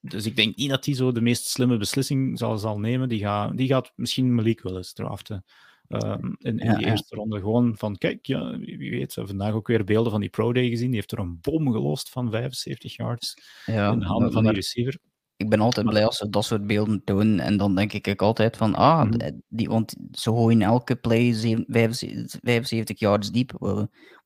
[0.00, 3.08] dus ik denk niet dat hij zo de meest slimme beslissing zal, zal nemen.
[3.08, 5.44] Die, gaat die gaat misschien Malik wel eens draften.
[5.88, 7.16] Um, in, in ja, die eerste ja.
[7.16, 7.38] ronde.
[7.38, 10.68] Gewoon van, kijk, ja, wie weet, we vandaag ook weer beelden van die Pro Day
[10.68, 10.86] gezien.
[10.86, 13.34] Die heeft er een bom gelost van 75 yards
[13.66, 14.98] ja, in de handen van die receiver.
[15.36, 17.40] Ik ben altijd blij als ze dat soort beelden tonen.
[17.40, 19.42] En dan denk ik altijd van, ah, -hmm.
[19.48, 23.52] die, want ze gooien elke play 75 yards diep.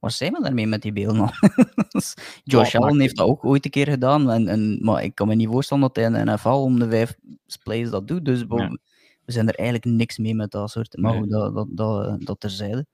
[0.00, 1.30] Waar zijn we daarmee met die beelden
[2.44, 4.30] Josh oh, Allen heeft dat ook ooit een keer gedaan.
[4.30, 6.88] En, en, maar ik kan me niet voorstellen dat hij in de NFL om de
[6.88, 7.14] vijf
[7.62, 8.24] plays dat doet.
[8.24, 8.70] Dus ja
[9.28, 10.96] we zijn er eigenlijk niks mee met dat soort.
[10.96, 11.28] Maar nee.
[11.28, 12.86] dat, dat, dat, dat terzijde.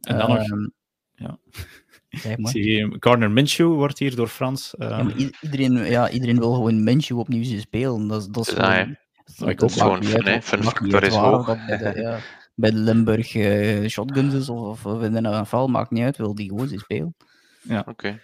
[0.00, 0.72] En dan nog, um,
[1.16, 1.38] ja.
[2.08, 2.50] Zeg maar.
[2.50, 4.74] Zie, Gardner Minshew wordt hier door Frans.
[4.78, 4.88] Uh...
[4.88, 8.06] Ja, iedereen, ja, iedereen wil gewoon Minshew opnieuw zien spelen.
[8.06, 8.96] Dat, dat is ja, gewoon,
[9.38, 11.66] dat, ik ook gewoon fun, fun factor is hoog.
[11.66, 12.18] Bij de, ja,
[12.54, 16.34] bij de Limburg uh, shotguns is of, of in een aanval, maakt niet uit, wil
[16.34, 17.14] die gewoon zien spelen.
[17.62, 17.90] Ja, oké.
[17.90, 18.20] Okay.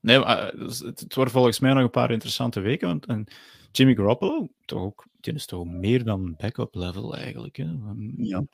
[0.00, 2.88] Nee, maar het, het wordt volgens mij nog een paar interessante weken.
[2.88, 3.26] Want, en
[3.72, 7.56] Jimmy Garoppolo, toch ook, die is toch meer dan backup level eigenlijk.
[7.56, 7.66] Hè?
[8.16, 8.44] Ja.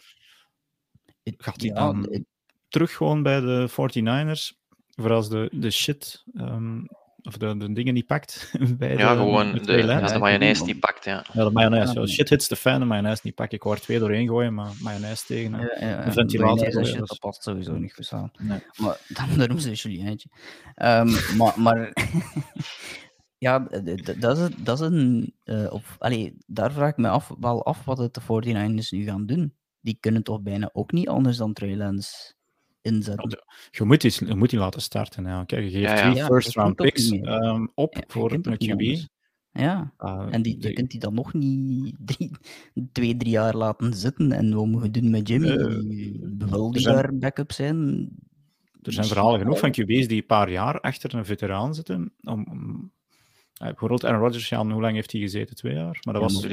[1.22, 2.24] Gaat hij ja, dan het...
[2.68, 4.64] terug gewoon bij de 49ers?
[4.90, 6.86] Voor als de, de shit, um,
[7.22, 8.52] of de, de dingen niet pakt.
[8.78, 11.04] bij ja, de, gewoon de, de, ja, de mayonaise niet pakt.
[11.04, 12.00] Ja, ja de mayonaise.
[12.00, 13.58] Ja, shit hits de fan, de mayonaise niet pakken.
[13.58, 15.50] Ik er twee doorheen gooien, maar mayonaise tegen.
[15.50, 16.86] Ja, ja, een ventilator.
[16.86, 18.30] Shit, dat, past sowieso niet goed samen.
[18.38, 18.60] Nee.
[18.76, 19.00] Maar
[19.36, 20.28] daarom ze Julientje.
[20.76, 21.92] Um, maar, maar
[23.38, 23.58] Ja,
[24.18, 25.34] dat is, dat is een.
[25.44, 29.04] Uh, op, allee, daar vraag ik me af, wel af wat het de 49ers nu
[29.04, 29.54] gaan doen.
[29.80, 32.34] Die kunnen toch bijna ook niet anders dan Trey Lance
[32.86, 33.44] inzetten.
[33.70, 35.24] Je moet die, je moet die laten starten.
[35.24, 35.44] Ja.
[35.44, 36.12] Kijk, je geeft ja, ja.
[36.12, 39.08] drie first round picks um, op voor een QB.
[39.50, 42.30] Ja, uh, en die, die kunt hij dan nog niet drie,
[42.92, 44.32] twee, drie jaar laten zitten.
[44.32, 45.48] En wat moet je doen met Jimmy?
[45.48, 48.08] Uh, wil die daar backup zijn?
[48.86, 52.12] er zijn verhalen genoeg van QB's die een paar jaar achter een veteraan zitten.
[52.22, 52.92] Om, om
[53.58, 55.56] bijvoorbeeld Aaron Rodgers, Jan, hoe lang heeft hij gezeten?
[55.56, 55.98] Twee jaar?
[56.02, 56.46] Maar dat was,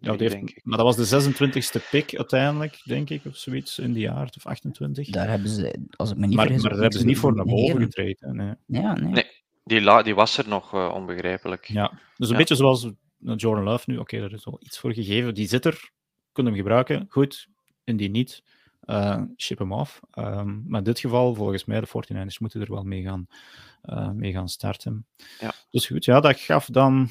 [0.00, 4.02] ja, heeft, maar dat was de 26e pick uiteindelijk, denk ik, of zoiets in die
[4.02, 5.08] jaar, of 28.
[5.08, 6.62] Daar hebben ze, als ik me niet maar, vergis...
[6.62, 8.36] Maar daar hebben ze niet voor naar boven getreden.
[8.36, 8.82] Nee.
[8.82, 9.10] Ja, nee.
[9.10, 9.26] nee.
[9.64, 11.64] Die, la, die was er nog, uh, onbegrijpelijk.
[11.64, 13.94] Ja, dus een beetje zoals Jordan Love nu.
[13.94, 15.34] Oké, okay, daar is wel iets voor gegeven.
[15.34, 15.90] Die zit er,
[16.32, 17.48] kunnen hem gebruiken, goed.
[17.84, 18.42] En die niet,
[18.84, 20.00] uh, ship hem af.
[20.18, 23.26] Um, maar in dit geval, volgens mij, de 49ers moeten er wel mee gaan,
[23.84, 25.06] uh, mee gaan starten.
[25.40, 25.52] Ja.
[25.70, 27.10] Dus goed, ja, dat gaf dan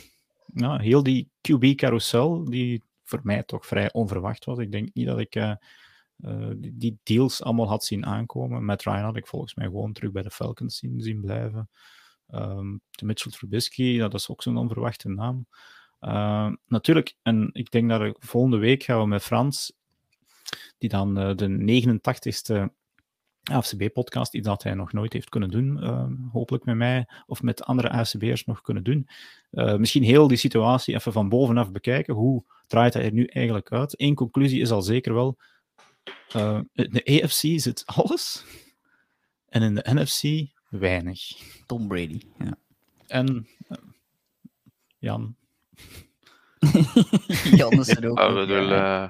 [0.56, 4.58] ja, heel die QB-carousel, die voor mij toch vrij onverwacht was.
[4.58, 5.56] Ik denk niet dat ik uh,
[6.18, 8.66] uh, die deals allemaal had zien aankomen.
[8.66, 11.70] Met Ryan had ik volgens mij gewoon terug bij de Falcons zien, zien blijven.
[12.30, 15.48] Um, de Mitchell Trubisky, dat is ook zo'n onverwachte naam.
[16.02, 19.74] Uh, natuurlijk, en ik denk dat de volgende week gaan we met Frans,
[20.78, 22.74] die dan de 89ste
[23.52, 27.64] AFCB-podcast, iets dat hij nog nooit heeft kunnen doen, uh, hopelijk met mij of met
[27.64, 29.08] andere AFCB'ers nog kunnen doen.
[29.52, 32.14] Uh, misschien heel die situatie even van bovenaf bekijken.
[32.14, 34.02] Hoe draait hij er nu eigenlijk uit?
[34.02, 35.38] Eén conclusie is al zeker wel,
[36.36, 38.46] uh, de AFC zit alles
[39.50, 41.22] en in de NFC weinig.
[41.66, 42.58] Tom Brady, ja.
[43.08, 43.48] En
[44.98, 45.36] Jan,
[47.60, 48.34] Jan is er ook.
[48.34, 49.10] Bedoel, uh,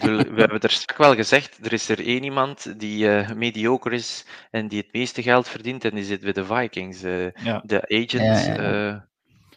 [0.00, 3.94] bedoel, we hebben er straks wel gezegd, er is er één iemand die uh, mediocre
[3.94, 7.04] is en die het meeste geld verdient en die zit bij de Vikings.
[7.04, 7.62] Uh, ja.
[7.64, 9.08] De agent ja, ja,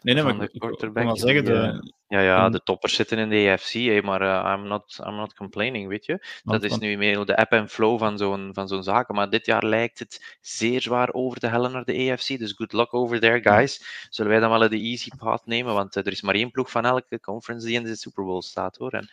[0.01, 1.03] nee, nee, maar de quarterback.
[1.03, 4.53] Ik kan zeggen, de, ja, ja, de toppers zitten in de AFC, hey, maar uh,
[4.57, 6.26] I'm, not, I'm not complaining, weet je.
[6.43, 9.16] Dat is nu meer de app en flow van zo'n, van zo'n zaken.
[9.16, 12.28] Maar dit jaar lijkt het zeer zwaar over te hellen naar de AFC.
[12.39, 14.07] Dus good luck over there, guys.
[14.09, 15.74] Zullen wij dan wel de easy path nemen?
[15.74, 18.41] Want uh, er is maar één ploeg van elke conference die in de Super Bowl
[18.41, 18.91] staat, hoor.
[18.91, 19.09] En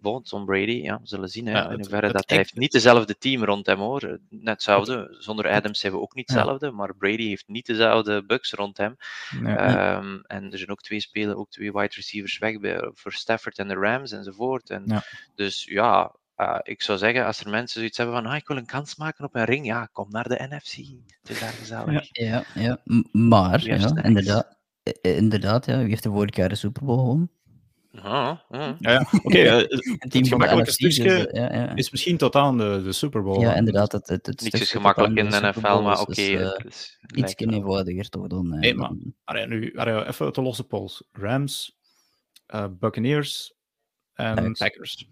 [0.00, 1.46] bon, Tom Brady, ja, we zullen zien.
[1.46, 4.18] Hè, ja, in hoeverre dat hij heeft niet dezelfde team rond hem, hoor.
[4.28, 5.16] Net hetzelfde.
[5.18, 6.70] Zonder Adams hebben we ook niet hetzelfde.
[6.70, 8.96] Maar Brady heeft niet dezelfde bugs rond hem.
[9.34, 13.58] Um, en er zijn ook twee spelen, ook twee wide receivers weg bij, voor Stafford
[13.58, 14.70] en de Rams enzovoort.
[14.70, 15.02] En ja.
[15.34, 18.56] Dus ja, uh, ik zou zeggen, als er mensen zoiets hebben van ah, ik wil
[18.56, 20.76] een kans maken op een ring, ja, kom naar de NFC.
[21.20, 22.08] Het is daar gezellig.
[22.12, 22.80] Ja, ja, ja.
[23.12, 24.56] maar, ja, inderdaad,
[25.00, 27.30] inderdaad ja, wie heeft de vorige jaar de Super Bowl gewonnen?
[28.02, 28.74] Ah, ah.
[28.78, 29.00] Ja, ja.
[29.00, 29.18] oké.
[29.28, 31.74] Okay, het, het gemakkelijke stukje ja, ja.
[31.74, 33.40] is misschien tot aan de, de Super Bowl.
[33.40, 33.92] Ja, inderdaad.
[33.92, 36.10] Het, het, het Niks is gemakkelijk in de NFL, maar oké.
[36.10, 38.48] Okay, dus, uh, iets eenvoudiger toch dan.
[38.48, 38.90] Nee, maar
[39.24, 41.04] allee, nu, allee, even uit de losse pols.
[41.12, 41.78] Rams,
[42.48, 43.54] uh, Buccaneers
[44.14, 44.58] en Packers.
[44.58, 45.08] Packers.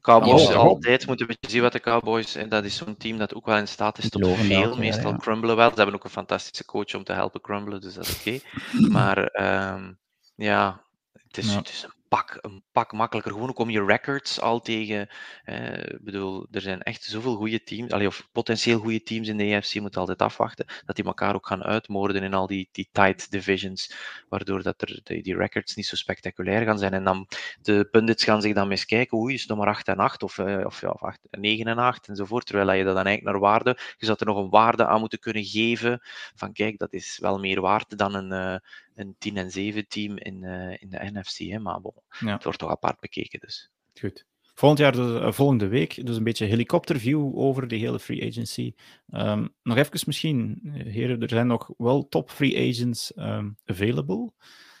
[0.00, 3.34] Cowboys, oh, altijd moeten we zien wat de Cowboys, en dat is zo'n team dat
[3.34, 5.16] ook wel in staat is tot veel, meestal ja, ja.
[5.16, 5.68] crumblen wel.
[5.68, 8.40] Ze hebben ook een fantastische coach om te helpen crumblen, dus dat is oké.
[8.74, 8.88] Okay.
[8.96, 9.42] maar
[9.74, 9.98] um,
[10.34, 13.32] ja, het is, het is een pak, een pak makkelijker.
[13.32, 15.08] Gewoon ook om je records al tegen.
[15.44, 19.36] Eh, ik bedoel, er zijn echt zoveel goede teams, allee, of potentieel goede teams in
[19.36, 19.80] de EFC.
[19.80, 23.94] Moet altijd afwachten dat die elkaar ook gaan uitmoorden in al die, die tight divisions.
[24.28, 26.92] Waardoor dat er die, records niet zo spectaculair gaan zijn.
[26.92, 27.28] En dan
[27.62, 29.18] de pundits gaan zich dan eens kijken.
[29.18, 31.66] Oei, is het nog maar 8 en 8 of, uh, of, ja, of 8, 9
[31.66, 32.46] en 8 enzovoort.
[32.46, 33.78] Terwijl je dat dan eigenlijk naar waarde.
[33.96, 36.00] Je zou er nog een waarde aan moeten kunnen geven.
[36.34, 38.60] Van kijk, dat is wel meer waard dan een.
[38.94, 41.38] Een 10 en 7 team in, uh, in de NFC.
[41.38, 42.32] Hè, maar bon, ja.
[42.32, 43.40] het wordt toch apart bekeken.
[43.40, 43.70] Dus.
[44.00, 44.26] Goed.
[44.54, 48.74] Volgend jaar, de, uh, volgende week, dus een beetje helikopterview over de hele free agency.
[49.08, 54.32] Um, nog even misschien, heren, er zijn nog wel top free agents um, available.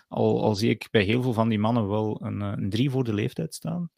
[0.08, 3.04] Al, al zie ik bij heel veel van die mannen wel een, een drie voor
[3.04, 3.90] de leeftijd staan.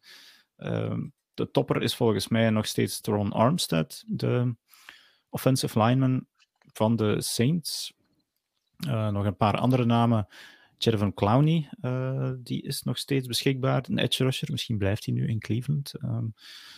[0.57, 4.55] Um, de topper is volgens mij nog steeds Teron Armstead, de
[5.29, 6.27] offensive lineman
[6.73, 7.95] van de Saints.
[8.87, 10.27] Uh, nog een paar andere namen.
[10.79, 13.85] Jervon Clowney, uh, die is nog steeds beschikbaar.
[13.89, 15.95] Een edge rusher, misschien blijft hij nu in Cleveland.
[16.05, 16.35] Um,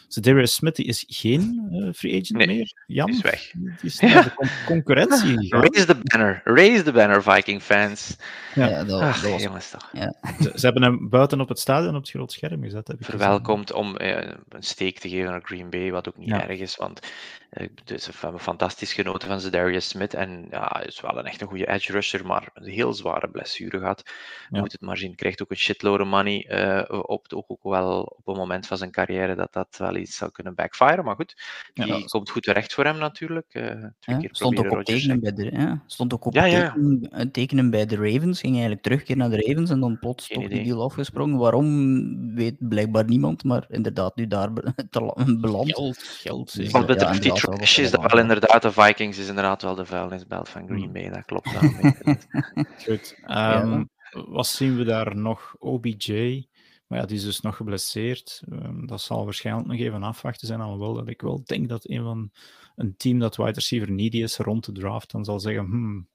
[0.09, 2.73] Darius Smith die is geen uh, free agent nee, meer.
[2.87, 3.51] Jan is weg.
[3.53, 6.41] Die is naar de con concurrentie Raise the banner.
[6.45, 8.17] Raise the banner, Viking fans.
[8.55, 9.43] Ja, ja dat, Ach, dat was...
[9.43, 9.91] jongens toch.
[9.93, 10.15] Ja.
[10.41, 12.89] Ze, ze, hebben hem buiten op het stadion op het groot scherm gezet.
[12.89, 14.17] Heb ik Verwelkomd om uh,
[14.49, 16.49] een steek te geven naar Green Bay, wat ook niet ja.
[16.49, 17.01] erg is, want
[17.85, 20.15] dus we hebben fantastisch genoten van Darius Smith.
[20.15, 23.29] En ja, hij is wel een echt een goede edge rusher, maar een heel zware
[23.29, 24.03] blessure gehad.
[24.51, 24.61] Ja.
[24.61, 25.15] moet het maar zien.
[25.15, 27.27] Krijgt ook een shitload of money uh, op.
[27.33, 30.55] Ook, ook wel op een moment van zijn carrière dat dat wel iets zou kunnen
[30.55, 31.03] backfire.
[31.03, 31.35] Maar goed,
[31.75, 33.55] die ja, komt goed terecht voor hem natuurlijk.
[33.55, 37.31] Uh, twee ja, keer stond ook op tekenen bij de, ja, stond ook op tekenen,
[37.33, 38.41] tekenen, bij de Ravens.
[38.41, 41.39] Ging eigenlijk terugkeer naar de Ravens en dan plots toch die deal afgesprongen.
[41.39, 44.53] Waarom weet blijkbaar niemand, maar inderdaad nu daar
[45.41, 45.73] beland.
[45.73, 46.71] Geld, geld.
[46.71, 50.49] Wat betreft die trash is dat wel inderdaad de Vikings is inderdaad wel de vuilnisbelt
[50.49, 51.09] van Green Bay.
[51.09, 51.49] Dat klopt.
[52.85, 53.19] Goed.
[53.27, 55.55] Um, wat zien we daar nog?
[55.59, 56.47] OBJ.
[56.87, 58.43] Maar ja, die is dus nog geblesseerd.
[58.53, 62.03] Um, dat zal waarschijnlijk nog even afwachten zijn, alhoewel dat ik wel denk dat een
[62.03, 62.31] van
[62.79, 66.09] een team dat wide receiver needy is rond de draft, dan zal zeggen, hmm,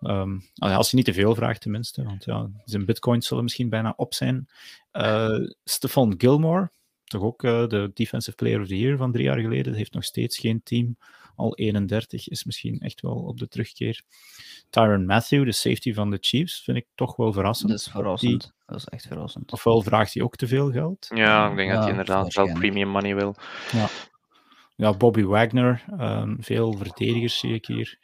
[0.00, 3.94] ehm, als je niet te veel vraagt tenminste, want ja, zijn bitcoins zullen misschien bijna
[3.96, 4.48] op zijn.
[4.92, 6.70] Uh, Stefan Gilmore,
[7.10, 10.04] toch ook uh, de Defensive Player of the Year van drie jaar geleden, heeft nog
[10.04, 10.96] steeds geen team.
[11.36, 14.02] Al 31 is misschien echt wel op de terugkeer.
[14.70, 17.70] Tyron Matthew, de safety van de Chiefs, vind ik toch wel verrassend.
[17.70, 18.52] Dat is verrassend.
[18.66, 19.52] dat is echt verrassend.
[19.52, 21.10] Ofwel vraagt hij ook te veel geld.
[21.14, 23.34] Ja, ik denk dat hij inderdaad wel premium money wil.
[23.72, 23.88] Ja,
[24.76, 27.98] ja Bobby Wagner, um, veel verdedigers zie ik hier.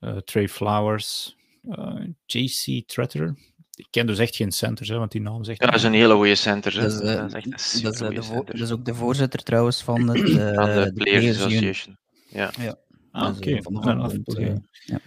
[0.00, 3.38] Uh, Trey Flowers, uh, eh, JC Tretter,
[3.76, 5.60] ik ken dus echt geen centers, hè, want die naam zegt...
[5.60, 6.74] Ja, dat is een hele goede center.
[6.74, 9.82] Dat is, uh, dat is, echt dat is, de dat is ook de voorzitter trouwens
[9.82, 10.28] van het...
[10.28, 11.98] Uh, de, Players Association.
[12.28, 12.50] Ja.
[12.58, 12.78] ja.
[13.10, 13.60] Ah, oké.
[13.64, 14.62] Okay.
[14.84, 15.00] Ja.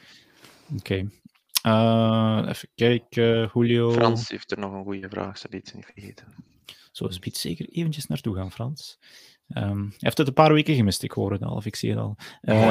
[0.77, 1.09] Oké.
[1.65, 3.91] Uh, even kijken, Julio.
[3.91, 6.25] Frans heeft er nog een goede vraag, ze iets niet vergeten.
[6.91, 8.99] Zo is Piet zeker eventjes naartoe gaan, Frans.
[9.57, 11.89] Um, hij heeft het een paar weken gemist, ik hoor het al, of ik zie
[11.89, 12.15] het al.
[12.41, 12.69] Uh,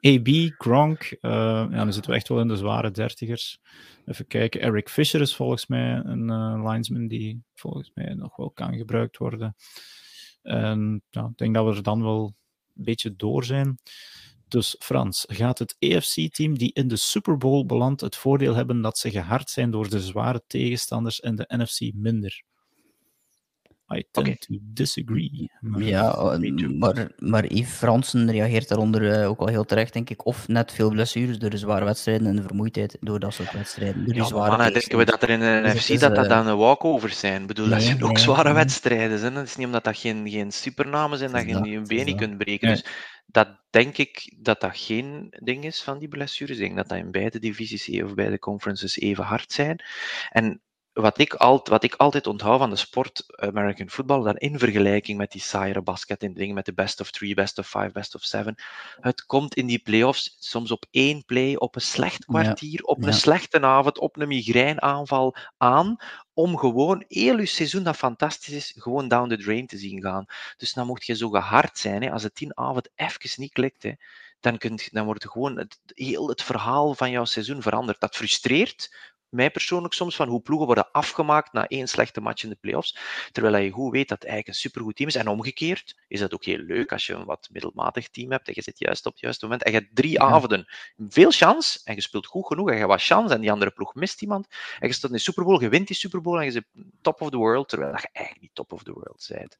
[0.00, 0.28] AB,
[0.58, 3.60] Gronk, uh, ja, dan zitten we echt wel in de zware dertigers.
[4.06, 8.50] Even kijken, Eric Fisher is volgens mij een uh, linesman die volgens mij nog wel
[8.50, 9.56] kan gebruikt worden.
[10.42, 12.34] En ja, ik denk dat we er dan wel
[12.76, 13.78] een beetje door zijn.
[14.48, 18.98] Dus Frans, gaat het EFC-team die in de Super Bowl belandt het voordeel hebben dat
[18.98, 22.42] ze gehard zijn door de zware tegenstanders en de NFC minder?
[23.94, 25.50] I tend to disagree.
[25.78, 30.26] ja, eh, maar, maar Yves Fransen reageert daaronder uh, ook al heel terecht, denk ik.
[30.26, 34.04] Of net veel blessures door de zware wedstrijden en de vermoeidheid door dat soort wedstrijden.
[34.04, 36.30] Door ja, zware maar denken we dat er in de dus NFC dat dat uh,
[36.30, 37.40] dan een walkovers zijn?
[37.40, 39.18] Ik bedoel, nee, dat zijn ook zware wedstrijden.
[39.18, 39.34] Zijn.
[39.34, 42.38] Het is niet omdat dat geen, geen supernamen zijn dat je je been niet kunt
[42.38, 42.68] breken.
[42.68, 42.84] Dus
[43.26, 46.56] dat denk ik dat dat geen ding is van die blessures.
[46.56, 49.82] Ik denk dat dat in beide divisies of beide conferences even hard zijn.
[50.30, 50.60] En
[51.00, 55.18] wat ik, alt, wat ik altijd onthoud van de sport American football, dan in vergelijking
[55.18, 58.14] met die saaiere basket en dingen met de best of three, best of five, best
[58.14, 58.54] of seven,
[59.00, 63.14] het komt in die playoffs soms op één play, op een slecht kwartier, op een
[63.14, 65.96] slechte avond, op een migraineaanval aan,
[66.32, 70.24] om gewoon heel je seizoen dat fantastisch is, gewoon down the drain te zien gaan.
[70.56, 73.82] Dus dan mocht je zo gehard zijn, hè, als het tien avond even niet klikt,
[73.82, 73.92] hè,
[74.40, 78.00] dan, kunt, dan wordt gewoon het, heel het verhaal van jouw seizoen veranderd.
[78.00, 78.96] Dat frustreert,
[79.30, 82.98] mij persoonlijk soms van hoe ploegen worden afgemaakt na één slechte match in de playoffs.
[83.32, 85.14] Terwijl je goed weet dat het eigenlijk een supergoed team is.
[85.14, 88.52] En omgekeerd is dat ook heel leuk als je een wat middelmatig team hebt en
[88.56, 90.66] je zit juist op het juiste moment en je hebt drie avonden
[91.08, 93.70] veel chance en je speelt goed genoeg en je hebt wat chance en die andere
[93.70, 94.46] ploeg mist iemand
[94.78, 96.66] en je staat in de Super Bowl, je wint die Super Bowl en je zit
[97.00, 99.58] top of the world, terwijl je eigenlijk niet top of the world bent.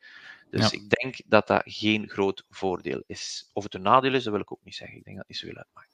[0.50, 3.50] Dus ik denk dat dat geen groot voordeel is.
[3.52, 4.96] Of het een nadeel is, dat wil ik ook niet zeggen.
[4.96, 5.90] Ik denk dat het niet zoveel uitmaakt.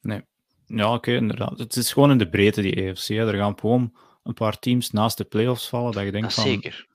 [0.00, 0.24] Nee,
[0.66, 1.58] ja, oké, inderdaad.
[1.58, 3.08] Het is gewoon in de breedte, die EFC.
[3.08, 3.92] Er gaan gewoon
[4.22, 6.44] een paar teams naast de playoffs vallen, dat je denkt van...
[6.44, 6.86] Zeker.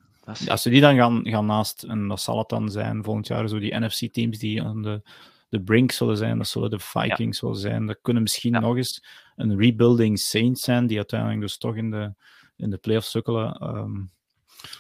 [0.48, 3.48] Als ze die dan gaan, gaan naast, en dat zal het dan zijn volgend jaar,
[3.48, 5.02] zo die NFC-teams die aan de,
[5.50, 7.54] de brink zullen zijn, dat zullen de Vikings ja.
[7.54, 9.04] zijn, dat kunnen misschien nog eens
[9.36, 12.14] een rebuilding Saints zijn, die uiteindelijk dus toch in de,
[12.56, 13.78] in de playoffs sukkelen.
[13.78, 14.12] Um,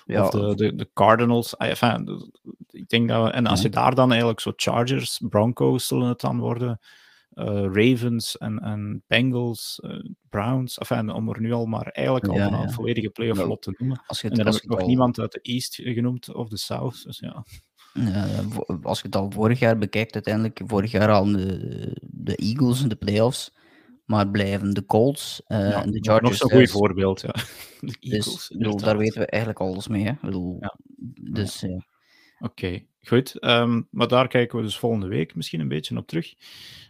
[0.05, 0.23] ja.
[0.23, 1.57] Of de, de, de Cardinals.
[1.57, 2.31] Ah, enfin,
[2.69, 6.19] ik denk dat we, en als je daar dan eigenlijk zo Chargers, Broncos zullen het
[6.19, 6.79] dan worden,
[7.73, 9.99] Ravens en, en Bengals, uh,
[10.29, 10.77] Browns.
[10.77, 14.01] Enfin, om er nu al maar eigenlijk al een volledige playoff lot te noemen.
[14.07, 14.87] Als je het, en dan heb ik nog al...
[14.87, 17.03] niemand uit de East genoemd of de South.
[17.03, 17.45] Dus ja.
[18.81, 22.89] als je het al vorig jaar bekijkt, uiteindelijk vorig jaar al de, de Eagles in
[22.89, 23.57] de playoffs.
[24.05, 26.39] Maar blijven de Colts uh, ja, en de Chargers.
[26.39, 27.31] Nog zo'n goed voorbeeld, ja.
[27.79, 30.05] De dus, Eagles, dus, bedoel, daar weten we eigenlijk alles mee.
[30.05, 30.11] Hè?
[30.21, 30.75] Bedoel, ja.
[31.31, 31.65] Dus,
[32.39, 33.43] Oké, goed.
[33.43, 36.33] Um, maar daar kijken we dus volgende week misschien een beetje op terug.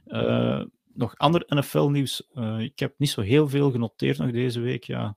[0.07, 0.63] Uh,
[0.93, 2.29] nog ander NFL-nieuws.
[2.33, 4.83] Uh, ik heb niet zo heel veel genoteerd nog deze week.
[4.83, 5.15] Ja.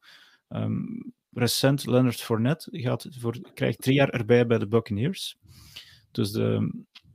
[0.48, 5.36] Um, recent, Leonard Fournette gaat voor, krijgt drie jaar erbij bij de Buccaneers.
[6.10, 6.32] Dus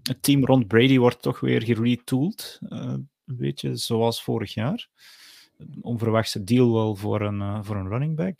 [0.04, 2.60] het team rond Brady wordt toch weer geretooled.
[2.70, 2.80] Uh,
[3.26, 4.88] een beetje zoals vorig jaar.
[5.58, 8.40] Een onverwachte deal wel voor een, voor een running back.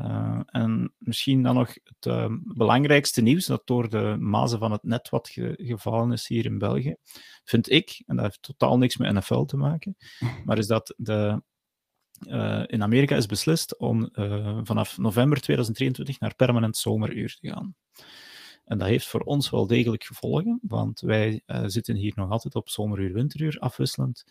[0.00, 4.82] Uh, en misschien dan nog het uh, belangrijkste nieuws dat door de mazen van het
[4.82, 6.96] net wat ge gevallen is hier in België,
[7.44, 9.96] vind ik, en dat heeft totaal niks met NFL te maken,
[10.44, 11.42] maar is dat de,
[12.28, 14.08] uh, in Amerika is beslist om
[14.62, 17.74] vanaf november 2023 naar permanent zomeruur te gaan.
[18.64, 22.68] En dat heeft voor ons wel degelijk gevolgen, want wij zitten hier nog altijd op
[22.68, 24.24] zomeruur-winteruur afwisselend.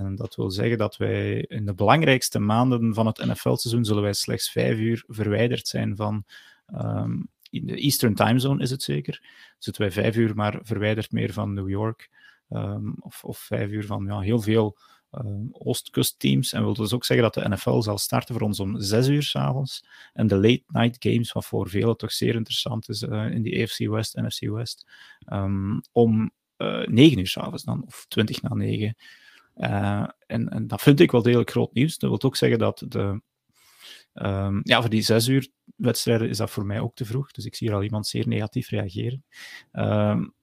[0.00, 4.12] En dat wil zeggen dat wij in de belangrijkste maanden van het NFL-seizoen zullen wij
[4.12, 6.24] slechts vijf uur verwijderd zijn van
[6.74, 9.22] um, in de Eastern Time Zone is het zeker.
[9.58, 12.10] Zitten wij vijf uur maar verwijderd meer van New York.
[12.50, 14.78] Um, of, of vijf uur van ja, heel veel
[15.12, 16.52] um, Oostkustteams.
[16.52, 19.22] En wil dus ook zeggen dat de NFL zal starten voor ons om zes uur
[19.22, 19.84] s'avonds.
[20.12, 23.62] En de late night games, wat voor velen toch zeer interessant is uh, in die
[23.62, 24.86] AFC West, NFC West,
[25.92, 28.96] om uh, 9 uur s'avonds dan, of 20 na 9.
[29.60, 31.98] Uh, en, en, dat vind ik wel degelijk groot nieuws.
[31.98, 33.22] Dat wil ook zeggen dat de.
[34.14, 37.30] Um, ja, voor die zes uur wedstrijden is dat voor mij ook te vroeg.
[37.30, 39.24] Dus ik zie hier al iemand zeer negatief reageren.
[39.72, 40.34] Um,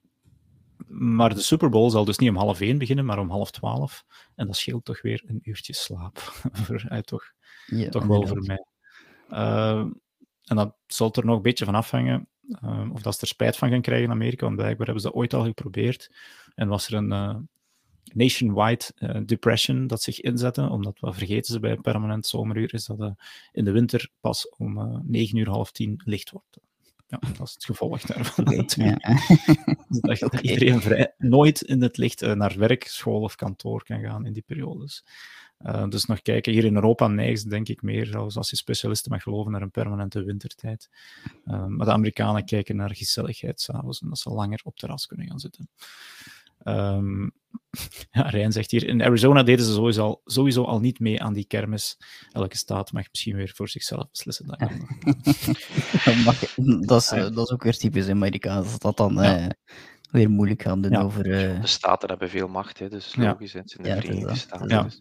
[0.86, 4.04] maar de Super Bowl zal dus niet om half één beginnen, maar om half twaalf.
[4.34, 6.18] En dat scheelt toch weer een uurtje slaap.
[6.64, 7.32] voor, uh, toch
[7.66, 8.64] ja, toch wel voor mij.
[9.30, 9.86] Uh,
[10.44, 12.28] en dat zal er nog een beetje van afhangen
[12.92, 15.16] of dat ze er spijt van gaan krijgen in Amerika, want blijkbaar hebben ze dat
[15.16, 16.14] ooit al geprobeerd.
[16.54, 17.36] En was er een uh,
[18.14, 22.84] nationwide uh, depression dat zich inzette, omdat, wat vergeten ze bij een permanent zomeruur, is
[22.84, 23.14] dat
[23.52, 26.58] in de winter pas om 9 uur, half 10 licht wordt.
[27.06, 28.48] Ja, dat is het gevolg daarvan.
[28.48, 28.98] Okay,
[30.00, 30.18] ja.
[30.28, 34.32] dat iedereen vrij, nooit in het licht naar werk, school of kantoor kan gaan in
[34.32, 35.04] die periodes.
[35.66, 39.10] Uh, dus nog kijken, hier in Europa neigt denk ik meer, zelfs als je specialisten
[39.10, 40.88] mag geloven, naar een permanente wintertijd.
[41.44, 45.26] Uh, maar de Amerikanen kijken naar gezelligheid s'avonds en dat ze langer op terras kunnen
[45.26, 45.68] gaan zitten.
[46.64, 47.32] Um,
[48.10, 51.32] ja, Rijn zegt hier, in Arizona deden ze sowieso al, sowieso al niet mee aan
[51.32, 51.98] die kermis.
[52.32, 54.46] Elke staat mag misschien weer voor zichzelf beslissen.
[54.46, 54.58] Dat,
[56.88, 59.40] dat, is, dat is ook weer typisch Amerikaans, dat dat dan ja.
[59.40, 59.46] uh,
[60.10, 61.26] weer moeilijk gaan doen over...
[61.26, 61.60] Uh...
[61.60, 63.58] De staten hebben veel macht, hè, dus logisch, ja.
[63.58, 64.68] het zijn de Verenigde Staten.
[64.68, 64.82] Ja.
[64.82, 65.00] Dus...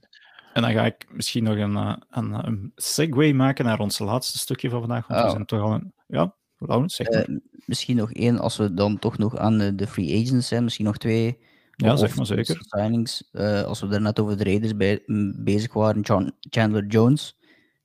[0.53, 4.37] En dan ga ik misschien nog een, eh, een, een segue maken naar ons laatste
[4.37, 5.07] stukje van vandaag.
[5.07, 5.31] Want we oh.
[5.31, 5.93] zijn toch al een...
[6.07, 7.29] Ja, Laurens, zeg maar.
[7.29, 10.63] Uh, misschien nog één, als we dan toch nog aan de, de free agents zijn.
[10.63, 11.39] Misschien nog twee
[11.85, 12.57] ja, zeg maar zeker.
[12.59, 13.29] Signings.
[13.31, 15.03] Uh, als we er net over de Raiders bij,
[15.35, 17.37] bezig waren, John, Chandler Jones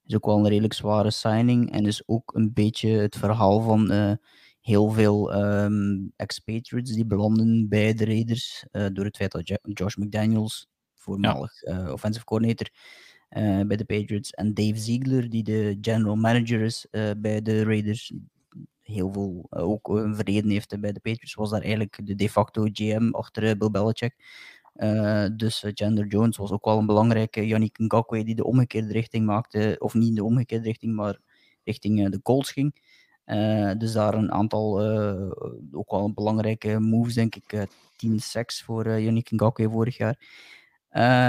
[0.05, 1.73] is ook wel een redelijk zware signing.
[1.73, 4.13] En is ook een beetje het verhaal van uh,
[4.61, 8.67] heel veel um, expatriates die belanden bij de Raiders.
[8.73, 11.93] Uh, door het feit dat Josh McDaniels voormalig ja.
[11.93, 12.69] offensive coordinator
[13.67, 14.31] bij de Patriots.
[14.31, 16.87] En Dave Ziegler, die de general manager is
[17.17, 18.13] bij de Raiders.
[18.83, 21.35] Heel veel ook een verleden heeft bij de Patriots.
[21.35, 24.15] Was daar eigenlijk de de facto GM achter Bill Belichick.
[25.37, 27.47] dus Chandler Jones was ook wel een belangrijke.
[27.47, 29.77] Yannick Ngakwe, die de omgekeerde richting maakte.
[29.79, 31.19] Of niet de omgekeerde richting, maar
[31.65, 32.75] richting de Colts ging.
[33.79, 34.81] dus daar een aantal
[35.73, 37.67] ook wel belangrijke moves, denk ik.
[38.03, 40.19] 10 sacks voor uh, Yannick Ngakwe vorig jaar.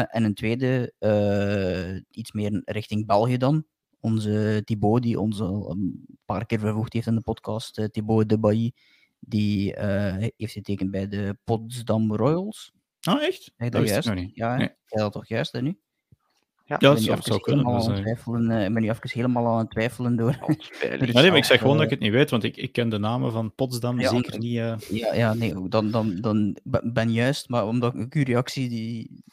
[0.10, 0.94] En een tweede,
[2.12, 3.66] iets meer richting België dan.
[4.00, 8.72] Onze Thibaut, die een paar keer vervoegd heeft in de podcast, uh, Thibaut de Bailly,
[9.20, 9.74] die
[10.38, 12.74] heeft getekend bij de Potsdam Royals.
[13.10, 13.52] Oh, echt?
[13.58, 14.14] Dat, dat juist?
[14.14, 14.36] Niet.
[14.36, 14.70] Ja, nee.
[14.86, 15.78] dat toch juist, hè, nu?
[16.66, 17.66] Ja, ja dat zou, zou kunnen.
[17.66, 18.04] Dus, ik
[18.74, 20.38] ben nu even helemaal aan het twijfelen door.
[20.42, 20.48] Oh,
[20.82, 22.90] nee, nee, maar ik zeg gewoon dat ik het niet weet, want ik, ik ken
[22.90, 24.56] de namen van Potsdam ja, zeker niet.
[24.56, 24.76] Uh...
[24.90, 29.24] Ja, ja, nee, dan, dan, dan ben juist, maar omdat ik uw reactie die,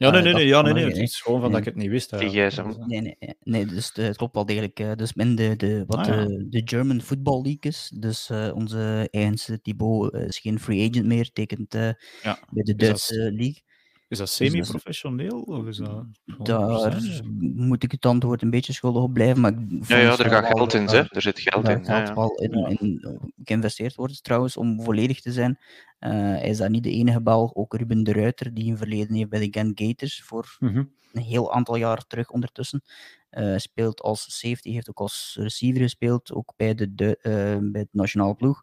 [0.00, 1.90] ja, nee, nee, nee, ja, nee, nee, het is gewoon van dat ik het niet
[1.90, 2.10] wist.
[2.10, 2.50] Ja.
[2.86, 4.98] Nee, nee, nee, dus het klopt wel degelijk.
[4.98, 6.24] Dus in de, de, wat ah, ja.
[6.24, 11.06] de, de German Football League is, dus uh, onze eigenste Thibaut is geen free agent
[11.06, 11.90] meer, tekent uh,
[12.22, 12.38] ja.
[12.50, 13.62] bij de Duitse league.
[14.10, 15.40] Is dat semi-professioneel?
[15.40, 16.04] Of is dat
[16.42, 17.02] Daar
[17.38, 19.40] moet ik het antwoord een beetje schuldig op blijven.
[19.40, 19.52] Maar
[19.86, 21.02] ja, ja, er gaat geld in, hè?
[21.08, 21.78] er zit geld in.
[21.78, 25.58] Er gaat wel in, in, geïnvesteerd worden, trouwens, om volledig te zijn.
[26.00, 29.14] Uh, hij is daar niet de enige Belg, ook Ruben de Ruiter, die een verleden
[29.14, 30.92] heeft bij de Gent Gators voor -hmm.
[31.12, 32.82] een heel aantal jaar terug ondertussen.
[33.30, 37.80] Uh, speelt als safety, heeft ook als receiver gespeeld, ook bij de, de uh, bij
[37.80, 38.62] het nationale ploeg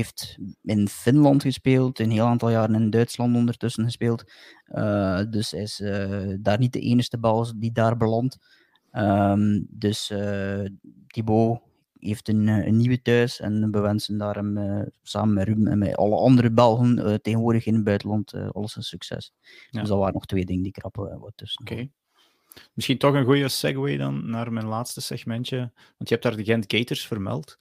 [0.00, 4.24] heeft in Finland gespeeld, een heel aantal jaren in Duitsland ondertussen gespeeld.
[4.68, 8.38] Uh, dus hij is uh, daar niet de enige bal die daar belandt.
[8.92, 10.66] Um, dus uh,
[11.06, 11.60] Thibaut
[11.98, 15.96] heeft een, een, nieuwe thuis en we wensen daar hem samen met Ruben en met
[15.96, 19.32] alle andere Belgen tegenwoordig in het buitenland alles een succes.
[19.70, 19.80] Ja.
[19.80, 21.60] Dus dat waren nog twee dingen die krappen wat tussen.
[21.60, 21.72] Oké.
[21.72, 21.90] Okay.
[22.74, 25.58] Misschien toch een goede segue dan naar mijn laatste segmentje.
[25.98, 27.58] Want je hebt daar de Gent Gators vermeld.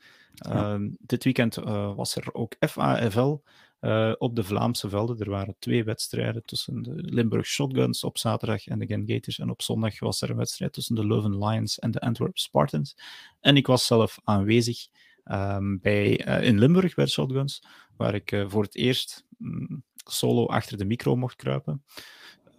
[0.47, 3.37] Uh, dit weekend uh, was er ook FAFL
[3.81, 5.19] eh, op de Vlaamse velden.
[5.19, 9.39] Er waren twee wedstrijden tussen de Limburg Shotguns op zaterdag en de Gent Gators.
[9.39, 12.95] En op zondag was er een wedstrijd tussen de Leuven Lions en de Antwerp Spartans.
[13.39, 14.87] En ik was zelf aanwezig
[15.25, 17.63] um, bij, eh, in Limburg bij Shotguns,
[17.97, 21.83] waar ik voor het eerst um, solo achter de micro mocht kruipen.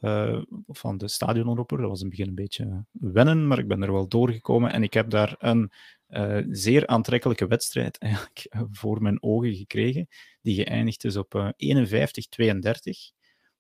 [0.03, 1.79] Uh, van de stadionomroeper.
[1.79, 4.73] Dat was in het begin een beetje wennen, maar ik ben er wel doorgekomen.
[4.73, 5.73] En ik heb daar een
[6.09, 8.47] uh, zeer aantrekkelijke wedstrijd eigenlijk
[8.81, 10.09] voor mijn ogen gekregen,
[10.41, 11.51] die geëindigd is op uh, 51-32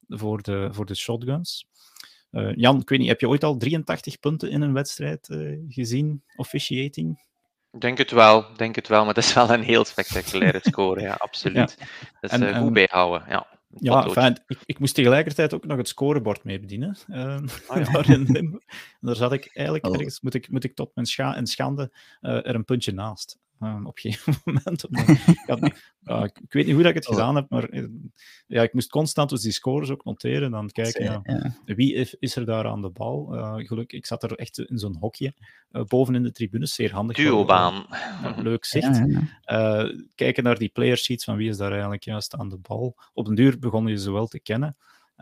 [0.09, 1.66] voor de, voor de shotguns.
[2.31, 5.27] Uh, Jan, ik weet niet, heb je ooit al 83 punten in een wedstrijd
[5.69, 7.24] gezien, officiating?
[7.78, 11.12] Denk het wel, denk het wel, maar dat is wel een heel spectaculaire score, ja,
[11.12, 11.77] absoluut.
[11.78, 11.86] ja.
[12.20, 13.47] Dat is en, goed bijhouden, ja.
[13.78, 14.43] Ja, fijn.
[14.47, 16.97] Ik, ik, moest tegelijkertijd ook nog het scorebord mee bedienen.
[17.09, 17.39] Uh,
[17.74, 18.05] ja.
[18.05, 18.62] en
[19.01, 19.94] daar zat ik eigenlijk oh.
[19.94, 21.90] ergens, moet ik, moet ik tot mijn scha en schande
[22.20, 23.39] uh, er een puntje naast.
[23.64, 24.84] Um, op een gegeven moment.
[26.24, 27.14] ik, ik, weet niet hoe dat ik het oh.
[27.14, 27.84] gedaan heb, maar eh,
[28.47, 30.51] ja, ik moest constant dus die scores ook noteren.
[30.51, 33.34] Dan kijken, ja, wie is, is, er daar aan de bal?
[33.34, 35.34] Uh, gelukkig, ik zat er echt in zo'n hokje
[35.70, 37.16] uh, boven in de tribunes, zeer handig.
[37.16, 37.86] Duobaan.
[38.36, 39.01] leuk zicht.
[40.14, 42.97] kijken naar die player sheets van wie is daar eigenlijk juist aan de bal.
[43.12, 44.76] Op een duur begon je ze wel te kennen.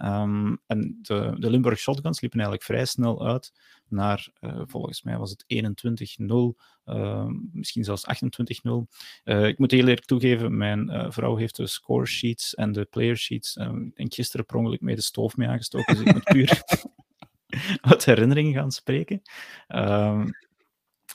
[0.05, 3.53] Um, en de, de, Limburg Shotguns liepen eigenlijk vrij snel uit
[3.89, 8.89] naar, uh, volgens mij was het 21-0, uh, ehm, misschien zelfs 28-0.
[9.25, 12.73] Uh, eh, ik moet heel eerlijk toegeven, mijn uh, vrouw heeft de score sheets en
[12.73, 16.13] de player sheets, ehm, denk gisteren per ongeluk mee de stoof mee aangestoken, dus ik
[16.13, 16.63] moet puur
[17.91, 19.23] uit herinneringen gaan spreken.
[19.69, 20.31] Um,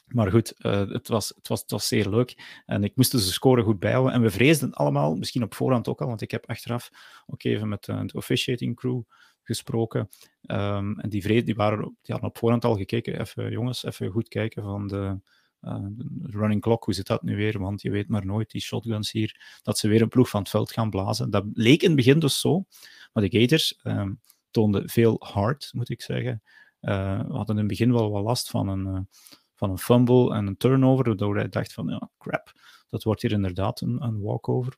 [0.06, 2.61] maar goed, uh, het, was, het, was, het was zeer leuk.
[2.65, 4.14] En ik moest dus de score goed bijhouden.
[4.14, 6.90] En we vreesden allemaal, misschien op voorhand ook al, want ik heb achteraf
[7.27, 9.02] ook even met uh, de officiating crew
[9.44, 10.10] gesproken.
[10.41, 13.19] Um, en die, vrees, die, waren, hadden op voorhand al gekeken.
[13.19, 15.19] Even, jongens, even goed kijken van de,
[15.61, 16.84] uh, de running clock.
[16.84, 17.60] Hoe zit dat nu weer?
[17.60, 20.49] Want je weet maar nooit, die shotguns hier, dat ze weer een ploeg van het
[20.49, 21.30] veld gaan blazen.
[21.30, 22.65] Dat leek in het begin dus zo.
[23.14, 24.19] Maar de Gators um,
[24.52, 26.41] toonden veel hard, moet ik zeggen.
[26.80, 29.07] we hadden in het begin wel wat last van een
[29.56, 32.52] van een fumble en een turnover, waardoor hij dacht van, ja, crap,
[32.90, 34.76] dat wordt hier inderdaad een, een walkover.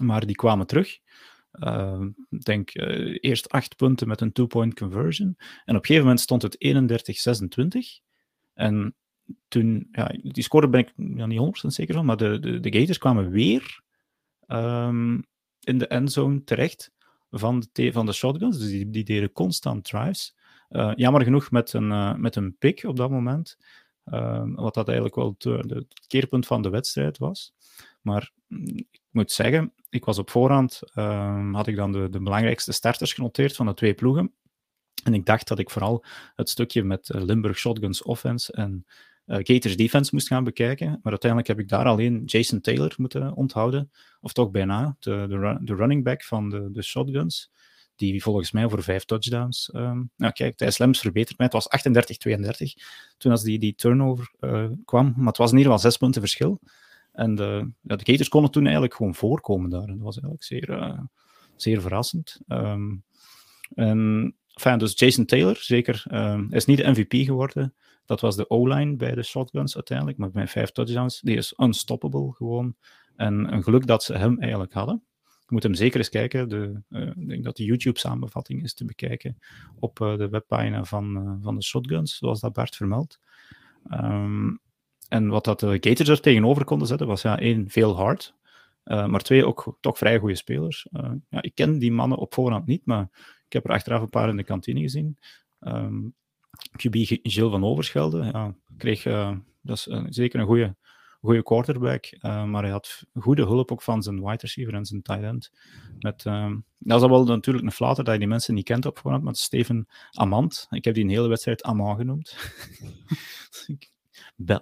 [0.00, 0.98] Maar die kwamen terug.
[1.52, 5.34] Uh, denk uh, eerst acht punten met een two-point conversion.
[5.38, 6.56] En op een gegeven moment stond het
[8.00, 8.02] 31-26.
[8.54, 8.94] En
[9.48, 12.78] toen, ja, die score ben ik ja, niet 100% zeker van, maar de, de, de
[12.78, 13.82] Gators kwamen weer
[14.48, 15.24] um,
[15.60, 16.92] in de endzone terecht
[17.30, 18.58] van de, van de shotguns.
[18.58, 20.36] Dus die, die deden constant drives.
[20.72, 23.58] Uh, jammer genoeg met een, uh, met een pick op dat moment.
[24.06, 27.54] Uh, wat dat eigenlijk wel het keerpunt van de wedstrijd was.
[28.00, 32.20] Maar mm, ik moet zeggen, ik was op voorhand, ehm, had ik dan de, de
[32.20, 34.32] belangrijkste starters genoteerd van de twee ploegen.
[35.04, 36.04] En ik dacht dat ik vooral
[36.34, 38.86] het stukje met Limburg Shotguns offense en
[39.26, 40.88] Gators defense moest gaan bekijken.
[40.88, 43.90] Maar uiteindelijk heb ik daar alleen Jason Taylor moeten onthouden.
[44.20, 47.50] Of toch bijna, de, de, de running back van de, de Shotguns
[48.10, 49.70] die volgens mij voor vijf touchdowns.
[49.74, 51.48] Um, nou, kijk, Thijs Lems verbetert mij.
[51.52, 51.68] Het was
[52.68, 52.82] 38-32
[53.18, 55.12] toen als die, die turnover uh, kwam.
[55.16, 56.60] Maar het was in ieder geval zes punten verschil.
[57.12, 59.88] En de, ja, de Gators konden toen eigenlijk gewoon voorkomen daar.
[59.88, 61.00] En dat was eigenlijk zeer, uh,
[61.56, 62.40] zeer verrassend.
[62.48, 63.04] Um,
[63.74, 66.04] en, enfin, dus Jason Taylor, zeker,
[66.50, 67.74] is niet de MVP geworden.
[68.06, 70.18] Dat was de O-line bij de shotguns uiteindelijk.
[70.18, 72.76] Maar met vijf touchdowns, die is unstoppable gewoon.
[73.16, 75.02] En een geluk dat ze hem eigenlijk hadden
[75.52, 76.48] moet hem zeker eens kijken.
[76.48, 79.38] De, uh, ik denk dat de YouTube-samenvatting is te bekijken
[79.78, 83.20] op uh, de webpagina van, uh, van de Shotguns, zoals dat Bart vermeldt.
[83.90, 84.60] Um,
[85.08, 88.34] en wat dat de Gators er tegenover konden zetten, was ja, één, veel hard.
[88.84, 90.86] maar twee, ook toch vrij goede spelers.
[91.28, 93.08] ja, ik ken die mannen op voorhand niet, maar
[93.46, 95.18] ik heb er achteraf een paar in de kantine gezien.
[95.60, 96.14] Um,
[96.70, 99.02] QB Gilles van Overschelde ja, kreeg,
[99.60, 100.76] dat is zeker een goede
[101.22, 105.02] goede quarterback, uh, maar hij had goede hulp ook van zijn wide receiver en zijn
[105.02, 105.52] tight end.
[105.98, 108.98] Met, uh, dat is wel natuurlijk een flater dat je die mensen niet kent op
[108.98, 110.66] voorhand, maar Steven Amand.
[110.70, 112.36] Ik heb die een hele wedstrijd Amand genoemd.
[113.66, 113.90] ik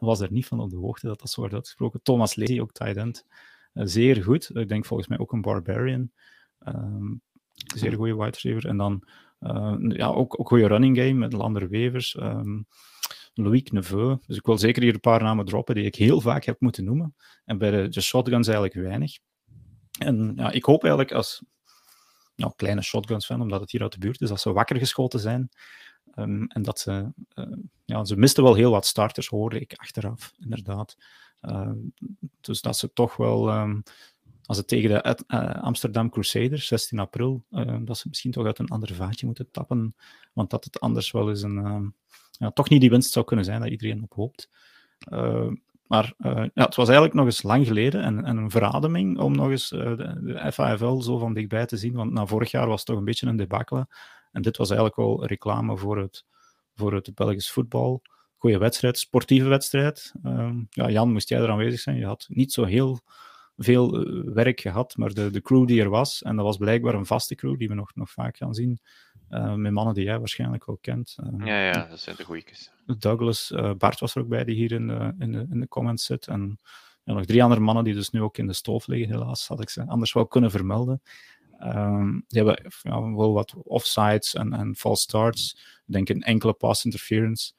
[0.01, 2.03] was er niet van op de hoogte dat dat zo wordt uitgesproken.
[2.03, 3.27] Thomas Lely, ook tight end.
[3.75, 4.57] Uh, zeer goed.
[4.57, 6.11] Ik denk volgens mij ook een Barbarian.
[6.67, 7.23] Um,
[7.75, 8.67] zeer goede wide receiver.
[8.67, 9.05] En dan
[9.89, 12.17] ja, ook, ook goede running game met Lander Wevers.
[12.17, 12.67] Um,
[13.43, 14.17] Louis Neveu.
[14.27, 16.85] Dus ik wil zeker hier een paar namen droppen die ik heel vaak heb moeten
[16.85, 17.15] noemen.
[17.45, 19.19] En bij de, shotguns eigenlijk weinig.
[19.99, 21.43] En ja, ik hoop eigenlijk als
[22.37, 25.21] nou, kleine shotguns fan, omdat het hier uit de buurt is, dat ze wakker geschoten
[25.21, 25.51] zijn.
[26.15, 27.47] Um, en dat ze, uh,
[27.85, 30.97] ja, ze misten wel heel wat starters, hoorde ik achteraf, inderdaad.
[31.43, 31.71] Uh,
[32.41, 33.83] dus dat ze toch wel, um,
[34.51, 37.45] als het tegen de uh, Amsterdam Crusaders, 16 april,
[37.81, 39.95] dat ze misschien toch uit een ander vaatje moeten tappen,
[40.33, 41.95] want dat het anders wel eens een,
[42.31, 44.49] ja, toch niet die winst zou kunnen zijn dat iedereen op hoopt.
[45.87, 49.51] Maar ja, het was eigenlijk nog eens lang geleden en, en een verademing om nog
[49.51, 51.93] eens de, de, FAFL zo van dichtbij te zien.
[51.93, 53.89] Want na vorig jaar was het toch een beetje een debacle.
[54.33, 56.25] En dit was eigenlijk wel reclame voor het,
[56.75, 58.03] voor het Belgisch voetbal.
[58.37, 60.13] Goeie wedstrijd, sportieve wedstrijd.
[60.71, 61.97] Ja, Jan, moest jij er aanwezig zijn?
[61.97, 63.01] Je had niet zo heel
[63.63, 64.05] veel
[64.35, 67.35] werk gehad, maar de, de crew die er was, en dat was blijkbaar een vaste
[67.35, 68.81] crew die we nog, nog vaak gaan zien,
[69.31, 71.17] uh, met mannen die jij waarschijnlijk wel kent.
[71.23, 72.71] Uh, ja, ja, dat zijn de goeies.
[72.99, 75.69] Douglas, uh, Bart was er ook bij, die hier in de, in de, in de
[75.69, 76.27] comments zit.
[76.27, 76.59] En
[77.05, 79.49] ja, nog drie andere mannen die dus nu ook in de stoof liggen, helaas.
[79.49, 81.03] Had ik ze anders wel kunnen vermelden.
[81.63, 85.53] Um, die hebben ja, wel wat offsides en, en false starts.
[85.87, 87.53] Ik denk een enkele pass interference.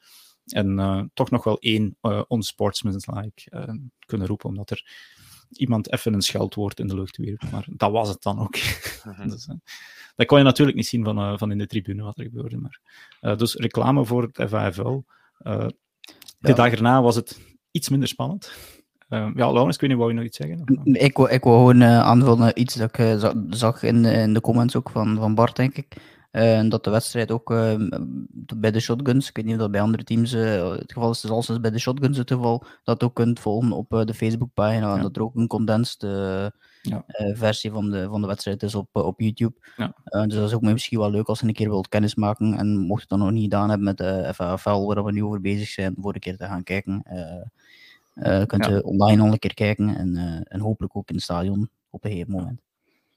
[0.46, 1.98] En toch nog wel één
[2.30, 3.50] unsportsmanlike
[4.06, 4.86] kunnen roepen, omdat er
[5.52, 7.44] iemand even een scheldwoord in de lucht wierp.
[7.52, 8.56] Maar dat was het dan ook.
[9.04, 9.30] Mhm.
[9.30, 9.56] dus, uh,
[10.16, 12.58] dat kon je natuurlijk niet zien van, uh, van in de tribune wat er gebeurde.
[12.58, 12.80] Maar,
[13.22, 15.00] uh, dus reclame voor het FAFL.
[16.40, 17.40] de dag erna was het
[17.72, 18.52] iets minder spannend.
[19.10, 20.84] ja, Laurens, ik weet niet, wou je nog iets zeggen?
[20.84, 23.20] Ik, wou, ik wou gewoon aanvullen iets dat ik
[23.50, 25.96] zag in, in de comments ook van, van Bart, denk ik.
[26.32, 27.50] En dat de wedstrijd ook
[28.56, 31.60] bij de shotguns, ik weet niet of dat bij andere teams het geval is, zoals
[31.60, 34.96] bij de shotguns het geval, dat ook kunt volgen op de Facebookpagina.
[34.96, 36.04] En dat er ook een condensed
[36.82, 37.04] ja.
[37.08, 39.56] uh, versie van de, van de wedstrijd is op, uh, op YouTube.
[39.78, 39.94] Ja.
[40.06, 42.54] Uh, dus dat is ook misschien wel leuk als je een keer wilt kennismaken.
[42.54, 45.42] En mocht je dat nog niet gedaan hebben met de FAFL, waar we nu over
[45.42, 47.04] bezig zijn, voor een keer te gaan kijken.
[48.46, 52.04] kunt je online al een keer kijken en, en hopelijk ook in het stadion op
[52.04, 52.62] een gegeven moment.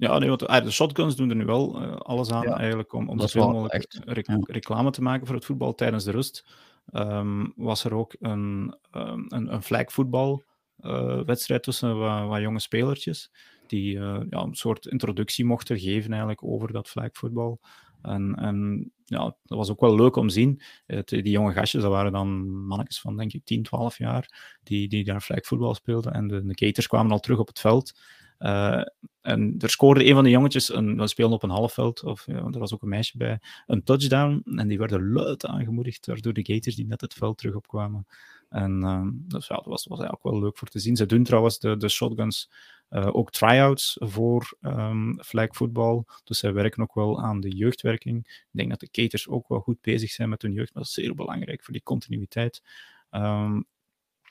[0.04, 3.50] Ja, nee, want de shotguns doen er nu wel alles aan eigenlijk om, om zoveel
[3.50, 4.00] mogelijk echt,
[4.46, 6.46] reclame te maken voor het voetbal tijdens de rust.
[6.92, 10.42] Um, was er ook een, um, een, een flag voetbal
[10.80, 13.30] uh, wedstrijd tussen wat, wat, jonge spelertjes
[13.66, 17.60] die uh, ja, een soort introductie mochten geven eigenlijk over dat flagvoetbal.
[18.02, 20.60] En, en ja, dat was ook wel leuk om te zien.
[20.86, 24.88] Het, die jonge gastjes, dat waren dan mannetjes van denk ik 10, 12 jaar, die,
[24.88, 26.12] die daar flagvoetbal speelden.
[26.12, 28.00] En de, de caters kwamen al terug op het veld.
[28.38, 28.82] Uh,
[29.20, 32.34] en er scoorde een van de jongetjes, een, we speelden op een halfveld, of ja,
[32.34, 34.42] er was ook een meisje bij, een touchdown.
[34.56, 38.06] En die werden luid aangemoedigd door de gators die net het veld terug opkwamen.
[38.48, 40.96] En uh, dat was, was eigenlijk wel leuk voor te zien.
[40.96, 42.50] Ze doen trouwens de, de shotguns
[42.90, 46.06] uh, ook try-outs voor um, flagvoetbal.
[46.24, 48.18] Dus zij werken ook wel aan de jeugdwerking.
[48.26, 50.74] Ik denk dat de caters ook wel goed bezig zijn met hun jeugd.
[50.74, 52.62] Maar dat is zeer belangrijk voor die continuïteit.
[53.10, 53.66] Um,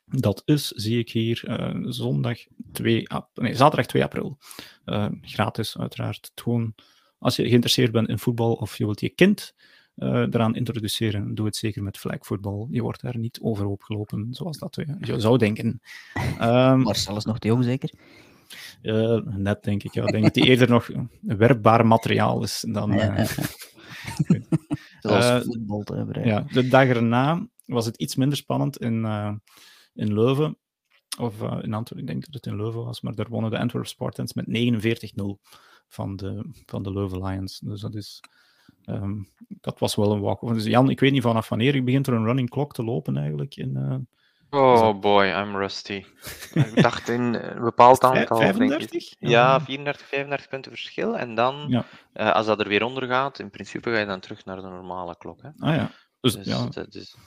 [0.05, 2.38] dat is, zie ik hier, uh, zondag
[2.71, 4.38] 2 nee, zaterdag 2 april.
[4.85, 6.31] Uh, gratis, uiteraard.
[6.35, 6.75] Gewoon,
[7.17, 9.53] als je geïnteresseerd bent in voetbal of je wilt je kind
[9.95, 12.67] uh, eraan introduceren, doe het zeker met flagvoetbal.
[12.71, 15.81] Je wordt daar niet over opgelopen, zoals dat je zou denken.
[16.41, 17.93] Um, Marcel is nog te jong, zeker?
[18.81, 19.93] Uh, net, denk ik.
[19.93, 20.03] Ja.
[20.03, 20.89] Ik denk dat die eerder nog
[21.21, 22.93] werkbaar materiaal is dan...
[22.93, 23.25] Uh,
[24.99, 26.25] Zoals voetbal te hebben.
[26.25, 29.05] Ja, de dag erna was het iets minder spannend in,
[29.94, 30.57] in Leuven.
[31.20, 33.02] Of in Antwerpen, ik denk dat het in Leuven was.
[33.02, 35.24] Maar daar wonnen de Antwerp Spartans met 49-0
[35.88, 37.60] van de, van de Leuven Lions.
[37.60, 38.20] Dus dat is...
[38.86, 40.53] Um, dat was wel een walk.
[40.53, 43.56] Dus Jan, ik weet niet vanaf wanneer begint er een running clock te lopen eigenlijk
[43.56, 43.95] in, uh,
[44.53, 46.06] Oh boy, I'm rusty.
[46.53, 48.38] ik dacht in een bepaald aantal.
[48.38, 49.15] 35?
[49.20, 51.18] Ja, 34, 35 punten verschil.
[51.18, 51.86] En dan, ja.
[52.14, 54.61] uh, als dat er weer onder gaat, in principe ga je dan terug naar de
[54.68, 55.41] normale klok.
[55.41, 55.49] Hè?
[55.60, 55.91] Ah ja.
[56.20, 56.65] Dus, dus ja.
[56.65, 57.18] Dat, is...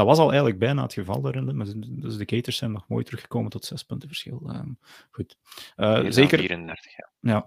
[0.00, 1.56] dat, was al eigenlijk bijna het geval daarin.
[1.56, 4.50] Maar dus de Gators zijn nog mooi teruggekomen tot 6 punten verschil.
[4.54, 4.78] Um,
[5.10, 5.36] goed.
[5.76, 6.38] Uh, zeker.
[6.38, 7.10] 34, ja.
[7.20, 7.46] ja.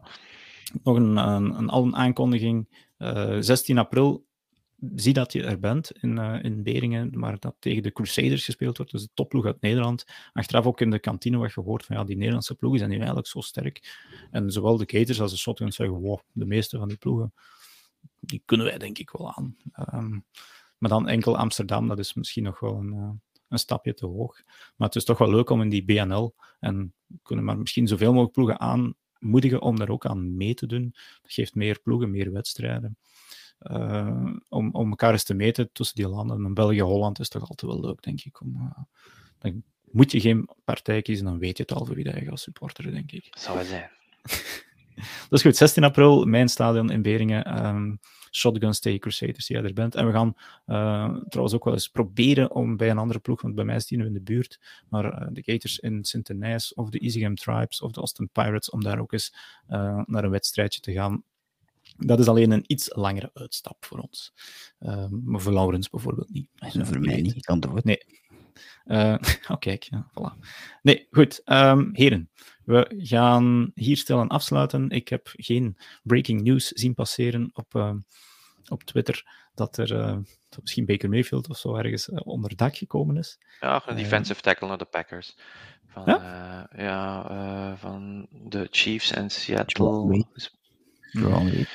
[0.84, 2.67] Nog een, een, een, aankondiging.
[3.39, 4.25] 16 april
[4.95, 8.77] zie dat je er bent in, uh, in Beringen, maar dat tegen de Crusaders gespeeld
[8.77, 10.05] wordt, dus de topploeg uit Nederland.
[10.34, 13.27] Achteraf ook in de kantine wat gehoord van ja, die Nederlandse ploegen zijn nu eigenlijk
[13.27, 13.99] zo sterk.
[14.31, 17.34] En zowel de Gators als de Shotguns zeggen, wow, de meeste van die ploegen,
[18.19, 19.57] die kunnen wij denk ik wel aan.
[19.93, 20.25] Um,
[20.84, 23.10] maar dan enkel Amsterdam, dat is misschien nog wel een, uh,
[23.47, 24.41] een stapje te hoog.
[24.76, 28.11] Maar het is toch wel leuk om in die BNL, en kunnen maar misschien zoveel
[28.11, 30.95] mogelijk ploegen aanmoedigen om daar ook aan mee te doen.
[31.22, 32.97] Dat geeft meer ploegen, meer wedstrijden.
[33.60, 36.45] Uh, om, om elkaar eens te meten tussen die landen.
[36.45, 38.41] En België-Holland is toch altijd wel leuk, denk ik.
[38.41, 38.84] Om, uh,
[39.38, 42.39] dan moet je geen partij kiezen, dan weet je het al voor wie je gaat
[42.39, 43.27] supporteren, denk ik.
[43.38, 43.89] Zou het zijn.
[45.30, 45.55] dat is goed.
[45.55, 47.65] 16 april, mijn stadion in Beringen.
[47.65, 47.99] Um,
[48.35, 49.95] Shotguns tegen Crusaders, die jij er bent.
[49.95, 50.34] En we gaan
[50.68, 53.88] uh, trouwens ook wel eens proberen om bij een andere ploeg, want bij mij is
[53.88, 57.81] die nu in de buurt, maar uh, de Gators in Sint-Denijs of de Easygame Tribes
[57.81, 59.35] of de Austin Pirates, om daar ook eens
[59.69, 61.23] uh, naar een wedstrijdje te gaan
[61.97, 64.34] dat is alleen een iets langere uitstap voor ons.
[64.80, 66.47] Uh, maar voor Laurens bijvoorbeeld niet.
[66.55, 67.84] En voor mij niet, antwoord.
[67.84, 68.22] Nee.
[68.85, 69.15] Uh,
[69.51, 70.47] oh, kijk, ja, voilà.
[70.81, 71.41] Nee, goed.
[71.45, 72.30] Um, heren,
[72.65, 74.90] we gaan hier stil afsluiten.
[74.90, 77.94] Ik heb geen breaking news zien passeren op, uh,
[78.68, 79.26] op Twitter
[79.56, 80.18] dat er uh,
[80.49, 83.40] dat misschien Baker Mayfield of zo ergens onder dak gekomen is.
[83.60, 85.38] Ja, een defensive tackle naar de Packers.
[85.88, 86.69] Van, ja?
[86.76, 89.85] ja van de Chiefs en Seattle.
[89.85, 91.68] Okay.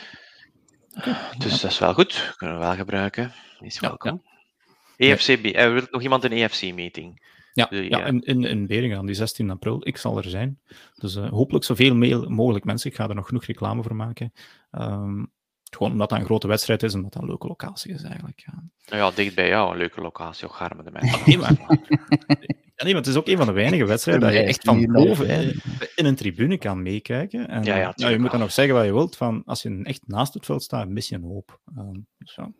[1.39, 2.35] Dus dat is wel goed.
[2.36, 3.32] Kunnen we wel gebruiken.
[3.60, 4.23] Is welkom.
[4.24, 5.06] Ja.
[5.06, 5.44] EFCB.
[5.55, 7.23] Er wil nog iemand een EFC-meeting?
[7.59, 9.80] Ja, ja, in, in, in Beringen, die 16 april.
[9.86, 10.60] Ik zal er zijn.
[10.94, 11.94] Dus uh, hopelijk zoveel
[12.28, 12.90] mogelijk mensen.
[12.90, 14.32] Ik ga er nog genoeg reclame voor maken.
[14.70, 15.32] Um,
[15.70, 18.44] gewoon omdat dat een grote wedstrijd is en omdat dat een leuke locatie is eigenlijk.
[18.47, 18.62] Ja,
[18.97, 20.47] ja dicht bij jou, een leuke locatie.
[20.47, 21.20] Ook garme de mensen.
[21.26, 24.44] nee, maar, ja, nee, maar het is ook een van de weinige wedstrijden dat je
[24.44, 25.55] echt van boven
[25.94, 27.48] in een tribune kan meekijken.
[27.48, 29.16] En, ja, ja, ja, je moet dan nog zeggen wat je wilt.
[29.16, 31.60] Van, als je echt naast het veld staat, mis je een hoop.
[31.78, 32.52] Um, dus ja,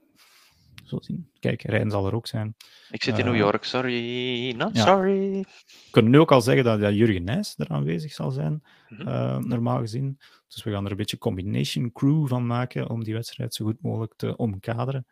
[0.89, 1.31] zo zien.
[1.40, 2.55] Kijk, Rijn zal er ook zijn.
[2.90, 4.52] Ik zit in New York, sorry.
[4.56, 5.31] Not sorry.
[5.31, 8.98] We kunnen nu ook al zeggen dat, dat Jurgen Nijs er aanwezig zal zijn, mm
[8.98, 9.09] -hmm.
[9.09, 10.19] uh, normaal gezien.
[10.48, 13.82] Dus we gaan er een beetje combination crew van maken om die wedstrijd zo goed
[13.82, 15.06] mogelijk te omkaderen.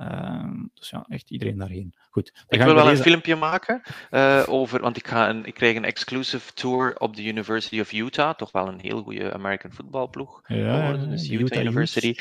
[0.00, 1.94] Ehm, dus ja, echt iedereen daarheen.
[2.10, 2.44] Goed.
[2.48, 5.84] Ik wil wel een filmpje maken uh, over, want ik, ga een, ik krijg een
[5.84, 10.40] exclusive tour op de University of Utah, toch wel een heel goede American voetbalploeg.
[10.46, 12.14] Ja, dus Utah, Utah University.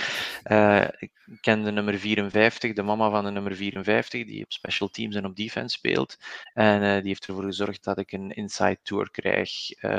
[0.51, 1.11] Uh, ik
[1.41, 5.26] ken de nummer 54, de mama van de nummer 54, die op special teams en
[5.26, 6.18] op defense speelt.
[6.53, 9.51] En uh, die heeft ervoor gezorgd dat ik een inside tour krijg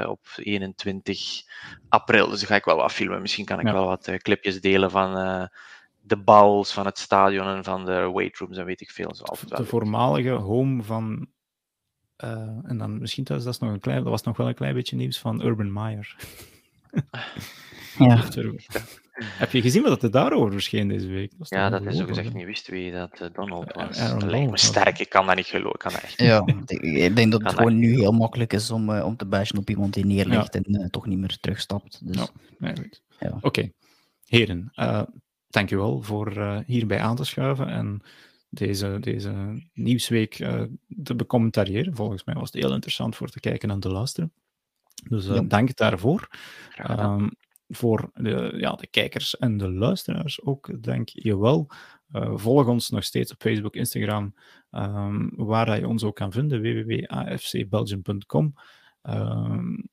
[0.07, 1.43] op 21
[1.89, 2.28] april.
[2.28, 3.20] Dus dan ga ik wel wat filmen.
[3.20, 3.73] Misschien kan ik ja.
[3.73, 5.48] wel wat clipjes delen van
[6.11, 9.15] de bowels van het stadion en van de weightrooms en weet ik veel.
[9.15, 9.24] Zo
[9.57, 11.28] de voormalige home van.
[12.24, 12.31] Uh,
[12.62, 14.74] en dan misschien dat, dat, is nog een klein, dat was nog wel een klein
[14.74, 16.16] beetje nieuws van Urban Meyer.
[17.99, 18.28] ja.
[19.12, 21.32] Heb je gezien wat er daarover verscheen deze week?
[21.39, 23.99] Dat ja, dat is zo gezegd niet wist wie dat uh, Donald was.
[23.99, 25.78] Uh, dat lijkt me sterk, ik kan dat niet geloven.
[25.78, 26.20] Kan dat echt.
[26.20, 26.47] Ja,
[26.81, 29.70] ik denk dat het gewoon nu heel makkelijk is om, uh, om te bashen op
[29.70, 30.61] iemand die neerlegt ja.
[30.61, 32.07] en toch niet meer terugstapt.
[32.07, 32.16] Dus...
[32.16, 32.28] Ja,
[32.59, 32.74] ja,
[33.19, 33.28] ja.
[33.28, 33.73] Oké, okay.
[34.24, 34.73] heren
[35.51, 38.02] dankjewel voor uh, hierbij aan te schuiven en
[38.48, 40.62] deze, deze nieuwsweek uh,
[41.02, 41.97] te becommentariëren.
[41.97, 44.32] Volgens mij was het heel interessant voor te kijken en te luisteren.
[45.09, 45.43] Dus uh, ja.
[45.43, 46.28] dank daarvoor.
[46.90, 47.31] Um,
[47.68, 51.70] voor de, ja, de kijkers en de luisteraars ook, dank je wel.
[52.12, 54.35] Uh, volg ons nog steeds op Facebook, Instagram,
[54.70, 58.55] um, waar je ons ook kan vinden, www.afcbelgium.com.
[59.02, 59.89] Um,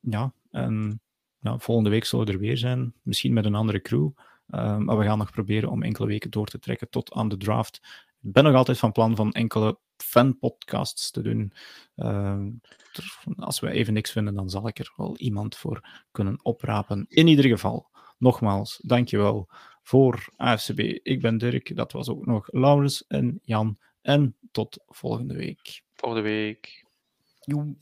[0.00, 1.00] ja, en
[1.40, 4.08] volgende week zullen we er weer zijn, misschien met een andere crew.
[4.50, 7.36] Ehm, maar we gaan nog proberen om enkele weken door te trekken tot aan de
[7.36, 7.80] draft.
[8.22, 11.52] Ik ben nog altijd van plan van enkele fanpodcasts te doen.
[11.96, 12.50] Ehm,
[13.36, 17.06] als we even niks vinden, dan zal ik er wel iemand voor kunnen oprapen.
[17.08, 19.48] In ieder geval, nogmaals, dankjewel
[19.82, 20.78] voor AFCB.
[21.02, 23.78] Ik ben Dirk, dat was ook nog Laurens en Jan.
[24.02, 25.82] En tot volgende week.
[25.94, 26.84] Volgende week.
[27.40, 27.76] Joe.